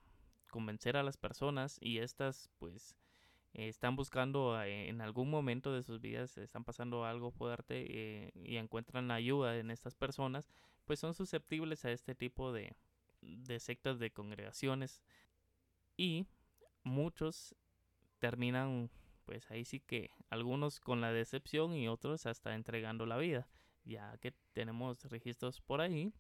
convencer 0.50 0.96
a 0.96 1.02
las 1.02 1.16
personas 1.16 1.78
y 1.80 1.98
estas 1.98 2.48
pues 2.58 2.96
están 3.54 3.96
buscando 3.96 4.62
eh, 4.62 4.88
en 4.88 5.00
algún 5.00 5.30
momento 5.30 5.72
de 5.72 5.82
sus 5.82 6.00
vidas, 6.00 6.38
están 6.38 6.64
pasando 6.64 7.04
algo 7.04 7.32
fuerte 7.32 7.86
eh, 7.88 8.32
y 8.34 8.56
encuentran 8.56 9.10
ayuda 9.10 9.58
en 9.58 9.70
estas 9.72 9.96
personas, 9.96 10.48
pues 10.84 11.00
son 11.00 11.14
susceptibles 11.14 11.84
a 11.84 11.90
este 11.90 12.14
tipo 12.14 12.52
de, 12.52 12.76
de 13.24 13.60
sectas 13.60 13.98
de 13.98 14.10
congregaciones. 14.12 15.02
Y 15.96 16.26
muchos 16.82 17.54
terminan 18.18 18.90
pues 19.24 19.50
ahí 19.50 19.64
sí 19.64 19.80
que 19.80 20.10
algunos 20.28 20.80
con 20.80 21.00
la 21.00 21.12
decepción 21.12 21.74
y 21.74 21.88
otros 21.88 22.26
hasta 22.26 22.54
entregando 22.54 23.06
la 23.06 23.16
vida. 23.16 23.48
Ya 23.84 24.16
que 24.18 24.32
tenemos 24.52 25.04
registros 25.04 25.60
por 25.60 25.80
ahí 25.80 26.12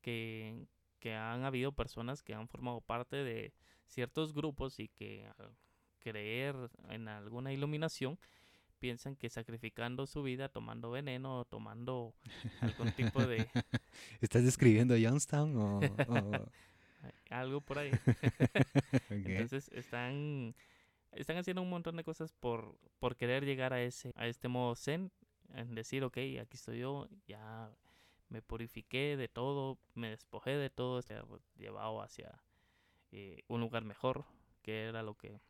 que, 0.00 0.66
que 1.00 1.14
han 1.14 1.44
habido 1.44 1.72
personas 1.72 2.22
que 2.22 2.34
han 2.34 2.48
formado 2.48 2.80
parte 2.80 3.16
de 3.16 3.52
ciertos 3.86 4.34
grupos 4.34 4.78
y 4.80 4.88
que 4.88 5.26
al 5.38 5.56
creer 5.98 6.54
en 6.88 7.08
alguna 7.08 7.52
iluminación 7.52 8.18
piensan 8.78 9.16
que 9.16 9.28
sacrificando 9.28 10.06
su 10.06 10.22
vida, 10.22 10.48
tomando 10.48 10.90
veneno, 10.90 11.44
tomando 11.44 12.14
algún 12.60 12.92
tipo 12.92 13.24
de... 13.26 13.48
¿Estás 14.20 14.44
describiendo 14.44 14.96
Youngstown 14.96 15.56
o...? 15.56 15.80
Algo 17.30 17.60
por 17.60 17.78
ahí. 17.78 17.92
Entonces 19.10 19.70
están, 19.72 20.54
están 21.12 21.36
haciendo 21.36 21.62
un 21.62 21.70
montón 21.70 21.96
de 21.96 22.02
cosas 22.02 22.32
por, 22.32 22.76
por 22.98 23.16
querer 23.16 23.44
llegar 23.44 23.72
a, 23.72 23.80
ese, 23.82 24.12
a 24.16 24.26
este 24.26 24.48
modo 24.48 24.74
zen, 24.74 25.12
en 25.54 25.74
decir, 25.74 26.02
ok, 26.02 26.16
aquí 26.40 26.56
estoy 26.56 26.78
yo, 26.78 27.08
ya 27.26 27.70
me 28.28 28.42
purifiqué 28.42 29.16
de 29.16 29.28
todo, 29.28 29.78
me 29.94 30.10
despojé 30.10 30.50
de 30.50 30.70
todo, 30.70 30.98
estoy 30.98 31.16
llevado 31.56 32.02
hacia 32.02 32.42
eh, 33.12 33.42
un 33.48 33.60
lugar 33.60 33.84
mejor, 33.84 34.24
que 34.62 34.86
era 34.86 35.02
lo 35.02 35.14
que 35.14 35.40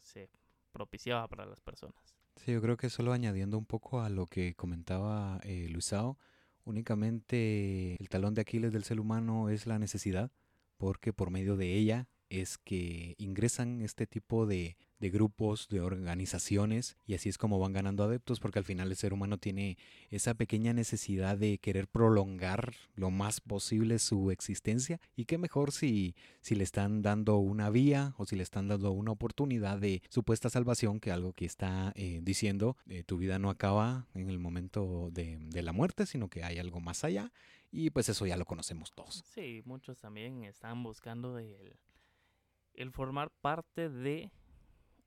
se 0.00 0.30
propiciaba 0.72 1.28
para 1.28 1.46
las 1.46 1.60
personas. 1.60 2.16
Sí, 2.36 2.52
yo 2.52 2.60
creo 2.60 2.76
que 2.76 2.90
solo 2.90 3.12
añadiendo 3.12 3.56
un 3.58 3.66
poco 3.66 4.00
a 4.00 4.08
lo 4.08 4.26
que 4.26 4.54
comentaba 4.54 5.40
eh, 5.44 5.68
Luisao, 5.70 6.18
únicamente 6.64 7.96
el 8.00 8.08
talón 8.08 8.34
de 8.34 8.40
Aquiles 8.40 8.72
del 8.72 8.84
ser 8.84 9.00
humano 9.00 9.48
es 9.48 9.66
la 9.66 9.78
necesidad, 9.78 10.32
porque 10.76 11.12
por 11.12 11.30
medio 11.30 11.56
de 11.56 11.74
ella 11.74 12.08
es 12.30 12.58
que 12.58 13.14
ingresan 13.18 13.82
este 13.82 14.06
tipo 14.06 14.46
de, 14.46 14.76
de 15.02 15.10
grupos, 15.10 15.66
de 15.68 15.80
organizaciones, 15.80 16.96
y 17.04 17.14
así 17.14 17.28
es 17.28 17.36
como 17.36 17.58
van 17.58 17.72
ganando 17.72 18.04
adeptos, 18.04 18.38
porque 18.38 18.60
al 18.60 18.64
final 18.64 18.88
el 18.88 18.96
ser 18.96 19.12
humano 19.12 19.36
tiene 19.36 19.76
esa 20.10 20.34
pequeña 20.34 20.72
necesidad 20.72 21.36
de 21.36 21.58
querer 21.58 21.88
prolongar 21.88 22.72
lo 22.94 23.10
más 23.10 23.40
posible 23.40 23.98
su 23.98 24.30
existencia, 24.30 25.00
y 25.16 25.24
qué 25.24 25.38
mejor 25.38 25.72
si, 25.72 26.14
si 26.40 26.54
le 26.54 26.62
están 26.62 27.02
dando 27.02 27.38
una 27.38 27.68
vía 27.68 28.14
o 28.16 28.26
si 28.26 28.36
le 28.36 28.44
están 28.44 28.68
dando 28.68 28.92
una 28.92 29.10
oportunidad 29.10 29.78
de 29.78 30.02
supuesta 30.08 30.50
salvación, 30.50 31.00
que 31.00 31.10
algo 31.10 31.32
que 31.32 31.46
está 31.46 31.92
eh, 31.96 32.20
diciendo, 32.22 32.76
eh, 32.86 33.02
tu 33.02 33.18
vida 33.18 33.40
no 33.40 33.50
acaba 33.50 34.06
en 34.14 34.30
el 34.30 34.38
momento 34.38 35.08
de, 35.10 35.40
la 35.62 35.72
muerte, 35.72 36.06
sino 36.06 36.28
que 36.28 36.44
hay 36.44 36.58
algo 36.58 36.78
más 36.78 37.02
allá, 37.02 37.32
y 37.72 37.90
pues 37.90 38.08
eso 38.08 38.24
ya 38.24 38.36
lo 38.36 38.44
conocemos 38.44 38.92
todos. 38.92 39.24
Sí, 39.34 39.62
muchos 39.64 39.98
también 39.98 40.44
están 40.44 40.80
buscando 40.84 41.40
el 41.40 42.92
formar 42.92 43.32
parte 43.40 43.88
de 43.88 44.30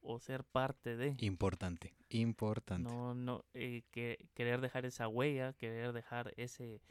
o 0.06 0.20
ser 0.20 0.44
parte 0.44 0.96
de. 0.96 1.15
Importante, 1.20 1.94
importante. 2.10 2.89
No, 2.89 3.13
no, 3.13 3.46
eh, 3.54 3.84
que, 3.91 4.30
querer 4.34 4.62
dejar 4.62 4.86
esa 4.86 5.08
huella, 5.08 5.54
querer 5.54 5.94
dejar 5.94 6.34
ese, 6.38 6.82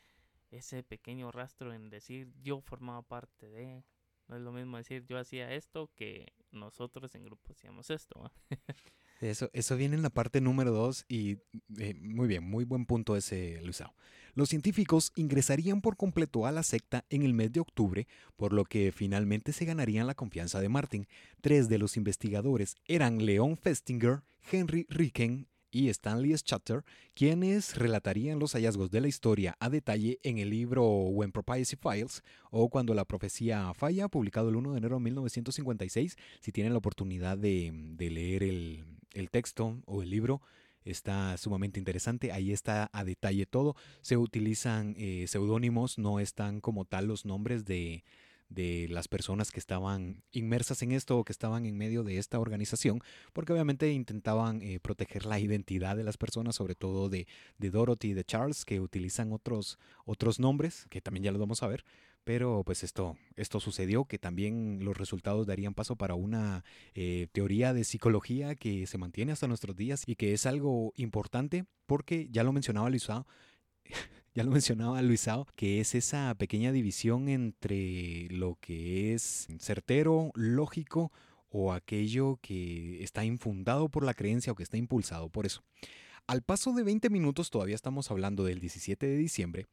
ese 0.50 0.82
pequeño 0.82 1.30
rastro 1.30 1.72
en 1.72 1.90
decir 1.90 2.32
yo 2.42 2.60
formaba 2.60 3.02
parte 3.02 3.48
de. 3.48 3.84
No 4.26 4.36
es 4.36 4.42
lo 4.42 4.52
mismo 4.52 4.78
decir 4.78 5.04
yo 5.06 5.18
hacía 5.18 5.52
esto 5.52 5.90
que 5.94 6.32
nosotros 6.50 7.14
en 7.14 7.24
grupo 7.24 7.52
hacíamos 7.52 7.90
esto. 7.90 8.32
Eso, 9.24 9.48
eso 9.52 9.76
viene 9.76 9.96
en 9.96 10.02
la 10.02 10.10
parte 10.10 10.40
número 10.40 10.70
dos 10.70 11.06
y 11.08 11.38
eh, 11.78 11.94
muy 12.02 12.28
bien, 12.28 12.44
muy 12.44 12.64
buen 12.64 12.84
punto 12.84 13.16
ese, 13.16 13.60
Luisao. 13.62 13.94
Los 14.34 14.48
científicos 14.48 15.12
ingresarían 15.16 15.80
por 15.80 15.96
completo 15.96 16.44
a 16.44 16.52
la 16.52 16.62
secta 16.62 17.04
en 17.08 17.22
el 17.22 17.34
mes 17.34 17.52
de 17.52 17.60
octubre, 17.60 18.06
por 18.36 18.52
lo 18.52 18.64
que 18.64 18.92
finalmente 18.92 19.52
se 19.52 19.64
ganarían 19.64 20.06
la 20.06 20.14
confianza 20.14 20.60
de 20.60 20.68
Martin. 20.68 21.06
Tres 21.40 21.68
de 21.68 21.78
los 21.78 21.96
investigadores 21.96 22.74
eran 22.86 23.24
Leon 23.24 23.56
Festinger, 23.56 24.22
Henry 24.50 24.86
Ricken 24.90 25.46
y 25.70 25.88
Stanley 25.88 26.32
Schatter, 26.36 26.84
quienes 27.14 27.76
relatarían 27.76 28.38
los 28.38 28.52
hallazgos 28.52 28.90
de 28.90 29.00
la 29.00 29.08
historia 29.08 29.56
a 29.58 29.70
detalle 29.70 30.20
en 30.22 30.38
el 30.38 30.50
libro 30.50 30.84
When 30.84 31.32
Prophecy 31.32 31.76
Files 31.76 32.22
o 32.50 32.68
Cuando 32.68 32.94
la 32.94 33.04
profecía 33.04 33.72
falla, 33.74 34.08
publicado 34.08 34.50
el 34.50 34.56
1 34.56 34.72
de 34.72 34.78
enero 34.78 34.96
de 34.96 35.02
1956. 35.02 36.16
Si 36.40 36.52
tienen 36.52 36.72
la 36.72 36.78
oportunidad 36.78 37.38
de, 37.38 37.72
leer 37.98 38.44
el, 38.44 38.84
el 39.14 39.30
texto 39.30 39.80
o 39.86 40.02
el 40.02 40.10
libro, 40.10 40.42
está 40.84 41.36
sumamente 41.36 41.78
interesante. 41.78 42.32
Ahí 42.32 42.52
está 42.52 42.90
a 42.92 43.04
detalle 43.04 43.46
todo. 43.46 43.74
Se 44.02 44.16
utilizan 44.16 44.94
eh, 44.98 45.26
seudónimos, 45.28 45.98
no 45.98 46.20
están 46.20 46.60
como 46.60 46.84
tal 46.84 47.06
los 47.06 47.24
nombres 47.24 47.64
de, 47.64 48.04
de 48.48 48.86
las 48.90 49.08
personas 49.08 49.50
que 49.50 49.58
estaban 49.58 50.22
inmersas 50.32 50.82
en 50.82 50.92
esto 50.92 51.18
o 51.18 51.24
que 51.24 51.32
estaban 51.32 51.66
en 51.66 51.76
medio 51.76 52.04
de 52.04 52.18
esta 52.18 52.38
organización, 52.38 53.00
porque 53.32 53.52
obviamente 53.52 53.90
intentaban 53.92 54.62
eh, 54.62 54.78
proteger 54.80 55.26
la 55.26 55.40
identidad 55.40 55.96
de 55.96 56.04
las 56.04 56.16
personas, 56.16 56.56
sobre 56.56 56.74
todo 56.74 57.08
de, 57.08 57.26
de 57.58 57.70
Dorothy 57.70 58.08
y 58.08 58.14
de 58.14 58.24
Charles, 58.24 58.64
que 58.64 58.80
utilizan 58.80 59.32
otros, 59.32 59.78
otros 60.04 60.38
nombres, 60.38 60.86
que 60.90 61.00
también 61.00 61.24
ya 61.24 61.32
los 61.32 61.40
vamos 61.40 61.62
a 61.62 61.68
ver, 61.68 61.84
pero 62.24 62.62
pues 62.64 62.82
esto, 62.82 63.16
esto 63.36 63.60
sucedió, 63.60 64.06
que 64.06 64.18
también 64.18 64.80
los 64.82 64.96
resultados 64.96 65.46
darían 65.46 65.74
paso 65.74 65.96
para 65.96 66.14
una 66.14 66.64
eh, 66.94 67.28
teoría 67.32 67.72
de 67.72 67.84
psicología 67.84 68.54
que 68.54 68.86
se 68.86 68.98
mantiene 68.98 69.32
hasta 69.32 69.46
nuestros 69.46 69.76
días 69.76 70.04
y 70.06 70.16
que 70.16 70.32
es 70.32 70.46
algo 70.46 70.92
importante 70.96 71.66
porque 71.86 72.28
ya 72.30 72.42
lo 72.42 72.52
mencionaba 72.52 72.90
Luisao, 72.90 73.26
ya 74.34 74.42
lo 74.42 74.50
mencionaba 74.50 75.00
Luisao, 75.02 75.46
que 75.54 75.80
es 75.80 75.94
esa 75.94 76.34
pequeña 76.34 76.72
división 76.72 77.28
entre 77.28 78.28
lo 78.30 78.56
que 78.60 79.14
es 79.14 79.46
certero, 79.60 80.32
lógico 80.34 81.12
o 81.56 81.72
aquello 81.72 82.40
que 82.42 83.00
está 83.04 83.24
infundado 83.24 83.88
por 83.88 84.04
la 84.04 84.12
creencia 84.12 84.52
o 84.52 84.56
que 84.56 84.64
está 84.64 84.76
impulsado 84.76 85.28
por 85.28 85.46
eso. 85.46 85.62
Al 86.26 86.42
paso 86.42 86.72
de 86.72 86.82
20 86.82 87.10
minutos, 87.10 87.50
todavía 87.50 87.76
estamos 87.76 88.10
hablando 88.10 88.42
del 88.42 88.58
17 88.58 89.06
de 89.06 89.16
diciembre, 89.16 89.66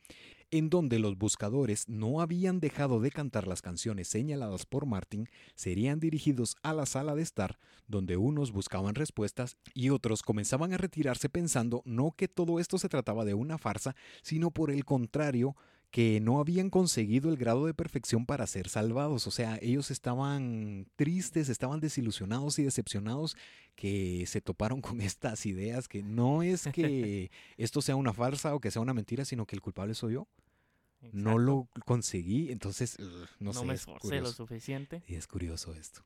en 0.51 0.69
donde 0.69 0.99
los 0.99 1.17
buscadores 1.17 1.89
no 1.89 2.21
habían 2.21 2.59
dejado 2.59 2.99
de 2.99 3.09
cantar 3.09 3.47
las 3.47 3.63
canciones 3.63 4.09
señaladas 4.09 4.67
por 4.67 4.85
Martin, 4.85 5.27
serían 5.55 5.99
dirigidos 5.99 6.55
a 6.61 6.73
la 6.73 6.85
sala 6.85 7.15
de 7.15 7.23
estar, 7.23 7.57
donde 7.87 8.15
unos 8.15 8.51
buscaban 8.51 8.93
respuestas 8.93 9.57
y 9.73 9.89
otros 9.89 10.21
comenzaban 10.21 10.73
a 10.73 10.77
retirarse 10.77 11.29
pensando 11.29 11.81
no 11.85 12.11
que 12.11 12.27
todo 12.27 12.59
esto 12.59 12.77
se 12.77 12.89
trataba 12.89 13.25
de 13.25 13.33
una 13.33 13.57
farsa, 13.57 13.95
sino 14.21 14.51
por 14.51 14.69
el 14.69 14.85
contrario, 14.85 15.55
que 15.91 16.21
no 16.21 16.39
habían 16.39 16.69
conseguido 16.69 17.29
el 17.29 17.37
grado 17.37 17.65
de 17.65 17.73
perfección 17.73 18.25
para 18.25 18.47
ser 18.47 18.69
salvados. 18.69 19.27
O 19.27 19.31
sea, 19.31 19.59
ellos 19.61 19.91
estaban 19.91 20.87
tristes, 20.95 21.49
estaban 21.49 21.81
desilusionados 21.81 22.57
y 22.59 22.63
decepcionados 22.63 23.35
que 23.75 24.25
se 24.25 24.41
toparon 24.41 24.81
con 24.81 25.01
estas 25.01 25.45
ideas 25.45 25.87
que 25.87 26.01
no 26.01 26.43
es 26.43 26.63
que 26.73 27.29
esto 27.57 27.81
sea 27.81 27.97
una 27.97 28.13
farsa 28.13 28.55
o 28.55 28.61
que 28.61 28.71
sea 28.71 28.81
una 28.81 28.93
mentira, 28.93 29.25
sino 29.25 29.45
que 29.45 29.55
el 29.55 29.61
culpable 29.61 29.93
soy 29.93 30.13
yo. 30.13 30.27
No 31.11 31.39
lo 31.39 31.67
conseguí, 31.85 32.51
entonces 32.51 32.97
no, 33.39 33.53
sé. 33.53 33.65
me 33.65 33.73
esforcé 33.73 34.21
lo 34.21 34.31
suficiente. 34.31 35.01
Y 35.07 35.15
es 35.15 35.25
curioso 35.25 35.73
esto 35.73 36.03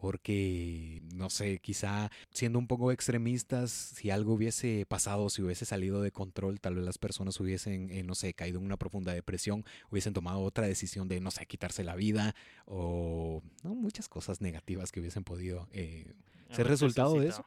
porque, 0.00 1.02
no 1.12 1.28
sé, 1.28 1.58
quizá 1.58 2.10
siendo 2.30 2.58
un 2.58 2.68
poco 2.68 2.92
extremistas, 2.92 3.70
si 3.70 4.10
algo 4.10 4.34
hubiese 4.34 4.86
pasado, 4.86 5.28
si 5.28 5.42
hubiese 5.42 5.64
salido 5.64 6.00
de 6.02 6.12
control, 6.12 6.60
tal 6.60 6.76
vez 6.76 6.84
las 6.84 6.98
personas 6.98 7.38
hubiesen, 7.40 7.90
eh, 7.90 8.04
no 8.04 8.14
sé, 8.14 8.32
caído 8.32 8.60
en 8.60 8.66
una 8.66 8.76
profunda 8.76 9.12
depresión, 9.12 9.64
hubiesen 9.90 10.12
tomado 10.12 10.40
otra 10.40 10.66
decisión 10.66 11.08
de, 11.08 11.20
no 11.20 11.32
sé, 11.32 11.46
quitarse 11.46 11.82
la 11.82 11.96
vida 11.96 12.36
o 12.64 13.42
muchas 13.64 14.08
cosas 14.08 14.40
negativas 14.40 14.92
que 14.92 15.00
hubiesen 15.00 15.24
podido 15.24 15.68
eh, 15.72 16.14
ser 16.52 16.68
resultado 16.68 17.18
de 17.18 17.28
eso. 17.28 17.44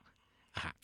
Ajá. 0.54 0.76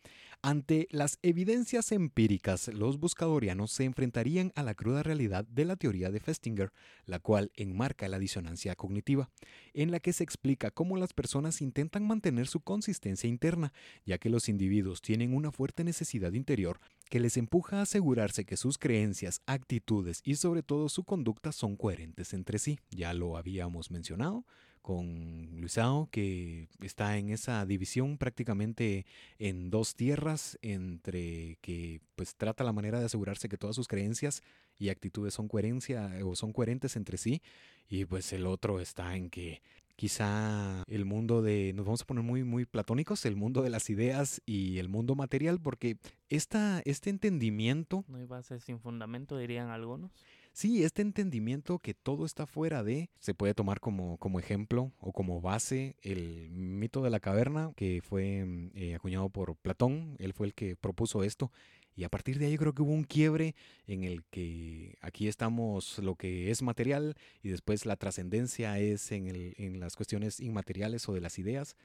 Ante 0.43 0.87
las 0.91 1.17
evidencias 1.23 1.91
empíricas, 1.91 2.67
los 2.67 2.99
buscadorianos 2.99 3.71
se 3.71 3.85
enfrentarían 3.85 4.53
a 4.55 4.61
la 4.61 4.75
cruda 4.75 5.01
realidad 5.01 5.45
de 5.45 5.65
la 5.65 5.75
teoría 5.75 6.11
de 6.11 6.19
Festinger, 6.19 6.71
la 7.05 7.19
cual 7.19 7.51
enmarca 7.55 8.07
la 8.07 8.19
disonancia 8.19 8.75
cognitiva, 8.75 9.31
en 9.73 9.89
la 9.89 9.99
que 9.99 10.13
se 10.13 10.23
explica 10.23 10.69
cómo 10.69 10.95
las 10.95 11.13
personas 11.13 11.61
intentan 11.61 12.05
mantener 12.05 12.47
su 12.47 12.59
consistencia 12.59 13.27
interna, 13.27 13.73
ya 14.05 14.19
que 14.19 14.29
los 14.29 14.47
individuos 14.47 15.01
tienen 15.01 15.33
una 15.33 15.51
fuerte 15.51 15.83
necesidad 15.83 16.31
interior 16.33 16.79
que 17.09 17.19
les 17.19 17.35
empuja 17.35 17.79
a 17.79 17.81
asegurarse 17.81 18.45
que 18.45 18.57
sus 18.57 18.77
creencias, 18.77 19.41
actitudes 19.47 20.21
y 20.23 20.35
sobre 20.35 20.61
todo 20.61 20.87
su 20.87 21.03
conducta 21.03 21.51
son 21.51 21.75
coherentes 21.75 22.33
entre 22.33 22.59
sí. 22.59 22.79
Ya 22.91 23.13
lo 23.13 23.37
habíamos 23.37 23.89
mencionado, 23.89 24.45
con 24.87 25.59
Luisao, 25.59 26.07
que 26.11 26.69
está 26.79 27.17
en 27.17 27.29
esa 27.29 27.65
división 27.65 28.17
prácticamente 28.17 29.05
en 29.37 29.69
dos 29.69 29.95
tierras, 29.95 30.57
entre 30.61 31.57
que 31.59 31.99
pues 32.15 32.35
trata 32.35 32.63
la 32.63 32.71
manera 32.71 32.97
de 32.97 33.07
asegurarse 33.07 33.49
que 33.49 33.57
todas 33.57 33.75
sus 33.75 33.89
creencias 33.89 34.43
y 34.79 34.87
actitudes 34.87 35.33
son 35.33 35.49
coherencia 35.49 36.09
o 36.23 36.37
son 36.37 36.53
coherentes 36.53 36.95
entre 36.95 37.17
sí, 37.17 37.41
y 37.89 38.05
pues 38.05 38.31
el 38.31 38.45
otro 38.45 38.79
está 38.79 39.17
en 39.17 39.29
que 39.29 39.61
quizá 39.97 40.83
el 40.87 41.03
mundo 41.03 41.41
de, 41.41 41.73
nos 41.75 41.85
vamos 41.85 42.03
a 42.03 42.05
poner 42.05 42.23
muy, 42.23 42.45
muy 42.45 42.63
platónicos, 42.63 43.25
el 43.25 43.35
mundo 43.35 43.63
de 43.63 43.69
las 43.69 43.89
ideas 43.89 44.41
y 44.45 44.77
el 44.77 44.87
mundo 44.87 45.15
material, 45.15 45.59
porque 45.59 45.97
esta, 46.29 46.81
este 46.85 47.09
entendimiento... 47.09 48.05
No 48.07 48.19
hay 48.19 48.25
base 48.25 48.61
sin 48.61 48.79
fundamento, 48.79 49.37
dirían 49.37 49.67
algunos. 49.67 50.11
Sí, 50.57 50.83
este 50.83 51.03
entendimiento 51.03 51.77
que 51.77 51.93
todo 51.93 52.25
está 52.25 52.47
fuera 52.47 52.83
de, 52.83 53.11
se 53.19 53.35
puede 53.35 53.53
tomar 53.53 53.79
como, 53.79 54.17
como 54.17 54.39
ejemplo 54.39 54.91
o 54.97 55.13
como 55.13 55.39
base 55.39 55.95
el 56.01 56.49
mito 56.49 57.03
de 57.03 57.11
la 57.11 57.19
caverna 57.19 57.73
que 57.75 58.01
fue 58.01 58.43
mm, 58.43 58.71
eh, 58.73 58.95
acuñado 58.95 59.29
por 59.29 59.55
Platón, 59.55 60.15
él 60.17 60.33
fue 60.33 60.47
el 60.47 60.55
que 60.55 60.75
propuso 60.75 61.23
esto. 61.23 61.51
Y 61.95 62.05
a 62.05 62.09
partir 62.09 62.39
de 62.39 62.47
ahí 62.47 62.57
creo 62.57 62.73
que 62.73 62.81
hubo 62.81 62.91
un 62.91 63.03
quiebre 63.03 63.53
en 63.85 64.03
el 64.03 64.23
que 64.31 64.97
aquí 65.01 65.27
estamos 65.27 65.99
lo 65.99 66.15
que 66.15 66.49
es 66.49 66.63
material 66.63 67.13
y 67.43 67.49
después 67.49 67.85
la 67.85 67.95
trascendencia 67.95 68.79
es 68.79 69.11
en, 69.11 69.27
el, 69.27 69.53
en 69.59 69.79
las 69.79 69.95
cuestiones 69.95 70.39
inmateriales 70.39 71.07
o 71.07 71.13
de 71.13 71.21
las 71.21 71.37
ideas. 71.37 71.75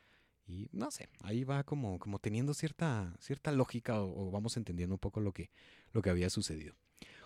Y 0.47 0.71
no 0.73 0.91
sé, 0.91 1.11
ahí 1.21 1.45
va 1.45 1.63
como, 1.63 1.99
como 1.99 2.19
teniendo 2.21 2.55
cierta, 2.55 3.15
cierta 3.21 3.53
lógica 3.53 4.01
o, 4.01 4.29
o, 4.29 4.31
vamos 4.31 4.57
entendiendo 4.57 4.95
un 4.95 4.99
poco 4.99 5.21
lo 5.21 5.33
que, 5.33 5.51
lo 5.93 6.01
que 6.01 6.09
había 6.09 6.31
sucedido. 6.31 6.75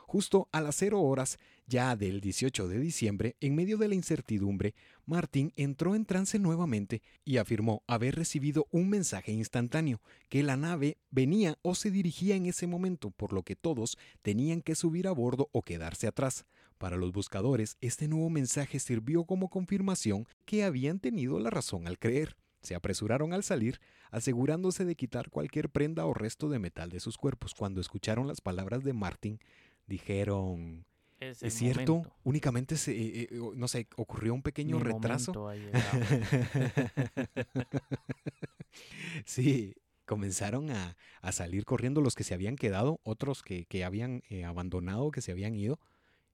Justo 0.06 0.48
a 0.52 0.60
las 0.60 0.76
0 0.76 1.00
horas 1.02 1.38
ya 1.66 1.96
del 1.96 2.20
18 2.20 2.68
de 2.68 2.78
diciembre, 2.78 3.36
en 3.40 3.56
medio 3.56 3.76
de 3.76 3.88
la 3.88 3.96
incertidumbre, 3.96 4.74
Martin 5.04 5.52
entró 5.56 5.96
en 5.96 6.06
trance 6.06 6.38
nuevamente 6.38 7.02
y 7.24 7.38
afirmó 7.38 7.82
haber 7.88 8.14
recibido 8.14 8.68
un 8.70 8.88
mensaje 8.88 9.32
instantáneo, 9.32 10.00
que 10.28 10.44
la 10.44 10.56
nave 10.56 10.96
venía 11.10 11.58
o 11.62 11.74
se 11.74 11.90
dirigía 11.90 12.36
en 12.36 12.46
ese 12.46 12.68
momento, 12.68 13.10
por 13.10 13.32
lo 13.32 13.42
que 13.42 13.56
todos 13.56 13.98
tenían 14.22 14.62
que 14.62 14.76
subir 14.76 15.08
a 15.08 15.12
bordo 15.12 15.48
o 15.50 15.62
quedarse 15.62 16.06
atrás. 16.06 16.46
Para 16.78 16.96
los 16.96 17.10
buscadores, 17.10 17.76
este 17.80 18.06
nuevo 18.06 18.30
mensaje 18.30 18.78
sirvió 18.78 19.24
como 19.24 19.48
confirmación 19.48 20.28
que 20.44 20.62
habían 20.62 21.00
tenido 21.00 21.40
la 21.40 21.50
razón 21.50 21.88
al 21.88 21.98
creer. 21.98 22.36
Se 22.60 22.74
apresuraron 22.74 23.32
al 23.32 23.44
salir, 23.44 23.80
asegurándose 24.10 24.84
de 24.84 24.96
quitar 24.96 25.30
cualquier 25.30 25.68
prenda 25.70 26.04
o 26.04 26.14
resto 26.14 26.48
de 26.48 26.58
metal 26.58 26.90
de 26.90 27.00
sus 27.00 27.16
cuerpos. 27.16 27.54
Cuando 27.54 27.80
escucharon 27.80 28.26
las 28.26 28.40
palabras 28.40 28.82
de 28.82 28.92
Martin, 28.92 29.38
dijeron, 29.86 30.86
es, 31.18 31.54
cierto, 31.54 32.02
únicamente 32.24 32.76
se, 32.76 32.92
eh, 32.92 33.28
eh, 33.30 33.40
no 33.54 33.68
sé, 33.68 33.88
ocurrió 33.96 34.34
un 34.34 34.42
pequeño 34.42 34.78
retraso. 34.78 35.50
sí, 39.24 39.74
comenzaron 40.04 40.70
a, 40.70 40.94
salir 41.32 41.64
corriendo 41.64 42.02
los 42.02 42.14
que 42.14 42.22
se 42.22 42.34
habían 42.34 42.56
quedado, 42.56 43.00
otros 43.02 43.42
que, 43.42 43.84
habían 43.84 44.22
eh, 44.28 44.44
abandonado, 44.44 45.10
que 45.10 45.22
se 45.22 45.32
habían 45.32 45.54
ido. 45.54 45.80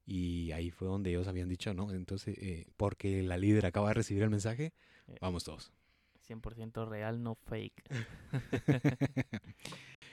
Y 0.05 0.51
ahí 0.51 0.71
fue 0.71 0.88
donde 0.88 1.11
ellos 1.11 1.29
habían 1.29 1.49
dicho, 1.49 1.73
¿no? 1.75 1.93
Entonces, 1.93 2.67
porque 2.77 3.23
la 3.23 3.37
líder 3.37 3.67
acaba 3.67 3.88
de 3.88 3.95
recibir 3.95 4.25
el 4.25 4.31
mensaje, 4.31 4.73
vamos 5.21 5.45
todos. 5.45 5.73
100% 6.27 6.88
real, 6.88 7.23
no 7.23 7.37
fake. 7.37 7.85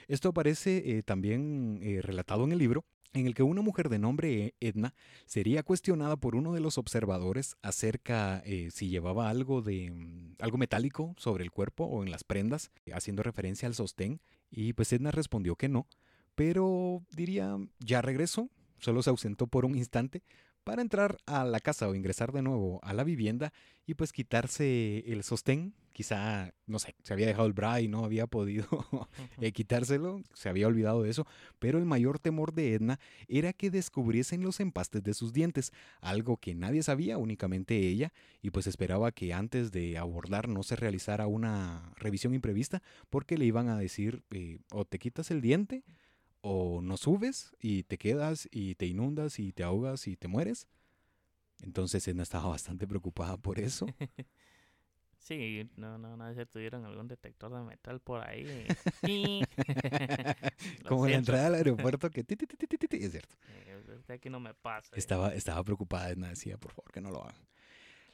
Esto 0.06 0.28
aparece 0.28 1.02
también 1.02 1.80
relatado 2.02 2.44
en 2.44 2.52
el 2.52 2.58
libro 2.58 2.84
en 3.12 3.26
el 3.26 3.34
que 3.34 3.42
una 3.42 3.62
mujer 3.62 3.88
de 3.88 3.98
nombre 3.98 4.54
Edna 4.60 4.94
sería 5.26 5.62
cuestionada 5.62 6.16
por 6.16 6.36
uno 6.36 6.52
de 6.52 6.60
los 6.60 6.78
observadores 6.78 7.56
acerca 7.62 8.42
eh, 8.44 8.70
si 8.70 8.88
llevaba 8.88 9.28
algo 9.28 9.62
de 9.62 9.90
mm, 9.90 10.36
algo 10.38 10.58
metálico 10.58 11.14
sobre 11.18 11.44
el 11.44 11.50
cuerpo 11.50 11.84
o 11.84 12.02
en 12.02 12.10
las 12.10 12.24
prendas, 12.24 12.70
haciendo 12.92 13.22
referencia 13.22 13.66
al 13.66 13.74
sostén, 13.74 14.20
y 14.50 14.72
pues 14.72 14.92
Edna 14.92 15.10
respondió 15.10 15.56
que 15.56 15.68
no, 15.68 15.86
pero 16.34 17.02
diría, 17.10 17.58
ya 17.78 18.02
regresó, 18.02 18.48
solo 18.78 19.02
se 19.02 19.10
ausentó 19.10 19.46
por 19.46 19.64
un 19.64 19.76
instante 19.76 20.22
para 20.64 20.82
entrar 20.82 21.18
a 21.26 21.44
la 21.44 21.60
casa 21.60 21.88
o 21.88 21.94
ingresar 21.94 22.32
de 22.32 22.42
nuevo 22.42 22.80
a 22.82 22.92
la 22.92 23.04
vivienda 23.04 23.52
y 23.86 23.94
pues 23.94 24.12
quitarse 24.12 25.04
el 25.06 25.22
sostén. 25.24 25.74
Quizá, 25.92 26.54
no 26.66 26.78
sé, 26.78 26.94
se 27.02 27.12
había 27.12 27.26
dejado 27.26 27.46
el 27.46 27.52
bra 27.52 27.80
y 27.80 27.88
no 27.88 28.04
había 28.04 28.26
podido 28.28 28.66
eh, 29.40 29.52
quitárselo, 29.52 30.22
se 30.32 30.48
había 30.48 30.68
olvidado 30.68 31.02
de 31.02 31.10
eso, 31.10 31.26
pero 31.58 31.78
el 31.78 31.84
mayor 31.84 32.20
temor 32.20 32.54
de 32.54 32.74
Edna 32.74 33.00
era 33.26 33.52
que 33.52 33.70
descubriesen 33.70 34.42
los 34.42 34.60
empastes 34.60 35.02
de 35.02 35.12
sus 35.12 35.32
dientes, 35.32 35.72
algo 36.00 36.36
que 36.36 36.54
nadie 36.54 36.84
sabía, 36.84 37.18
únicamente 37.18 37.76
ella, 37.76 38.12
y 38.40 38.50
pues 38.50 38.68
esperaba 38.68 39.10
que 39.10 39.34
antes 39.34 39.72
de 39.72 39.98
abordar 39.98 40.48
no 40.48 40.62
se 40.62 40.76
realizara 40.76 41.26
una 41.26 41.92
revisión 41.96 42.32
imprevista, 42.34 42.82
porque 43.10 43.36
le 43.36 43.44
iban 43.44 43.68
a 43.68 43.76
decir, 43.76 44.22
eh, 44.30 44.60
o 44.70 44.84
te 44.84 45.00
quitas 45.00 45.32
el 45.32 45.40
diente, 45.40 45.82
o 46.40 46.80
no 46.82 46.96
subes 46.96 47.54
y 47.60 47.84
te 47.84 47.98
quedas 47.98 48.48
y 48.50 48.74
te 48.74 48.86
inundas 48.86 49.38
y 49.38 49.52
te 49.52 49.62
ahogas 49.62 50.06
y 50.06 50.16
te 50.16 50.28
mueres. 50.28 50.68
Entonces 51.62 52.06
Edna 52.08 52.22
estaba 52.22 52.48
bastante 52.50 52.86
preocupada 52.86 53.36
por 53.36 53.58
eso. 53.58 53.86
Sí, 55.20 55.68
no, 55.76 55.98
no, 55.98 56.16
no, 56.16 56.34
si 56.34 56.46
tuvieron 56.46 56.86
algún 56.86 57.06
detector 57.06 57.52
de 57.52 57.62
metal 57.62 58.00
por 58.00 58.26
ahí. 58.26 58.66
Como 60.88 61.06
la 61.06 61.16
entrada 61.16 61.48
al 61.48 61.54
aeropuerto 61.56 62.08
que 62.10 62.22
es 62.22 63.10
cierto. 63.10 63.36
Eh, 63.48 64.00
aquí 64.08 64.30
no 64.30 64.40
me 64.40 64.54
pasa. 64.54 64.96
Estaba, 64.96 65.34
estaba 65.34 65.62
preocupada, 65.62 66.14
decía, 66.14 66.56
por 66.56 66.72
favor, 66.72 66.90
que 66.90 67.02
no 67.02 67.10
lo 67.10 67.22
hagan. 67.22 67.46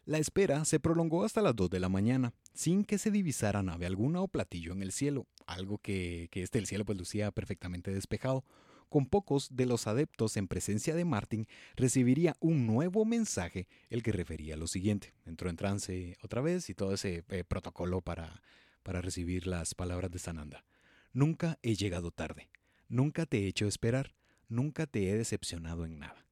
La 0.07 0.19
espera 0.19 0.65
se 0.65 0.79
prolongó 0.79 1.25
hasta 1.25 1.43
las 1.43 1.57
2 1.57 1.69
de 1.69 1.81
la 1.81 1.89
mañana, 1.89 2.33
sin 2.55 2.85
que 2.85 2.97
se 2.97 3.11
divisara 3.11 3.65
nave 3.65 3.87
alguna 3.87 4.21
o 4.21 4.29
platillo 4.29 4.73
en 4.73 4.81
el 4.83 4.93
cielo, 4.93 5.27
algo 5.47 5.79
que, 5.79 6.31
este 6.33 6.61
el 6.61 6.69
cielo 6.69 6.85
pues 6.85 6.97
lucía 6.97 7.33
perfectamente 7.33 7.93
despejado 7.93 8.45
con 8.89 9.07
pocos 9.07 9.49
de 9.57 9.67
los 9.67 9.89
adeptos 9.89 10.37
en 10.37 10.47
presencia 10.47 10.95
de 10.95 11.05
Martin, 11.05 11.49
recibiría 11.75 12.37
un 12.39 12.69
nuevo 12.69 13.05
mensaje, 13.05 13.67
el 13.91 14.05
que 14.05 14.13
refería 14.13 14.57
lo 14.57 14.69
siguiente. 14.69 15.13
Entró 15.25 15.51
en 15.51 15.57
trance 15.57 16.17
otra 16.23 16.41
vez 16.41 16.71
y 16.71 16.75
todo 16.75 16.95
ese 16.95 17.25
eh, 17.29 17.43
protocolo 17.43 18.01
para, 18.01 18.43
para 18.85 19.03
recibir 19.03 19.49
las 19.49 19.75
palabras 19.75 20.13
de 20.13 20.21
Sananda. 20.21 20.65
Nunca 21.13 21.59
he 21.65 21.75
llegado 21.75 22.13
tarde, 22.13 22.49
nunca 22.89 23.27
te 23.27 23.39
he 23.39 23.49
hecho 23.49 23.67
esperar, 23.67 24.15
nunca 24.49 24.87
te 24.87 25.11
he 25.11 25.17
decepcionado 25.17 25.85
en 25.85 25.99
nada. 25.99 26.27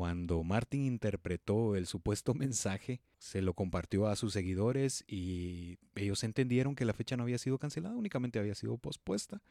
Cuando 0.00 0.42
Martin 0.42 0.86
interpretó 0.86 1.76
el 1.76 1.86
supuesto 1.86 2.32
mensaje, 2.34 3.02
se 3.18 3.42
lo 3.42 3.52
compartió 3.52 4.06
a 4.06 4.16
sus 4.16 4.32
seguidores 4.32 5.04
y 5.06 5.76
ellos 5.94 6.24
entendieron 6.24 6.74
que 6.74 6.86
la 6.86 6.94
fecha 6.94 7.18
no 7.18 7.24
había 7.24 7.36
sido 7.36 7.58
cancelada, 7.58 7.94
únicamente 7.96 8.38
había 8.38 8.54
sido 8.54 8.78
pospuesta 8.78 9.42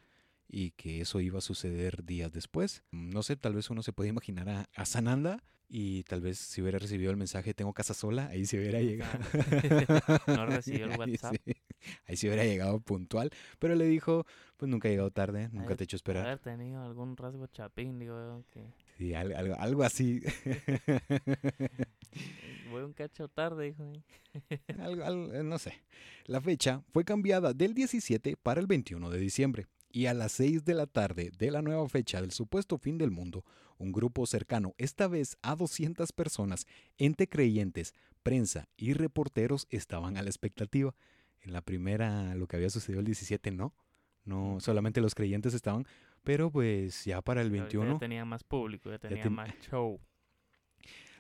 y 0.48 0.72
que 0.72 1.02
eso 1.02 1.20
iba 1.20 1.38
a 1.38 1.42
suceder 1.42 2.04
días 2.04 2.32
después. 2.32 2.82
No 2.90 3.22
sé, 3.22 3.36
tal 3.36 3.54
vez 3.54 3.70
uno 3.70 3.84
se 3.84 3.94
puede 3.94 4.10
imaginar 4.10 4.68
a, 4.74 4.86
Sananda 4.88 5.44
y 5.68 6.02
tal 6.06 6.22
vez 6.22 6.40
si 6.40 6.64
hubiera 6.64 6.80
recibido 6.80 7.12
el 7.12 7.18
mensaje 7.18 7.54
tengo 7.54 7.74
casa 7.74 7.94
sola, 7.94 8.30
ahí 8.30 8.48
se 8.48 8.58
hubiera 8.58 8.82
llegado. 8.82 9.20
no 10.36 10.48
recibió 10.48 10.86
el 10.86 10.98
WhatsApp. 11.00 11.36
Ahí 12.08 12.18
sí, 12.18 12.26
hubiera 12.26 12.44
llegado 12.44 12.80
puntual, 12.80 13.30
pero 13.60 13.76
le 13.76 13.86
dijo, 13.86 14.26
pues 14.58 14.68
nunca 14.68 14.88
he 14.88 14.92
llegado 14.94 15.12
tarde, 15.12 15.48
nunca 15.52 15.76
te 15.76 15.84
he 15.84 15.86
hecho 15.86 15.96
esperar. 15.96 16.26
Haber 16.26 16.40
tenido 16.40 16.82
algún 16.82 17.16
rasgo 17.18 17.46
chapín, 17.46 18.00
digo 18.00 18.44
que... 18.50 18.66
Sí, 19.00 19.14
algo, 19.14 19.56
algo 19.58 19.84
así. 19.84 20.20
Voy 22.70 22.84
un 22.84 22.92
cacho 22.92 23.30
tarde, 23.30 23.70
hijo. 23.70 23.94
algo, 24.78 25.42
no 25.42 25.58
sé. 25.58 25.72
La 26.26 26.42
fecha 26.42 26.84
fue 26.92 27.06
cambiada 27.06 27.54
del 27.54 27.74
17 27.74 28.36
para 28.36 28.60
el 28.60 28.68
21 28.68 29.10
de 29.10 29.18
diciembre. 29.18 29.68
Y 29.90 30.08
a 30.08 30.14
las 30.14 30.34
6 30.34 30.66
de 30.66 30.74
la 30.74 30.86
tarde 30.86 31.32
de 31.38 31.50
la 31.50 31.62
nueva 31.62 31.88
fecha 31.88 32.20
del 32.20 32.32
supuesto 32.32 32.78
fin 32.78 32.98
del 32.98 33.10
mundo, 33.10 33.46
un 33.78 33.94
grupo 33.94 34.26
cercano, 34.26 34.76
esta 34.78 35.08
vez 35.08 35.38
a 35.44 35.56
200 35.56 36.12
personas, 36.12 36.66
entre 36.98 37.30
creyentes, 37.30 37.94
prensa 38.22 38.68
y 38.76 38.92
reporteros, 38.92 39.66
estaban 39.70 40.18
a 40.18 40.24
la 40.24 40.30
expectativa. 40.30 40.94
En 41.40 41.54
la 41.54 41.62
primera, 41.62 42.36
lo 42.36 42.48
que 42.48 42.58
había 42.58 42.70
sucedido 42.70 43.00
el 43.00 43.06
17, 43.06 43.50
no. 43.52 43.74
No, 44.26 44.60
solamente 44.60 45.00
los 45.00 45.16
creyentes 45.16 45.54
estaban, 45.54 45.88
pero 46.24 46.52
pues 46.52 47.06
ya 47.06 47.22
para 47.22 47.42
el 47.42 47.52
21... 47.52 47.94
Ya 47.94 48.00
tenía 48.00 48.26
más 48.26 48.44
público, 48.44 48.90
ya 48.90 49.00
tenía 49.00 49.30
más 49.30 49.54
show. 49.70 50.00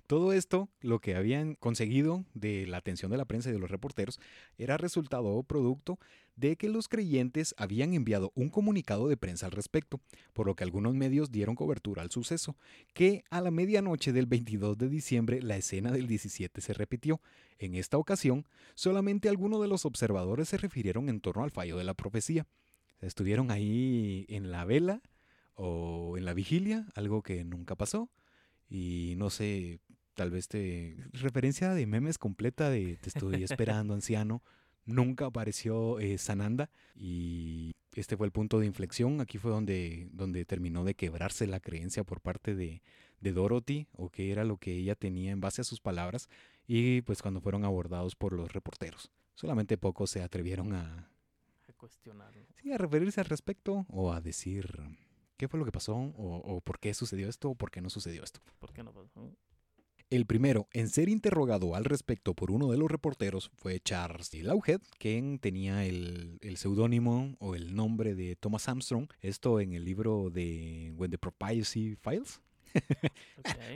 Todo 0.09 0.33
esto, 0.33 0.69
lo 0.81 1.01
que 1.01 1.13
habían 1.13 1.53
conseguido 1.53 2.25
de 2.33 2.65
la 2.65 2.77
atención 2.77 3.11
de 3.11 3.17
la 3.17 3.25
prensa 3.25 3.49
y 3.49 3.53
de 3.53 3.59
los 3.59 3.69
reporteros, 3.69 4.19
era 4.57 4.75
resultado 4.75 5.27
o 5.27 5.43
producto 5.43 5.99
de 6.35 6.55
que 6.55 6.67
los 6.67 6.87
creyentes 6.87 7.53
habían 7.57 7.93
enviado 7.93 8.31
un 8.33 8.49
comunicado 8.49 9.07
de 9.07 9.17
prensa 9.17 9.45
al 9.45 9.51
respecto, 9.51 10.01
por 10.33 10.47
lo 10.47 10.55
que 10.55 10.63
algunos 10.63 10.95
medios 10.95 11.31
dieron 11.31 11.53
cobertura 11.53 12.01
al 12.01 12.09
suceso, 12.09 12.57
que 12.95 13.23
a 13.29 13.39
la 13.39 13.51
medianoche 13.51 14.11
del 14.11 14.25
22 14.25 14.79
de 14.79 14.89
diciembre 14.89 15.43
la 15.43 15.57
escena 15.57 15.91
del 15.91 16.07
17 16.07 16.59
se 16.59 16.73
repitió. 16.73 17.21
En 17.59 17.75
esta 17.75 17.99
ocasión, 17.99 18.47
solamente 18.73 19.29
algunos 19.29 19.61
de 19.61 19.67
los 19.67 19.85
observadores 19.85 20.49
se 20.49 20.57
refirieron 20.57 21.07
en 21.09 21.21
torno 21.21 21.43
al 21.43 21.51
fallo 21.51 21.77
de 21.77 21.83
la 21.83 21.93
profecía. 21.93 22.47
Estuvieron 23.01 23.51
ahí 23.51 24.25
en 24.29 24.51
la 24.51 24.65
vela 24.65 25.01
o 25.55 26.17
en 26.17 26.25
la 26.25 26.33
vigilia, 26.33 26.87
algo 26.95 27.21
que 27.21 27.43
nunca 27.43 27.75
pasó. 27.75 28.09
Y 28.69 29.15
no 29.17 29.29
sé, 29.29 29.79
tal 30.13 30.31
vez 30.31 30.47
te... 30.47 30.97
Referencia 31.13 31.73
de 31.73 31.85
memes 31.87 32.17
completa 32.17 32.69
de 32.69 32.97
Te 32.97 33.09
estoy 33.09 33.43
esperando, 33.43 33.93
anciano. 33.93 34.43
Nunca 34.85 35.27
apareció 35.27 35.99
eh, 35.99 36.17
Sananda 36.17 36.69
y 36.95 37.73
este 37.93 38.17
fue 38.17 38.25
el 38.25 38.31
punto 38.31 38.59
de 38.59 38.65
inflexión. 38.65 39.21
Aquí 39.21 39.37
fue 39.37 39.51
donde, 39.51 40.09
donde 40.11 40.45
terminó 40.45 40.83
de 40.83 40.95
quebrarse 40.95 41.47
la 41.47 41.59
creencia 41.59 42.03
por 42.03 42.21
parte 42.21 42.55
de, 42.55 42.81
de 43.21 43.33
Dorothy 43.33 43.87
o 43.93 44.09
qué 44.09 44.31
era 44.31 44.43
lo 44.43 44.57
que 44.57 44.73
ella 44.73 44.95
tenía 44.95 45.31
en 45.31 45.41
base 45.41 45.61
a 45.61 45.65
sus 45.65 45.79
palabras 45.79 46.27
y 46.67 47.01
pues 47.01 47.21
cuando 47.21 47.41
fueron 47.41 47.65
abordados 47.65 48.15
por 48.15 48.33
los 48.33 48.51
reporteros. 48.53 49.11
Solamente 49.35 49.77
pocos 49.77 50.09
se 50.09 50.21
atrevieron 50.21 50.73
a, 50.73 51.09
a 51.79 51.87
cuestionarlo. 51.87 52.45
Sí, 52.61 52.71
a 52.71 52.77
referirse 52.77 53.21
al 53.21 53.27
respecto 53.27 53.85
o 53.89 54.11
a 54.11 54.21
decir 54.21 54.67
qué 55.37 55.47
fue 55.47 55.59
lo 55.59 55.65
que 55.65 55.71
pasó 55.71 55.95
o, 55.95 56.35
o 56.37 56.61
por 56.61 56.79
qué 56.79 56.93
sucedió 56.93 57.29
esto 57.29 57.51
o 57.51 57.55
por 57.55 57.71
qué 57.71 57.81
no 57.81 57.89
sucedió 57.89 58.23
esto. 58.23 58.41
¿Por 58.59 58.73
qué 58.73 58.83
no 58.83 58.93
pasó? 58.93 59.33
El 60.09 60.25
primero 60.25 60.67
en 60.73 60.89
ser 60.89 61.07
interrogado 61.07 61.75
al 61.75 61.85
respecto 61.85 62.33
por 62.33 62.49
uno 62.49 62.71
de 62.71 62.77
los 62.77 62.89
reporteros 62.89 63.51
fue 63.53 63.79
Charles 63.79 64.33
Lawhead, 64.33 64.81
quien 64.97 65.37
tenía 65.37 65.85
el, 65.85 66.39
seudónimo 66.57 67.35
o 67.39 67.53
el 67.53 67.75
nombre 67.75 68.15
de 68.15 68.35
Thomas 68.35 68.67
Armstrong, 68.67 69.07
esto 69.21 69.59
en 69.59 69.73
el 69.73 69.85
libro 69.85 70.31
de 70.31 70.91
When 70.97 71.11
the 71.11 71.19
Prophecy 71.19 71.95
Files. 72.01 72.41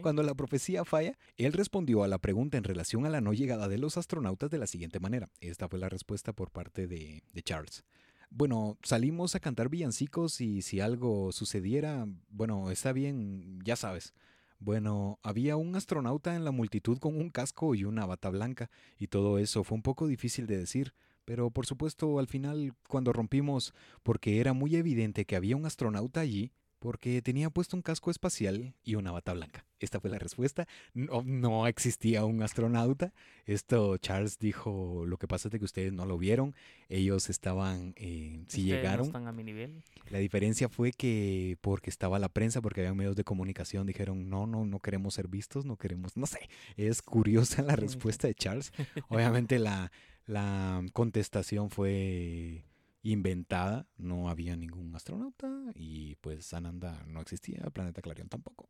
Cuando 0.01 0.23
la 0.23 0.33
profecía 0.33 0.85
falla, 0.85 1.17
él 1.37 1.53
respondió 1.53 2.03
a 2.03 2.07
la 2.07 2.17
pregunta 2.17 2.57
en 2.57 2.63
relación 2.63 3.05
a 3.05 3.09
la 3.09 3.21
no 3.21 3.33
llegada 3.33 3.67
de 3.67 3.77
los 3.77 3.97
astronautas 3.97 4.49
de 4.49 4.57
la 4.57 4.67
siguiente 4.67 4.99
manera. 4.99 5.29
Esta 5.39 5.67
fue 5.67 5.79
la 5.79 5.89
respuesta 5.89 6.33
por 6.33 6.51
parte 6.51 6.87
de, 6.87 7.23
de 7.33 7.43
Charles. 7.43 7.83
Bueno, 8.29 8.77
salimos 8.81 9.35
a 9.35 9.39
cantar 9.39 9.69
villancicos 9.69 10.41
y 10.41 10.63
si 10.63 10.79
algo 10.79 11.31
sucediera, 11.31 12.07
bueno, 12.29 12.71
está 12.71 12.91
bien, 12.91 13.59
ya 13.63 13.75
sabes. 13.75 14.13
Bueno, 14.57 15.19
había 15.23 15.57
un 15.57 15.75
astronauta 15.75 16.35
en 16.35 16.45
la 16.45 16.51
multitud 16.51 16.97
con 16.97 17.17
un 17.17 17.29
casco 17.29 17.75
y 17.75 17.83
una 17.83 18.05
bata 18.05 18.29
blanca, 18.29 18.71
y 18.97 19.07
todo 19.07 19.37
eso 19.37 19.63
fue 19.63 19.75
un 19.75 19.81
poco 19.81 20.07
difícil 20.07 20.47
de 20.47 20.57
decir, 20.57 20.93
pero 21.25 21.51
por 21.51 21.65
supuesto 21.65 22.17
al 22.17 22.27
final, 22.27 22.73
cuando 22.87 23.13
rompimos, 23.13 23.73
porque 24.03 24.39
era 24.39 24.53
muy 24.53 24.75
evidente 24.77 25.25
que 25.25 25.35
había 25.35 25.57
un 25.57 25.65
astronauta 25.65 26.21
allí, 26.21 26.53
porque 26.83 27.21
tenía 27.21 27.49
puesto 27.49 27.77
un 27.77 27.81
casco 27.81 28.11
espacial 28.11 28.75
y 28.83 28.95
una 28.95 29.13
bata 29.13 29.31
blanca. 29.31 29.65
Esta 29.79 30.01
fue 30.01 30.09
la 30.09 30.19
respuesta. 30.19 30.67
No, 30.93 31.65
existía 31.65 32.25
un 32.25 32.43
astronauta. 32.43 33.13
Esto 33.45 33.95
Charles 33.95 34.37
dijo, 34.37 35.05
lo 35.07 35.15
que 35.15 35.25
pasa 35.25 35.47
es 35.47 35.57
que 35.57 35.63
ustedes 35.63 35.93
no 35.93 36.05
lo 36.05 36.17
vieron. 36.17 36.53
Ellos 36.89 37.29
estaban, 37.29 37.93
eh, 37.95 38.43
sí 38.49 38.63
llegaron. 38.63 39.05
están 39.05 39.27
a 39.27 39.31
mi 39.31 39.45
nivel. 39.45 39.81
La 40.09 40.17
diferencia 40.19 40.67
fue 40.67 40.91
que 40.91 41.57
porque 41.61 41.89
estaba 41.89 42.19
la 42.19 42.27
prensa, 42.27 42.59
porque 42.59 42.81
había 42.81 42.93
medios 42.93 43.15
de 43.15 43.23
comunicación, 43.23 43.87
dijeron, 43.87 44.29
no, 44.29 44.45
no, 44.45 44.65
no 44.65 44.79
queremos 44.81 45.13
ser 45.13 45.29
vistos, 45.29 45.63
no 45.63 45.77
queremos, 45.77 46.17
no 46.17 46.25
sé. 46.25 46.49
Es 46.75 47.01
curiosa 47.01 47.61
la 47.61 47.77
respuesta 47.77 48.27
de 48.27 48.35
Charles. 48.35 48.73
Obviamente 49.07 49.57
la, 49.57 49.89
la 50.25 50.83
contestación 50.91 51.69
fue 51.69 52.65
inventada, 53.03 53.85
no 53.97 54.29
había 54.29 54.55
ningún 54.55 54.95
astronauta 54.95 55.49
y 55.75 56.15
pues 56.15 56.45
Sananda 56.45 57.03
no 57.07 57.21
existía, 57.21 57.61
planeta 57.71 58.01
Clarion 58.01 58.29
tampoco. 58.29 58.69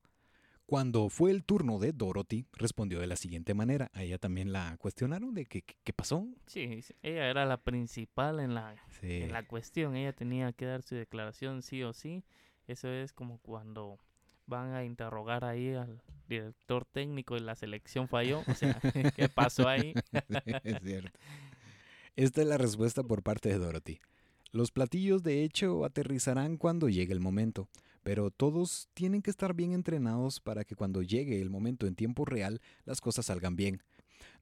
Cuando 0.65 1.09
fue 1.09 1.31
el 1.31 1.43
turno 1.43 1.77
de 1.77 1.91
Dorothy, 1.91 2.45
respondió 2.53 2.99
de 2.99 3.07
la 3.07 3.15
siguiente 3.15 3.53
manera. 3.53 3.91
A 3.93 4.03
ella 4.03 4.17
también 4.17 4.53
la 4.53 4.75
cuestionaron 4.77 5.33
de 5.33 5.45
qué, 5.45 5.61
qué 5.61 5.93
pasó. 5.93 6.27
Sí, 6.47 6.79
ella 7.01 7.29
era 7.29 7.45
la 7.45 7.57
principal 7.57 8.39
en 8.39 8.55
la, 8.55 8.75
en 9.01 9.31
la 9.31 9.45
cuestión. 9.45 9.95
Ella 9.95 10.13
tenía 10.13 10.53
que 10.53 10.65
dar 10.65 10.81
su 10.81 10.95
declaración 10.95 11.61
sí 11.61 11.83
o 11.83 11.91
sí. 11.93 12.23
Eso 12.65 12.87
es 12.87 13.11
como 13.11 13.39
cuando 13.39 13.99
van 14.47 14.73
a 14.73 14.85
interrogar 14.85 15.43
ahí 15.43 15.73
al 15.73 16.01
director 16.29 16.85
técnico 16.85 17.35
y 17.35 17.41
la 17.41 17.55
selección 17.55 18.07
falló. 18.07 18.41
O 18.47 18.53
sea, 18.55 18.79
¿qué 19.15 19.27
pasó 19.27 19.67
ahí? 19.67 19.93
es 20.63 20.81
cierto. 20.81 21.19
Esta 22.15 22.41
es 22.41 22.47
la 22.47 22.57
respuesta 22.57 23.03
por 23.03 23.21
parte 23.21 23.49
de 23.49 23.57
Dorothy. 23.57 23.99
Los 24.53 24.69
platillos 24.69 25.23
de 25.23 25.43
hecho 25.43 25.83
aterrizarán 25.83 26.57
cuando 26.57 26.87
llegue 26.87 27.11
el 27.11 27.19
momento, 27.19 27.69
pero 28.03 28.29
todos 28.29 28.87
tienen 28.93 29.23
que 29.23 29.31
estar 29.31 29.55
bien 29.55 29.73
entrenados 29.73 30.39
para 30.39 30.63
que 30.63 30.75
cuando 30.75 31.01
llegue 31.01 31.41
el 31.41 31.49
momento 31.49 31.87
en 31.87 31.95
tiempo 31.95 32.23
real 32.23 32.61
las 32.85 33.01
cosas 33.01 33.25
salgan 33.25 33.55
bien. 33.55 33.81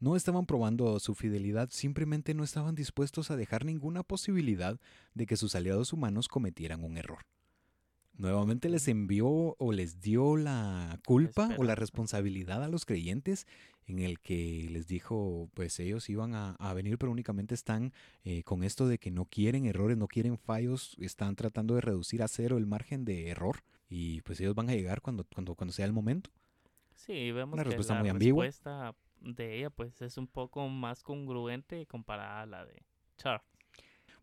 No 0.01 0.17
estaban 0.17 0.45
probando 0.45 0.99
su 0.99 1.15
fidelidad, 1.15 1.69
simplemente 1.71 2.33
no 2.33 2.43
estaban 2.43 2.75
dispuestos 2.75 3.31
a 3.31 3.37
dejar 3.37 3.63
ninguna 3.63 4.03
posibilidad 4.03 4.81
de 5.13 5.25
que 5.25 5.37
sus 5.37 5.55
aliados 5.55 5.93
humanos 5.93 6.27
cometieran 6.27 6.83
un 6.83 6.97
error. 6.97 7.19
Nuevamente 8.21 8.69
les 8.69 8.87
envió 8.87 9.55
o 9.57 9.71
les 9.71 9.99
dio 9.99 10.37
la 10.37 10.99
culpa 11.07 11.49
o 11.57 11.63
la 11.63 11.73
responsabilidad 11.73 12.63
a 12.63 12.67
los 12.67 12.85
creyentes 12.85 13.47
en 13.87 13.97
el 13.97 14.19
que 14.19 14.67
les 14.69 14.85
dijo, 14.85 15.49
pues 15.55 15.79
ellos 15.79 16.07
iban 16.07 16.35
a, 16.35 16.73
venir, 16.75 16.99
pero 16.99 17.11
únicamente 17.11 17.55
están 17.55 17.93
eh, 18.23 18.43
con 18.43 18.63
esto 18.63 18.87
de 18.87 18.99
que 18.99 19.09
no 19.09 19.25
quieren 19.25 19.65
errores, 19.65 19.97
no 19.97 20.07
quieren 20.07 20.37
fallos, 20.37 20.95
están 20.99 21.35
tratando 21.35 21.73
de 21.73 21.81
reducir 21.81 22.21
a 22.21 22.27
cero 22.27 22.59
el 22.59 22.67
margen 22.67 23.05
de 23.05 23.29
error 23.29 23.63
y 23.89 24.21
pues 24.21 24.39
ellos 24.39 24.53
van 24.53 24.69
a 24.69 24.73
llegar 24.73 25.01
cuando, 25.01 25.25
cuando, 25.33 25.55
cuando 25.55 25.73
sea 25.73 25.87
el 25.87 25.93
momento. 25.93 26.29
Sí, 26.93 27.31
vemos 27.31 27.55
Una 27.55 27.63
respuesta 27.63 28.03
que 28.03 28.07
la 28.07 28.13
respuesta 28.13 28.95
de 29.19 29.57
ella 29.57 29.71
pues 29.71 29.99
es 29.99 30.17
un 30.17 30.27
poco 30.27 30.67
más 30.67 31.01
congruente 31.01 31.87
comparada 31.87 32.43
a 32.43 32.45
la 32.45 32.65
de 32.65 32.83
Charles. 33.17 33.50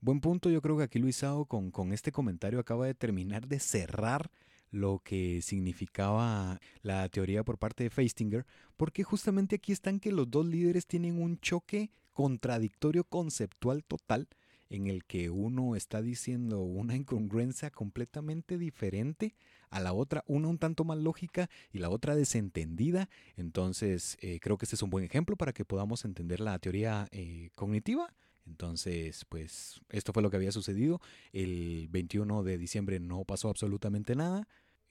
Buen 0.01 0.21
punto, 0.21 0.49
yo 0.49 0.63
creo 0.63 0.77
que 0.77 0.85
aquí 0.85 1.01
Luisao 1.01 1.47
con, 1.47 1.73
con 1.73 1.93
este 1.93 2.13
comentario 2.13 2.61
acaba 2.61 2.87
de 2.87 2.95
terminar 2.95 3.49
de 3.49 3.59
cerrar 3.59 4.31
lo 4.71 5.01
que 5.03 5.43
significaba 5.43 6.61
la 6.83 7.09
teoría 7.09 7.43
por 7.43 7.59
parte 7.59 7.83
de 7.83 7.91
Feistinger, 7.91 8.47
porque 8.77 9.03
justamente 9.03 9.57
aquí 9.57 9.73
están 9.73 9.99
que 9.99 10.13
los 10.13 10.31
dos 10.31 10.47
líderes 10.47 10.87
tienen 10.87 11.21
un 11.21 11.41
choque 11.41 11.91
contradictorio 12.13 13.03
conceptual 13.03 13.83
total 13.83 14.29
en 14.71 14.87
el 14.87 15.05
que 15.05 15.31
uno 15.31 15.75
está 15.75 16.01
diciendo 16.01 16.61
una 16.61 16.95
incongruencia 16.95 17.71
completamente 17.71 18.57
diferente 18.57 19.35
a 19.71 19.81
la 19.81 19.93
otra, 19.93 20.23
una 20.29 20.47
un 20.47 20.59
tanto 20.59 20.85
más 20.85 20.99
lógica 20.99 21.51
y 21.73 21.79
la 21.79 21.91
otra 21.91 22.15
desentendida. 22.15 23.09
Entonces, 23.37 24.17
eh, 24.21 24.39
creo 24.41 24.59
que 24.59 24.67
este 24.67 24.77
es 24.77 24.83
un 24.83 24.91
buen 24.91 25.05
ejemplo 25.05 25.37
para 25.37 25.53
que 25.53 25.65
podamos 25.65 26.05
entender 26.05 26.39
la 26.39 26.59
teoría 26.59 27.09
eh, 27.11 27.51
cognitiva. 27.55 28.13
Entonces, 28.49 29.25
pues 29.29 29.81
esto 29.91 30.13
fue 30.13 30.23
lo 30.23 30.31
que 30.31 30.37
había 30.37 30.53
sucedido. 30.53 31.01
El 31.33 31.89
21 31.91 32.43
de 32.43 32.59
diciembre 32.59 32.99
no 32.99 33.25
pasó 33.25 33.49
absolutamente 33.49 34.17
nada. 34.17 34.49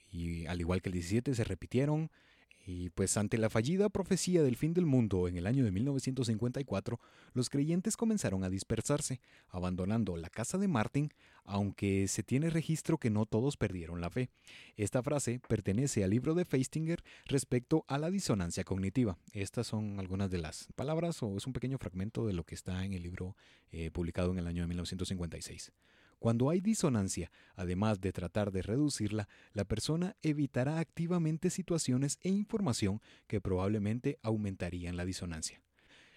Y 0.09 0.45
al 0.45 0.61
igual 0.61 0.81
que 0.81 0.89
el 0.89 0.93
17 0.93 1.35
se 1.35 1.43
repitieron 1.43 2.09
y 2.67 2.89
pues 2.89 3.15
ante 3.15 3.37
la 3.37 3.49
fallida 3.49 3.87
profecía 3.87 4.43
del 4.43 4.57
fin 4.57 4.73
del 4.73 4.85
mundo 4.85 5.29
en 5.29 5.37
el 5.37 5.47
año 5.47 5.63
de 5.63 5.71
1954, 5.71 6.99
los 7.33 7.49
creyentes 7.49 7.95
comenzaron 7.95 8.43
a 8.43 8.49
dispersarse, 8.49 9.21
abandonando 9.47 10.17
la 10.17 10.29
casa 10.29 10.57
de 10.57 10.67
Martin, 10.67 11.13
aunque 11.45 12.09
se 12.09 12.23
tiene 12.23 12.49
registro 12.49 12.97
que 12.97 13.09
no 13.09 13.25
todos 13.25 13.55
perdieron 13.55 14.01
la 14.01 14.09
fe. 14.09 14.29
Esta 14.75 15.01
frase 15.01 15.39
pertenece 15.47 16.03
al 16.03 16.09
libro 16.09 16.35
de 16.35 16.43
Feistinger 16.43 17.05
respecto 17.25 17.85
a 17.87 17.97
la 17.97 18.11
disonancia 18.11 18.65
cognitiva. 18.65 19.17
Estas 19.31 19.65
son 19.65 19.97
algunas 19.97 20.29
de 20.29 20.39
las 20.39 20.67
palabras 20.75 21.23
o 21.23 21.37
es 21.37 21.47
un 21.47 21.53
pequeño 21.53 21.77
fragmento 21.77 22.27
de 22.27 22.33
lo 22.33 22.43
que 22.43 22.55
está 22.55 22.83
en 22.83 22.93
el 22.93 23.01
libro 23.01 23.37
eh, 23.71 23.91
publicado 23.91 24.33
en 24.33 24.39
el 24.39 24.47
año 24.47 24.63
de 24.63 24.67
1956. 24.67 25.71
Cuando 26.19 26.49
hay 26.49 26.61
disonancia, 26.61 27.31
además 27.55 28.01
de 28.01 28.11
tratar 28.11 28.51
de 28.51 28.61
reducirla, 28.61 29.27
la 29.53 29.65
persona 29.65 30.15
evitará 30.21 30.79
activamente 30.79 31.49
situaciones 31.49 32.17
e 32.21 32.29
información 32.29 33.01
que 33.27 33.41
probablemente 33.41 34.17
aumentarían 34.23 34.97
la 34.97 35.05
disonancia. 35.05 35.61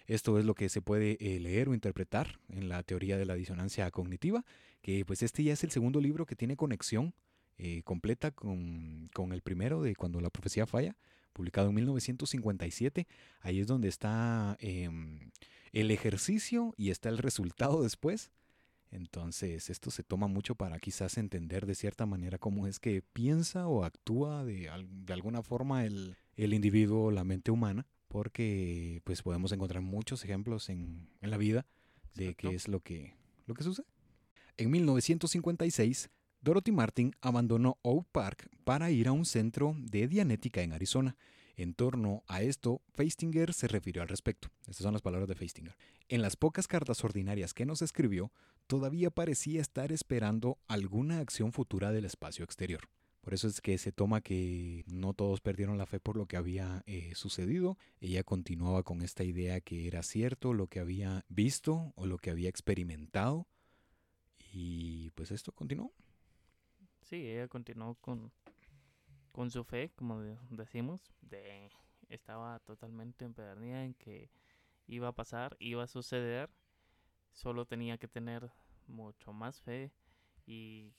Esto 0.07 0.39
es 0.39 0.45
lo 0.45 0.55
que 0.55 0.69
se 0.69 0.81
puede 0.81 1.17
eh, 1.19 1.39
leer 1.39 1.69
o 1.69 1.73
interpretar 1.73 2.39
en 2.49 2.67
la 2.67 2.83
teoría 2.83 3.17
de 3.17 3.25
la 3.25 3.35
disonancia 3.35 3.89
cognitiva, 3.91 4.43
que 4.81 5.05
pues 5.05 5.21
este 5.21 5.43
ya 5.43 5.53
es 5.53 5.63
el 5.63 5.71
segundo 5.71 6.01
libro 6.01 6.25
que 6.25 6.35
tiene 6.35 6.57
conexión 6.57 7.13
eh, 7.57 7.83
completa 7.83 8.31
con, 8.31 9.09
con, 9.13 9.33
el 9.33 9.41
primero 9.41 9.83
de 9.83 9.95
Cuando 9.95 10.19
la 10.19 10.31
profecía 10.31 10.65
falla, 10.65 10.97
publicado 11.31 11.69
en 11.69 11.75
1957. 11.75 13.07
Ahí 13.41 13.59
es 13.59 13.67
donde 13.67 13.87
está 13.87 14.57
em, 14.59 15.31
el 15.71 15.91
ejercicio 15.91 16.73
y 16.77 16.89
está 16.89 17.09
el 17.09 17.19
resultado 17.19 17.83
después. 17.83 18.31
Entonces, 18.91 19.69
esto 19.69 19.89
se 19.89 20.03
toma 20.03 20.27
mucho 20.27 20.55
para 20.55 20.77
quizás 20.79 21.17
entender 21.17 21.65
de 21.65 21.75
cierta 21.75 22.05
manera 22.05 22.37
cómo 22.37 22.67
es 22.67 22.79
que 22.79 23.01
piensa 23.01 23.67
o 23.67 23.85
actúa 23.85 24.43
de, 24.43 24.69
de 24.89 25.13
alguna 25.13 25.41
forma 25.41 25.85
el, 25.85 26.17
el 26.35 26.53
individuo, 26.53 27.09
la 27.09 27.23
mente 27.23 27.51
humana, 27.51 27.87
porque 28.09 29.01
pues 29.05 29.21
podemos 29.21 29.53
encontrar 29.53 29.81
muchos 29.81 30.25
ejemplos 30.25 30.69
en, 30.69 31.07
en 31.21 31.29
la 31.29 31.37
vida 31.37 31.65
de 32.15 32.35
qué 32.35 32.53
es 32.53 32.67
lo 32.67 32.81
que, 32.81 33.15
lo 33.47 33.53
que 33.53 33.63
sucede. 33.63 33.87
En 34.57 34.69
1956, 34.69 36.09
Dorothy 36.41 36.71
Martin 36.71 37.15
abandonó 37.21 37.77
Oak 37.83 38.07
Park 38.11 38.49
para 38.63 38.91
ir 38.91 39.07
a 39.07 39.13
un 39.13 39.25
centro 39.25 39.75
de 39.77 40.07
dianética 40.07 40.61
en 40.61 40.73
Arizona. 40.73 41.15
En 41.55 41.73
torno 41.73 42.23
a 42.27 42.41
esto, 42.41 42.81
Feistinger 42.93 43.53
se 43.53 43.67
refirió 43.67 44.01
al 44.01 44.07
respecto. 44.07 44.49
Estas 44.61 44.77
son 44.77 44.93
las 44.93 45.01
palabras 45.01 45.29
de 45.29 45.35
Feistinger. 45.35 45.77
En 46.09 46.21
las 46.21 46.35
pocas 46.35 46.67
cartas 46.67 47.03
ordinarias 47.03 47.53
que 47.53 47.65
nos 47.65 47.81
escribió, 47.81 48.31
todavía 48.71 49.09
parecía 49.09 49.59
estar 49.59 49.91
esperando 49.91 50.57
alguna 50.69 51.19
acción 51.19 51.51
futura 51.51 51.91
del 51.91 52.05
espacio 52.05 52.45
exterior. 52.45 52.87
Por 53.19 53.33
eso 53.33 53.49
es 53.49 53.59
que 53.59 53.77
se 53.77 53.91
toma 53.91 54.21
que 54.21 54.85
no 54.87 55.13
todos 55.13 55.41
perdieron 55.41 55.77
la 55.77 55.85
fe 55.85 55.99
por 55.99 56.15
lo 56.15 56.25
que 56.25 56.37
había 56.37 56.81
eh, 56.85 57.11
sucedido. 57.13 57.77
Ella 57.99 58.23
continuaba 58.23 58.83
con 58.83 59.01
esta 59.01 59.25
idea 59.25 59.59
que 59.59 59.87
era 59.87 60.03
cierto 60.03 60.53
lo 60.53 60.67
que 60.67 60.79
había 60.79 61.25
visto 61.27 61.91
o 61.97 62.05
lo 62.05 62.17
que 62.17 62.29
había 62.29 62.47
experimentado. 62.47 63.45
Y 64.53 65.09
pues 65.15 65.31
esto 65.31 65.51
continuó. 65.51 65.91
Sí, 67.01 67.27
ella 67.27 67.49
continuó 67.49 67.95
con, 67.95 68.31
con 69.33 69.51
su 69.51 69.65
fe, 69.65 69.91
como 69.97 70.21
decimos. 70.49 71.11
De, 71.19 71.69
estaba 72.07 72.57
totalmente 72.59 73.25
empedernida 73.25 73.83
en 73.83 73.95
que 73.95 74.31
iba 74.87 75.09
a 75.09 75.13
pasar, 75.13 75.57
iba 75.59 75.83
a 75.83 75.87
suceder. 75.87 76.49
Solo 77.31 77.65
tenía 77.65 77.97
que 77.97 78.07
tener 78.07 78.51
mucho 78.87 79.33
más 79.33 79.61
fe 79.61 79.91
y 80.45 80.91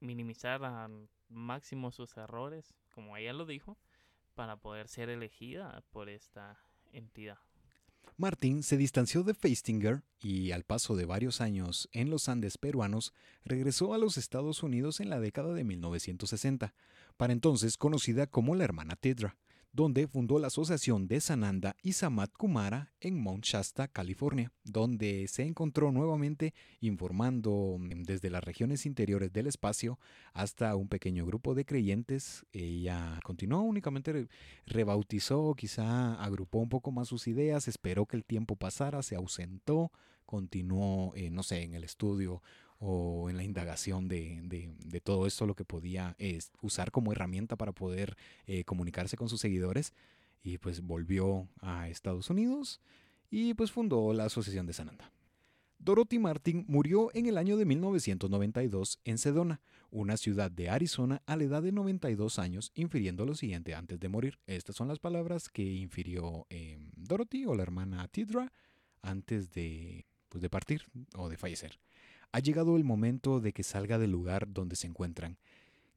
minimizar 0.00 0.64
al 0.64 1.08
máximo 1.28 1.90
sus 1.90 2.16
errores, 2.16 2.74
como 2.94 3.16
ella 3.16 3.32
lo 3.32 3.46
dijo, 3.46 3.78
para 4.34 4.56
poder 4.56 4.88
ser 4.88 5.08
elegida 5.08 5.82
por 5.90 6.08
esta 6.08 6.58
entidad. 6.92 7.38
Martin 8.16 8.62
se 8.62 8.76
distanció 8.76 9.22
de 9.22 9.34
Feistinger 9.34 10.02
y, 10.20 10.50
al 10.52 10.64
paso 10.64 10.94
de 10.94 11.06
varios 11.06 11.40
años 11.40 11.88
en 11.92 12.10
los 12.10 12.28
Andes 12.28 12.58
peruanos, 12.58 13.14
regresó 13.44 13.94
a 13.94 13.98
los 13.98 14.18
Estados 14.18 14.62
Unidos 14.62 15.00
en 15.00 15.08
la 15.08 15.20
década 15.20 15.54
de 15.54 15.64
1960, 15.64 16.74
para 17.16 17.32
entonces 17.32 17.76
conocida 17.78 18.26
como 18.26 18.54
la 18.54 18.64
hermana 18.64 18.96
Tidra 18.96 19.36
donde 19.72 20.08
fundó 20.08 20.38
la 20.38 20.48
Asociación 20.48 21.06
de 21.06 21.20
Sananda 21.20 21.76
y 21.82 21.92
Samat 21.92 22.32
Kumara 22.32 22.92
en 23.00 23.20
Mount 23.20 23.44
Shasta, 23.44 23.86
California, 23.88 24.52
donde 24.64 25.28
se 25.28 25.44
encontró 25.44 25.92
nuevamente 25.92 26.54
informando 26.80 27.76
mm, 27.78 28.02
desde 28.02 28.30
las 28.30 28.42
regiones 28.42 28.84
interiores 28.84 29.32
del 29.32 29.46
espacio 29.46 29.98
hasta 30.32 30.74
un 30.74 30.88
pequeño 30.88 31.24
grupo 31.24 31.54
de 31.54 31.64
creyentes. 31.64 32.44
Ella 32.52 33.20
continuó, 33.22 33.62
únicamente 33.62 34.28
rebautizó, 34.66 35.54
quizá 35.54 36.14
agrupó 36.22 36.58
un 36.58 36.68
poco 36.68 36.90
más 36.90 37.08
sus 37.08 37.28
ideas, 37.28 37.68
esperó 37.68 38.06
que 38.06 38.16
el 38.16 38.24
tiempo 38.24 38.56
pasara, 38.56 39.02
se 39.02 39.14
ausentó, 39.14 39.92
continuó, 40.26 41.12
eh, 41.14 41.30
no 41.30 41.42
sé, 41.42 41.62
en 41.62 41.74
el 41.74 41.84
estudio 41.84 42.42
o 42.80 43.28
en 43.28 43.36
la 43.36 43.44
indagación 43.44 44.08
de, 44.08 44.40
de, 44.42 45.00
todo 45.00 45.26
esto, 45.26 45.46
lo 45.46 45.54
que 45.54 45.66
podía 45.66 46.16
usar 46.62 46.90
como 46.90 47.12
herramienta 47.12 47.56
para 47.56 47.72
poder 47.72 48.16
eh, 48.46 48.64
comunicarse 48.64 49.16
con 49.16 49.28
sus 49.28 49.40
seguidores. 49.40 49.92
Y 50.42 50.56
pues 50.56 50.80
volvió 50.80 51.46
a 51.60 51.88
Estados 51.90 52.30
Unidos 52.30 52.80
y 53.30 53.52
pues 53.52 53.70
fundó 53.70 54.14
la 54.14 54.24
Asociación 54.24 54.66
de 54.66 54.72
Sananda. 54.72 55.12
Dorothy 55.78 56.18
Martin 56.18 56.64
murió 56.68 57.10
en 57.14 57.26
el 57.26 57.38
año 57.38 57.56
de 57.56 57.64
1992 57.64 59.00
en 59.04 59.18
Sedona, 59.18 59.60
una 59.90 60.16
ciudad 60.16 60.50
de 60.50 60.68
Arizona, 60.68 61.22
a 61.26 61.36
la 61.36 61.44
edad 61.44 61.62
de 61.62 61.72
92 61.72 62.38
años, 62.38 62.70
infiriendo 62.74 63.24
lo 63.26 63.34
siguiente 63.34 63.74
antes 63.74 64.00
de 64.00 64.08
morir. 64.08 64.38
Estas 64.46 64.76
son 64.76 64.88
las 64.88 64.98
palabras 64.98 65.48
que 65.48 65.62
infirió 65.62 66.46
em, 66.50 66.90
Dorothy 66.96 67.46
o 67.46 67.54
la 67.54 67.62
hermana 67.62 68.06
Tidra 68.08 68.52
antes 69.02 69.52
de, 69.52 70.06
pues, 70.28 70.42
de 70.42 70.50
partir 70.50 70.82
o 71.14 71.28
de 71.28 71.36
fallecer. 71.38 71.78
Ha 72.32 72.38
llegado 72.38 72.76
el 72.76 72.84
momento 72.84 73.40
de 73.40 73.52
que 73.52 73.62
salga 73.62 73.98
del 73.98 74.12
lugar 74.12 74.52
donde 74.52 74.76
se 74.76 74.86
encuentran. 74.86 75.38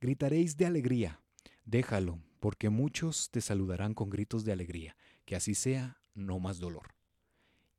Gritaréis 0.01 0.57
de 0.57 0.65
alegría. 0.65 1.21
Déjalo, 1.65 2.19
porque 2.39 2.69
muchos 2.69 3.29
te 3.29 3.39
saludarán 3.39 3.93
con 3.93 4.09
gritos 4.09 4.43
de 4.43 4.51
alegría. 4.51 4.95
Que 5.25 5.35
así 5.35 5.53
sea, 5.53 6.01
no 6.15 6.39
más 6.39 6.59
dolor. 6.59 6.95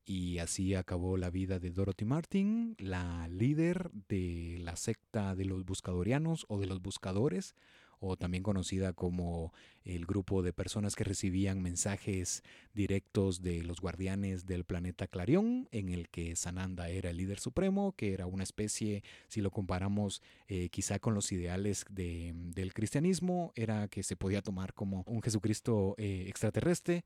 Y 0.07 0.39
así 0.39 0.75
acabó 0.75 1.17
la 1.17 1.31
vida 1.31 1.59
de 1.59 1.71
Dorothy 1.71 2.05
Martin, 2.05 2.77
la 2.79 3.27
líder 3.29 3.91
de 4.09 4.59
la 4.61 4.77
secta 4.77 5.35
de 5.35 5.47
los 5.47 5.65
buscadorianos 5.65 6.45
o 6.49 6.61
de 6.61 6.67
los 6.67 6.81
buscadores, 6.83 7.55
o 8.01 8.17
también 8.17 8.43
conocida 8.43 8.93
como 8.93 9.53
el 9.85 10.07
grupo 10.07 10.43
de 10.43 10.53
personas 10.53 10.97
que 10.97 11.05
recibían 11.05 11.63
mensajes 11.63 12.43
directos 12.73 13.43
de 13.43 13.63
los 13.63 13.81
guardianes 13.81 14.47
del 14.47 14.65
planeta 14.65 15.07
Clarión, 15.07 15.69
en 15.73 15.91
el 15.91 16.09
que 16.09 16.37
Sananda 16.37 16.89
era 16.89 17.11
el 17.11 17.19
líder 17.19 17.39
supremo, 17.39 17.93
que 17.93 18.15
era 18.15 18.27
una 18.27 18.43
especie, 18.43 19.03
si 19.29 19.41
lo 19.41 19.51
comparamos 19.51 20.23
eh, 20.49 20.69
quizá 20.71 20.99
con 20.99 21.15
los 21.15 21.31
ideales 21.33 21.85
del 21.91 22.73
cristianismo, 22.73 23.53
era 23.55 23.89
que 23.89 24.03
se 24.03 24.17
podía 24.17 24.43
tomar 24.43 24.75
como 24.75 25.05
un 25.07 25.23
Jesucristo 25.23 25.95
eh, 25.99 26.25
extraterrestre. 26.29 27.05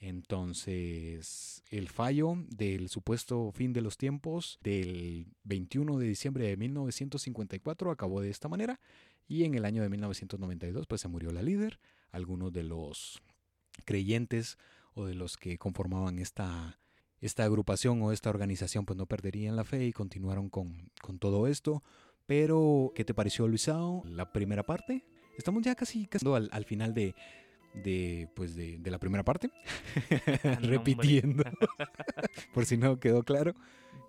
Entonces, 0.00 1.64
el 1.70 1.88
fallo 1.88 2.36
del 2.48 2.88
supuesto 2.88 3.50
fin 3.50 3.72
de 3.72 3.80
los 3.80 3.96
tiempos 3.96 4.60
del 4.62 5.26
21 5.42 5.98
de 5.98 6.06
diciembre 6.06 6.46
de 6.46 6.56
1954 6.56 7.90
acabó 7.90 8.20
de 8.20 8.30
esta 8.30 8.48
manera 8.48 8.80
y 9.28 9.44
en 9.44 9.54
el 9.54 9.64
año 9.64 9.82
de 9.82 9.90
1992 9.90 10.86
pues 10.86 11.02
se 11.02 11.08
murió 11.08 11.30
la 11.30 11.42
líder, 11.42 11.78
algunos 12.10 12.52
de 12.52 12.64
los 12.64 13.22
creyentes 13.84 14.58
o 14.94 15.04
de 15.04 15.14
los 15.14 15.36
que 15.36 15.58
conformaban 15.58 16.18
esta, 16.18 16.80
esta 17.20 17.44
agrupación 17.44 18.02
o 18.02 18.10
esta 18.10 18.30
organización 18.30 18.86
pues 18.86 18.96
no 18.96 19.06
perderían 19.06 19.54
la 19.54 19.64
fe 19.64 19.84
y 19.84 19.92
continuaron 19.92 20.48
con, 20.48 20.90
con 21.02 21.18
todo 21.18 21.46
esto. 21.46 21.84
Pero, 22.26 22.92
¿qué 22.94 23.04
te 23.04 23.14
pareció 23.14 23.46
Luisao? 23.46 24.02
La 24.06 24.32
primera 24.32 24.64
parte. 24.64 25.04
Estamos 25.36 25.62
ya 25.62 25.74
casi, 25.74 26.06
casi 26.06 26.26
al, 26.34 26.48
al 26.52 26.64
final 26.64 26.92
de, 26.92 27.14
de, 27.74 28.28
pues 28.34 28.54
de, 28.54 28.78
de 28.78 28.90
la 28.90 28.98
primera 28.98 29.24
parte. 29.24 29.50
Repitiendo. 30.60 31.44
por 32.54 32.66
si 32.66 32.76
no 32.76 32.98
quedó 32.98 33.22
claro. 33.22 33.54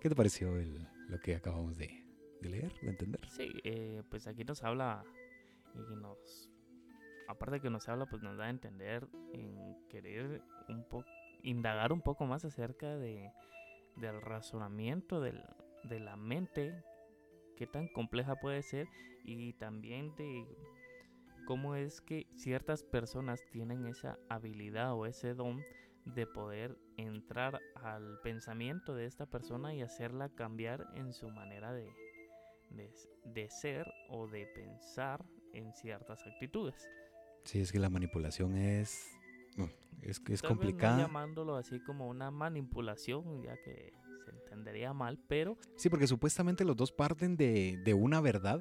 ¿Qué 0.00 0.08
te 0.08 0.14
pareció 0.14 0.56
el, 0.58 0.86
lo 1.08 1.18
que 1.20 1.34
acabamos 1.36 1.76
de, 1.76 2.04
de 2.40 2.48
leer, 2.48 2.72
de 2.80 2.90
entender. 2.90 3.20
Sí, 3.28 3.50
eh, 3.64 4.02
pues 4.10 4.26
aquí 4.26 4.44
nos 4.44 4.62
habla 4.62 5.04
y 5.74 5.96
nos, 5.96 6.50
aparte 7.28 7.60
que 7.60 7.70
nos 7.70 7.88
habla, 7.88 8.06
pues 8.06 8.22
nos 8.22 8.36
da 8.36 8.46
a 8.46 8.50
entender 8.50 9.06
en 9.32 9.76
querer 9.88 10.42
un 10.68 10.84
poco, 10.88 11.06
indagar 11.42 11.92
un 11.92 12.02
poco 12.02 12.26
más 12.26 12.44
acerca 12.44 12.96
de, 12.96 13.30
del 13.96 14.20
razonamiento 14.20 15.20
del, 15.20 15.42
de 15.84 16.00
la 16.00 16.16
mente, 16.16 16.82
qué 17.56 17.66
tan 17.66 17.88
compleja 17.88 18.36
puede 18.36 18.62
ser 18.62 18.88
y 19.24 19.52
también 19.54 20.14
de 20.16 20.46
cómo 21.46 21.74
es 21.74 22.00
que 22.00 22.26
ciertas 22.36 22.82
personas 22.82 23.40
tienen 23.50 23.86
esa 23.86 24.18
habilidad 24.28 24.94
o 24.94 25.06
ese 25.06 25.34
don 25.34 25.62
de 26.04 26.26
poder 26.26 26.78
entrar 26.96 27.60
al 27.74 28.20
pensamiento 28.22 28.94
de 28.94 29.06
esta 29.06 29.26
persona 29.26 29.74
y 29.74 29.82
hacerla 29.82 30.28
cambiar 30.30 30.86
en 30.94 31.12
su 31.12 31.28
manera 31.28 31.72
de, 31.72 31.92
de, 32.70 33.50
ser 33.50 33.86
o 34.08 34.26
de 34.26 34.46
pensar 34.46 35.24
en 35.52 35.72
ciertas 35.74 36.24
actitudes. 36.26 36.88
Sí, 37.44 37.60
es 37.60 37.72
que 37.72 37.78
la 37.78 37.90
manipulación 37.90 38.56
es 38.56 39.08
es, 40.02 40.22
es 40.28 40.42
complicada. 40.42 40.98
llamándolo 40.98 41.56
así 41.56 41.80
como 41.80 42.08
una 42.08 42.30
manipulación, 42.30 43.42
ya 43.42 43.56
que 43.62 43.92
se 44.24 44.30
entendería 44.30 44.92
mal, 44.92 45.18
pero... 45.28 45.58
Sí, 45.76 45.88
porque 45.88 46.06
supuestamente 46.06 46.64
los 46.64 46.76
dos 46.76 46.92
parten 46.92 47.36
de, 47.36 47.78
de 47.84 47.94
una 47.94 48.20
verdad, 48.20 48.60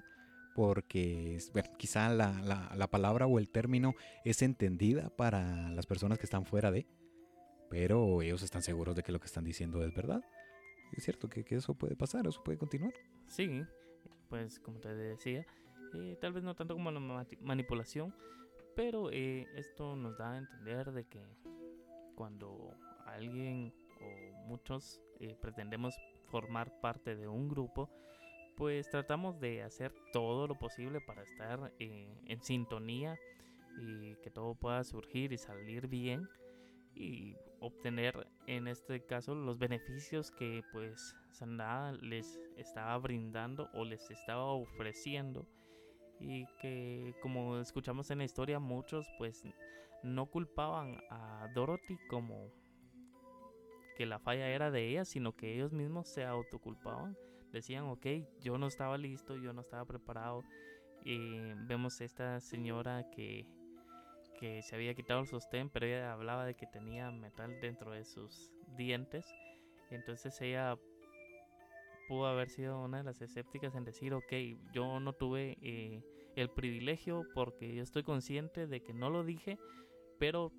porque 0.56 1.40
bueno, 1.54 1.70
quizá 1.78 2.10
la, 2.10 2.34
la, 2.42 2.74
la, 2.76 2.88
palabra 2.90 3.28
o 3.28 3.40
el 3.40 3.50
término 3.50 3.96
es 4.26 4.42
entendida 4.42 5.10
para 5.16 5.72
las 5.72 5.86
personas 5.86 6.18
que 6.18 6.26
están 6.26 6.46
fuera 6.46 6.72
de, 6.72 6.86
pero 7.70 8.22
ellos 8.22 8.44
están 8.44 8.62
seguros 8.62 8.96
de 8.96 9.04
que 9.04 9.12
lo 9.12 9.20
que 9.20 9.28
están 9.28 9.46
diciendo 9.46 9.84
es 9.84 9.94
verdad. 9.94 10.22
Es 10.92 11.04
cierto 11.04 11.30
que, 11.30 11.46
que 11.46 11.56
eso 11.56 11.76
puede 11.76 11.96
pasar, 11.96 12.28
eso 12.28 12.44
puede 12.44 12.58
continuar. 12.58 12.94
Sí, 13.28 13.64
pues 14.30 14.60
como 14.60 14.80
te 14.80 14.94
decía, 14.94 15.46
eh, 15.94 16.18
tal 16.22 16.34
vez 16.34 16.44
no 16.44 16.56
tanto 16.56 16.76
como 16.76 16.92
la 16.92 17.26
manipulación, 17.42 18.14
pero 18.76 19.12
eh, 19.12 19.48
esto 19.56 19.96
nos 19.96 20.18
da 20.18 20.34
a 20.34 20.38
entender 20.38 20.92
de 20.92 21.06
que 21.06 21.22
cuando 22.16 22.76
alguien 23.06 23.74
o 24.02 24.48
muchos 24.48 25.02
eh, 25.20 25.36
pretendemos 25.42 25.96
formar 26.28 26.80
parte 26.80 27.16
de 27.16 27.28
un 27.28 27.50
grupo, 27.50 27.90
pues 28.56 28.90
tratamos 28.90 29.40
de 29.40 29.64
hacer 29.64 29.94
todo 30.12 30.48
lo 30.48 30.56
posible 30.56 31.02
para 31.02 31.24
estar 31.24 31.74
en 31.80 32.44
sintonía 32.44 33.18
y 33.78 34.16
que 34.18 34.30
todo 34.30 34.56
pueda 34.56 34.84
surgir 34.84 35.32
y 35.32 35.38
salir 35.38 35.88
bien. 35.88 36.28
Y 36.94 37.36
obtener 37.62 38.28
en 38.48 38.68
este 38.68 39.06
caso 39.06 39.36
los 39.36 39.58
beneficios 39.58 40.32
que 40.32 40.64
pues 40.72 41.16
Sanada 41.32 41.92
les 41.94 42.40
estaba 42.58 42.98
brindando 42.98 43.70
o 43.74 43.86
les 43.86 44.10
estaba 44.10 44.46
ofreciendo. 44.46 45.48
Y 46.20 46.46
que 46.60 47.16
como 47.22 47.58
escuchamos 47.60 48.12
en 48.12 48.18
la 48.18 48.26
historia 48.26 48.60
muchos 48.60 49.08
pues 49.18 49.44
no 50.04 50.26
culpaban 50.26 50.98
a 51.10 51.48
Dorothy 51.54 51.98
como 52.10 52.52
que 53.96 54.06
la 54.06 54.20
falla 54.20 54.50
era 54.50 54.72
de 54.72 54.88
ella 54.88 55.06
sino 55.06 55.36
que 55.36 55.54
ellos 55.54 55.72
mismos 55.72 56.10
se 56.10 56.26
autoculpaban. 56.26 57.18
Decían 57.52 57.86
ok 57.86 58.06
yo 58.42 58.58
no 58.58 58.68
estaba 58.68 58.98
listo 58.98 59.38
yo 59.38 59.54
no 59.54 59.62
estaba 59.62 59.86
preparado. 59.86 60.44
Y 61.06 61.54
vemos 61.68 62.02
esta 62.02 62.42
señora 62.42 63.10
que 63.10 63.48
que 64.40 64.62
se 64.62 64.76
había 64.76 64.96
quitado 64.96 65.20
el 65.20 65.28
sostén, 65.28 65.70
pero 65.70 65.86
ella 65.86 66.14
hablaba 66.14 66.46
de 66.46 66.56
que 66.56 66.66
tenía 66.66 67.12
metal 67.12 67.60
dentro 67.62 67.92
de 67.92 68.06
sus 68.06 68.52
dientes. 68.78 69.26
entonces 69.90 70.40
ella 70.42 70.78
pudo 72.08 72.26
haber 72.26 72.50
sido 72.50 72.82
una 72.82 73.00
de 73.00 73.04
las 73.04 73.22
escépticas 73.22 73.76
en 73.76 73.84
decir, 73.84 74.14
ok, 74.14 74.34
yo 74.74 75.00
no 75.00 75.14
tuve 75.14 75.58
eh, 75.62 76.02
el 76.36 76.50
privilegio 76.50 77.24
porque 77.36 77.76
yo 77.76 77.84
estoy 77.84 78.04
consciente 78.04 78.66
de 78.66 78.82
que 78.82 78.94
no 78.94 79.10
lo 79.10 79.24
dije, 79.24 79.60
pero 80.18 80.52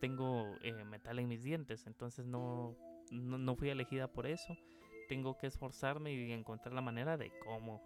tengo 0.00 0.46
eh, 0.62 0.84
metal 0.84 1.18
en 1.18 1.28
mis 1.28 1.42
dientes, 1.42 1.86
entonces 1.86 2.24
no, 2.24 2.76
no 3.10 3.56
fui 3.56 3.68
elegida 3.68 4.08
por 4.08 4.26
eso. 4.26 4.56
Tengo 5.08 5.36
que 5.36 5.46
esforzarme 5.46 6.12
y 6.14 6.32
encontrar 6.32 6.74
la 6.74 6.80
manera 6.80 7.18
de 7.18 7.30
cómo 7.44 7.82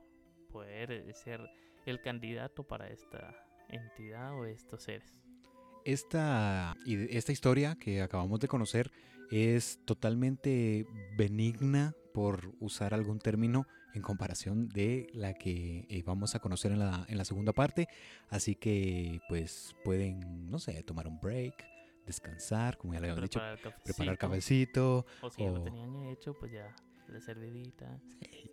poder 0.53 1.13
ser 1.15 1.41
el 1.87 2.01
candidato 2.01 2.63
para 2.63 2.89
esta 2.89 3.46
entidad 3.69 4.39
o 4.39 4.45
estos 4.45 4.83
seres. 4.83 5.15
Esta, 5.85 6.75
esta 6.85 7.33
historia 7.33 7.77
que 7.77 8.03
acabamos 8.03 8.41
de 8.41 8.49
conocer 8.49 8.91
es 9.31 9.79
totalmente 9.85 10.87
benigna 11.17 11.95
por 12.13 12.55
usar 12.61 12.95
algún 12.95 13.19
término 13.19 13.67
en 13.95 14.03
comparación 14.03 14.69
de 14.69 15.09
la 15.13 15.35
que 15.35 15.87
eh, 15.89 16.03
vamos 16.05 16.35
a 16.35 16.41
conocer 16.41 16.73
en 16.73 16.81
la, 16.81 17.05
en 17.09 17.19
la 17.19 17.25
segunda 17.25 17.53
parte. 17.53 17.89
Así 18.29 18.55
que 18.55 19.21
pues 19.29 19.75
pueden, 19.85 20.51
no 20.51 20.59
sé, 20.59 20.83
tomar 20.83 21.07
un 21.07 21.21
break, 21.21 21.65
descansar, 22.05 22.77
como 22.79 22.95
ya 22.95 23.01
le 23.01 23.07
habíamos 23.11 23.31
dicho, 23.31 23.41
preparar 23.85 24.19
cafecito. 24.19 25.07
O 25.23 25.31
si 25.31 25.43
ya 25.43 25.51
lo 25.51 25.63
tenían 25.63 25.95
hecho, 26.07 26.35
pues 26.35 26.53
ya 26.53 26.75
la 27.09 27.21
servidita. 27.21 28.01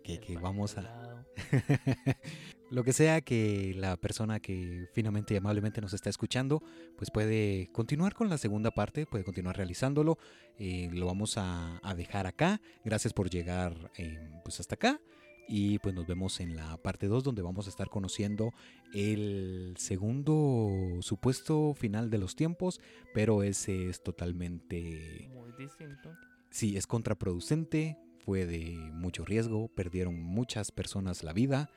que, 0.02 0.38
vamos 0.40 0.76
a... 0.78 1.24
lo 2.70 2.84
que 2.84 2.92
sea 2.92 3.20
que 3.20 3.74
la 3.76 3.96
persona 3.96 4.40
que 4.40 4.88
finalmente 4.92 5.34
y 5.34 5.36
amablemente 5.36 5.80
nos 5.80 5.92
está 5.92 6.10
escuchando, 6.10 6.62
pues 6.96 7.10
puede 7.10 7.68
continuar 7.72 8.14
con 8.14 8.28
la 8.28 8.38
segunda 8.38 8.70
parte, 8.70 9.06
puede 9.06 9.24
continuar 9.24 9.56
realizándolo. 9.56 10.18
Eh, 10.58 10.90
lo 10.92 11.06
vamos 11.06 11.34
a, 11.36 11.80
dejar 11.96 12.26
acá. 12.26 12.60
Gracias 12.84 13.12
por 13.12 13.30
llegar 13.30 13.90
eh, 13.96 14.30
pues 14.42 14.60
hasta 14.60 14.74
acá. 14.74 15.00
Y 15.46 15.78
pues 15.80 15.94
nos 15.94 16.06
vemos 16.06 16.40
en 16.40 16.56
la 16.56 16.76
parte 16.78 17.06
2 17.06 17.22
donde 17.22 17.42
vamos 17.42 17.66
a 17.66 17.70
estar 17.70 17.90
conociendo 17.90 18.52
el 18.94 19.74
segundo 19.76 20.70
supuesto 21.00 21.74
final 21.74 22.08
de 22.08 22.18
los 22.18 22.34
tiempos, 22.34 22.80
pero 23.12 23.42
ese 23.42 23.90
es 23.90 24.02
totalmente... 24.02 25.28
Muy 25.34 25.52
distinto. 25.58 26.10
Sí, 26.50 26.76
es 26.76 26.86
contraproducente, 26.86 27.98
fue 28.24 28.46
de 28.46 28.76
mucho 28.92 29.24
riesgo, 29.24 29.68
perdieron 29.68 30.20
muchas 30.20 30.70
personas 30.70 31.22
la 31.22 31.32
vida 31.32 31.70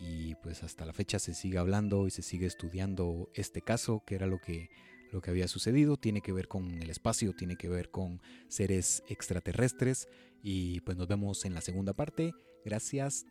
y 0.00 0.34
pues 0.36 0.62
hasta 0.62 0.86
la 0.86 0.92
fecha 0.92 1.18
se 1.18 1.34
sigue 1.34 1.58
hablando 1.58 2.06
y 2.06 2.10
se 2.10 2.22
sigue 2.22 2.46
estudiando 2.46 3.30
este 3.34 3.60
caso, 3.60 4.02
que 4.06 4.14
era 4.14 4.26
lo 4.26 4.40
que, 4.40 4.70
lo 5.12 5.20
que 5.20 5.30
había 5.30 5.48
sucedido, 5.48 5.96
tiene 5.96 6.22
que 6.22 6.32
ver 6.32 6.48
con 6.48 6.82
el 6.82 6.88
espacio, 6.90 7.34
tiene 7.34 7.56
que 7.56 7.68
ver 7.68 7.90
con 7.90 8.22
seres 8.48 9.02
extraterrestres 9.08 10.08
y 10.42 10.80
pues 10.80 10.96
nos 10.96 11.08
vemos 11.08 11.44
en 11.44 11.54
la 11.54 11.60
segunda 11.60 11.92
parte. 11.92 12.32
Gracias, 12.64 13.26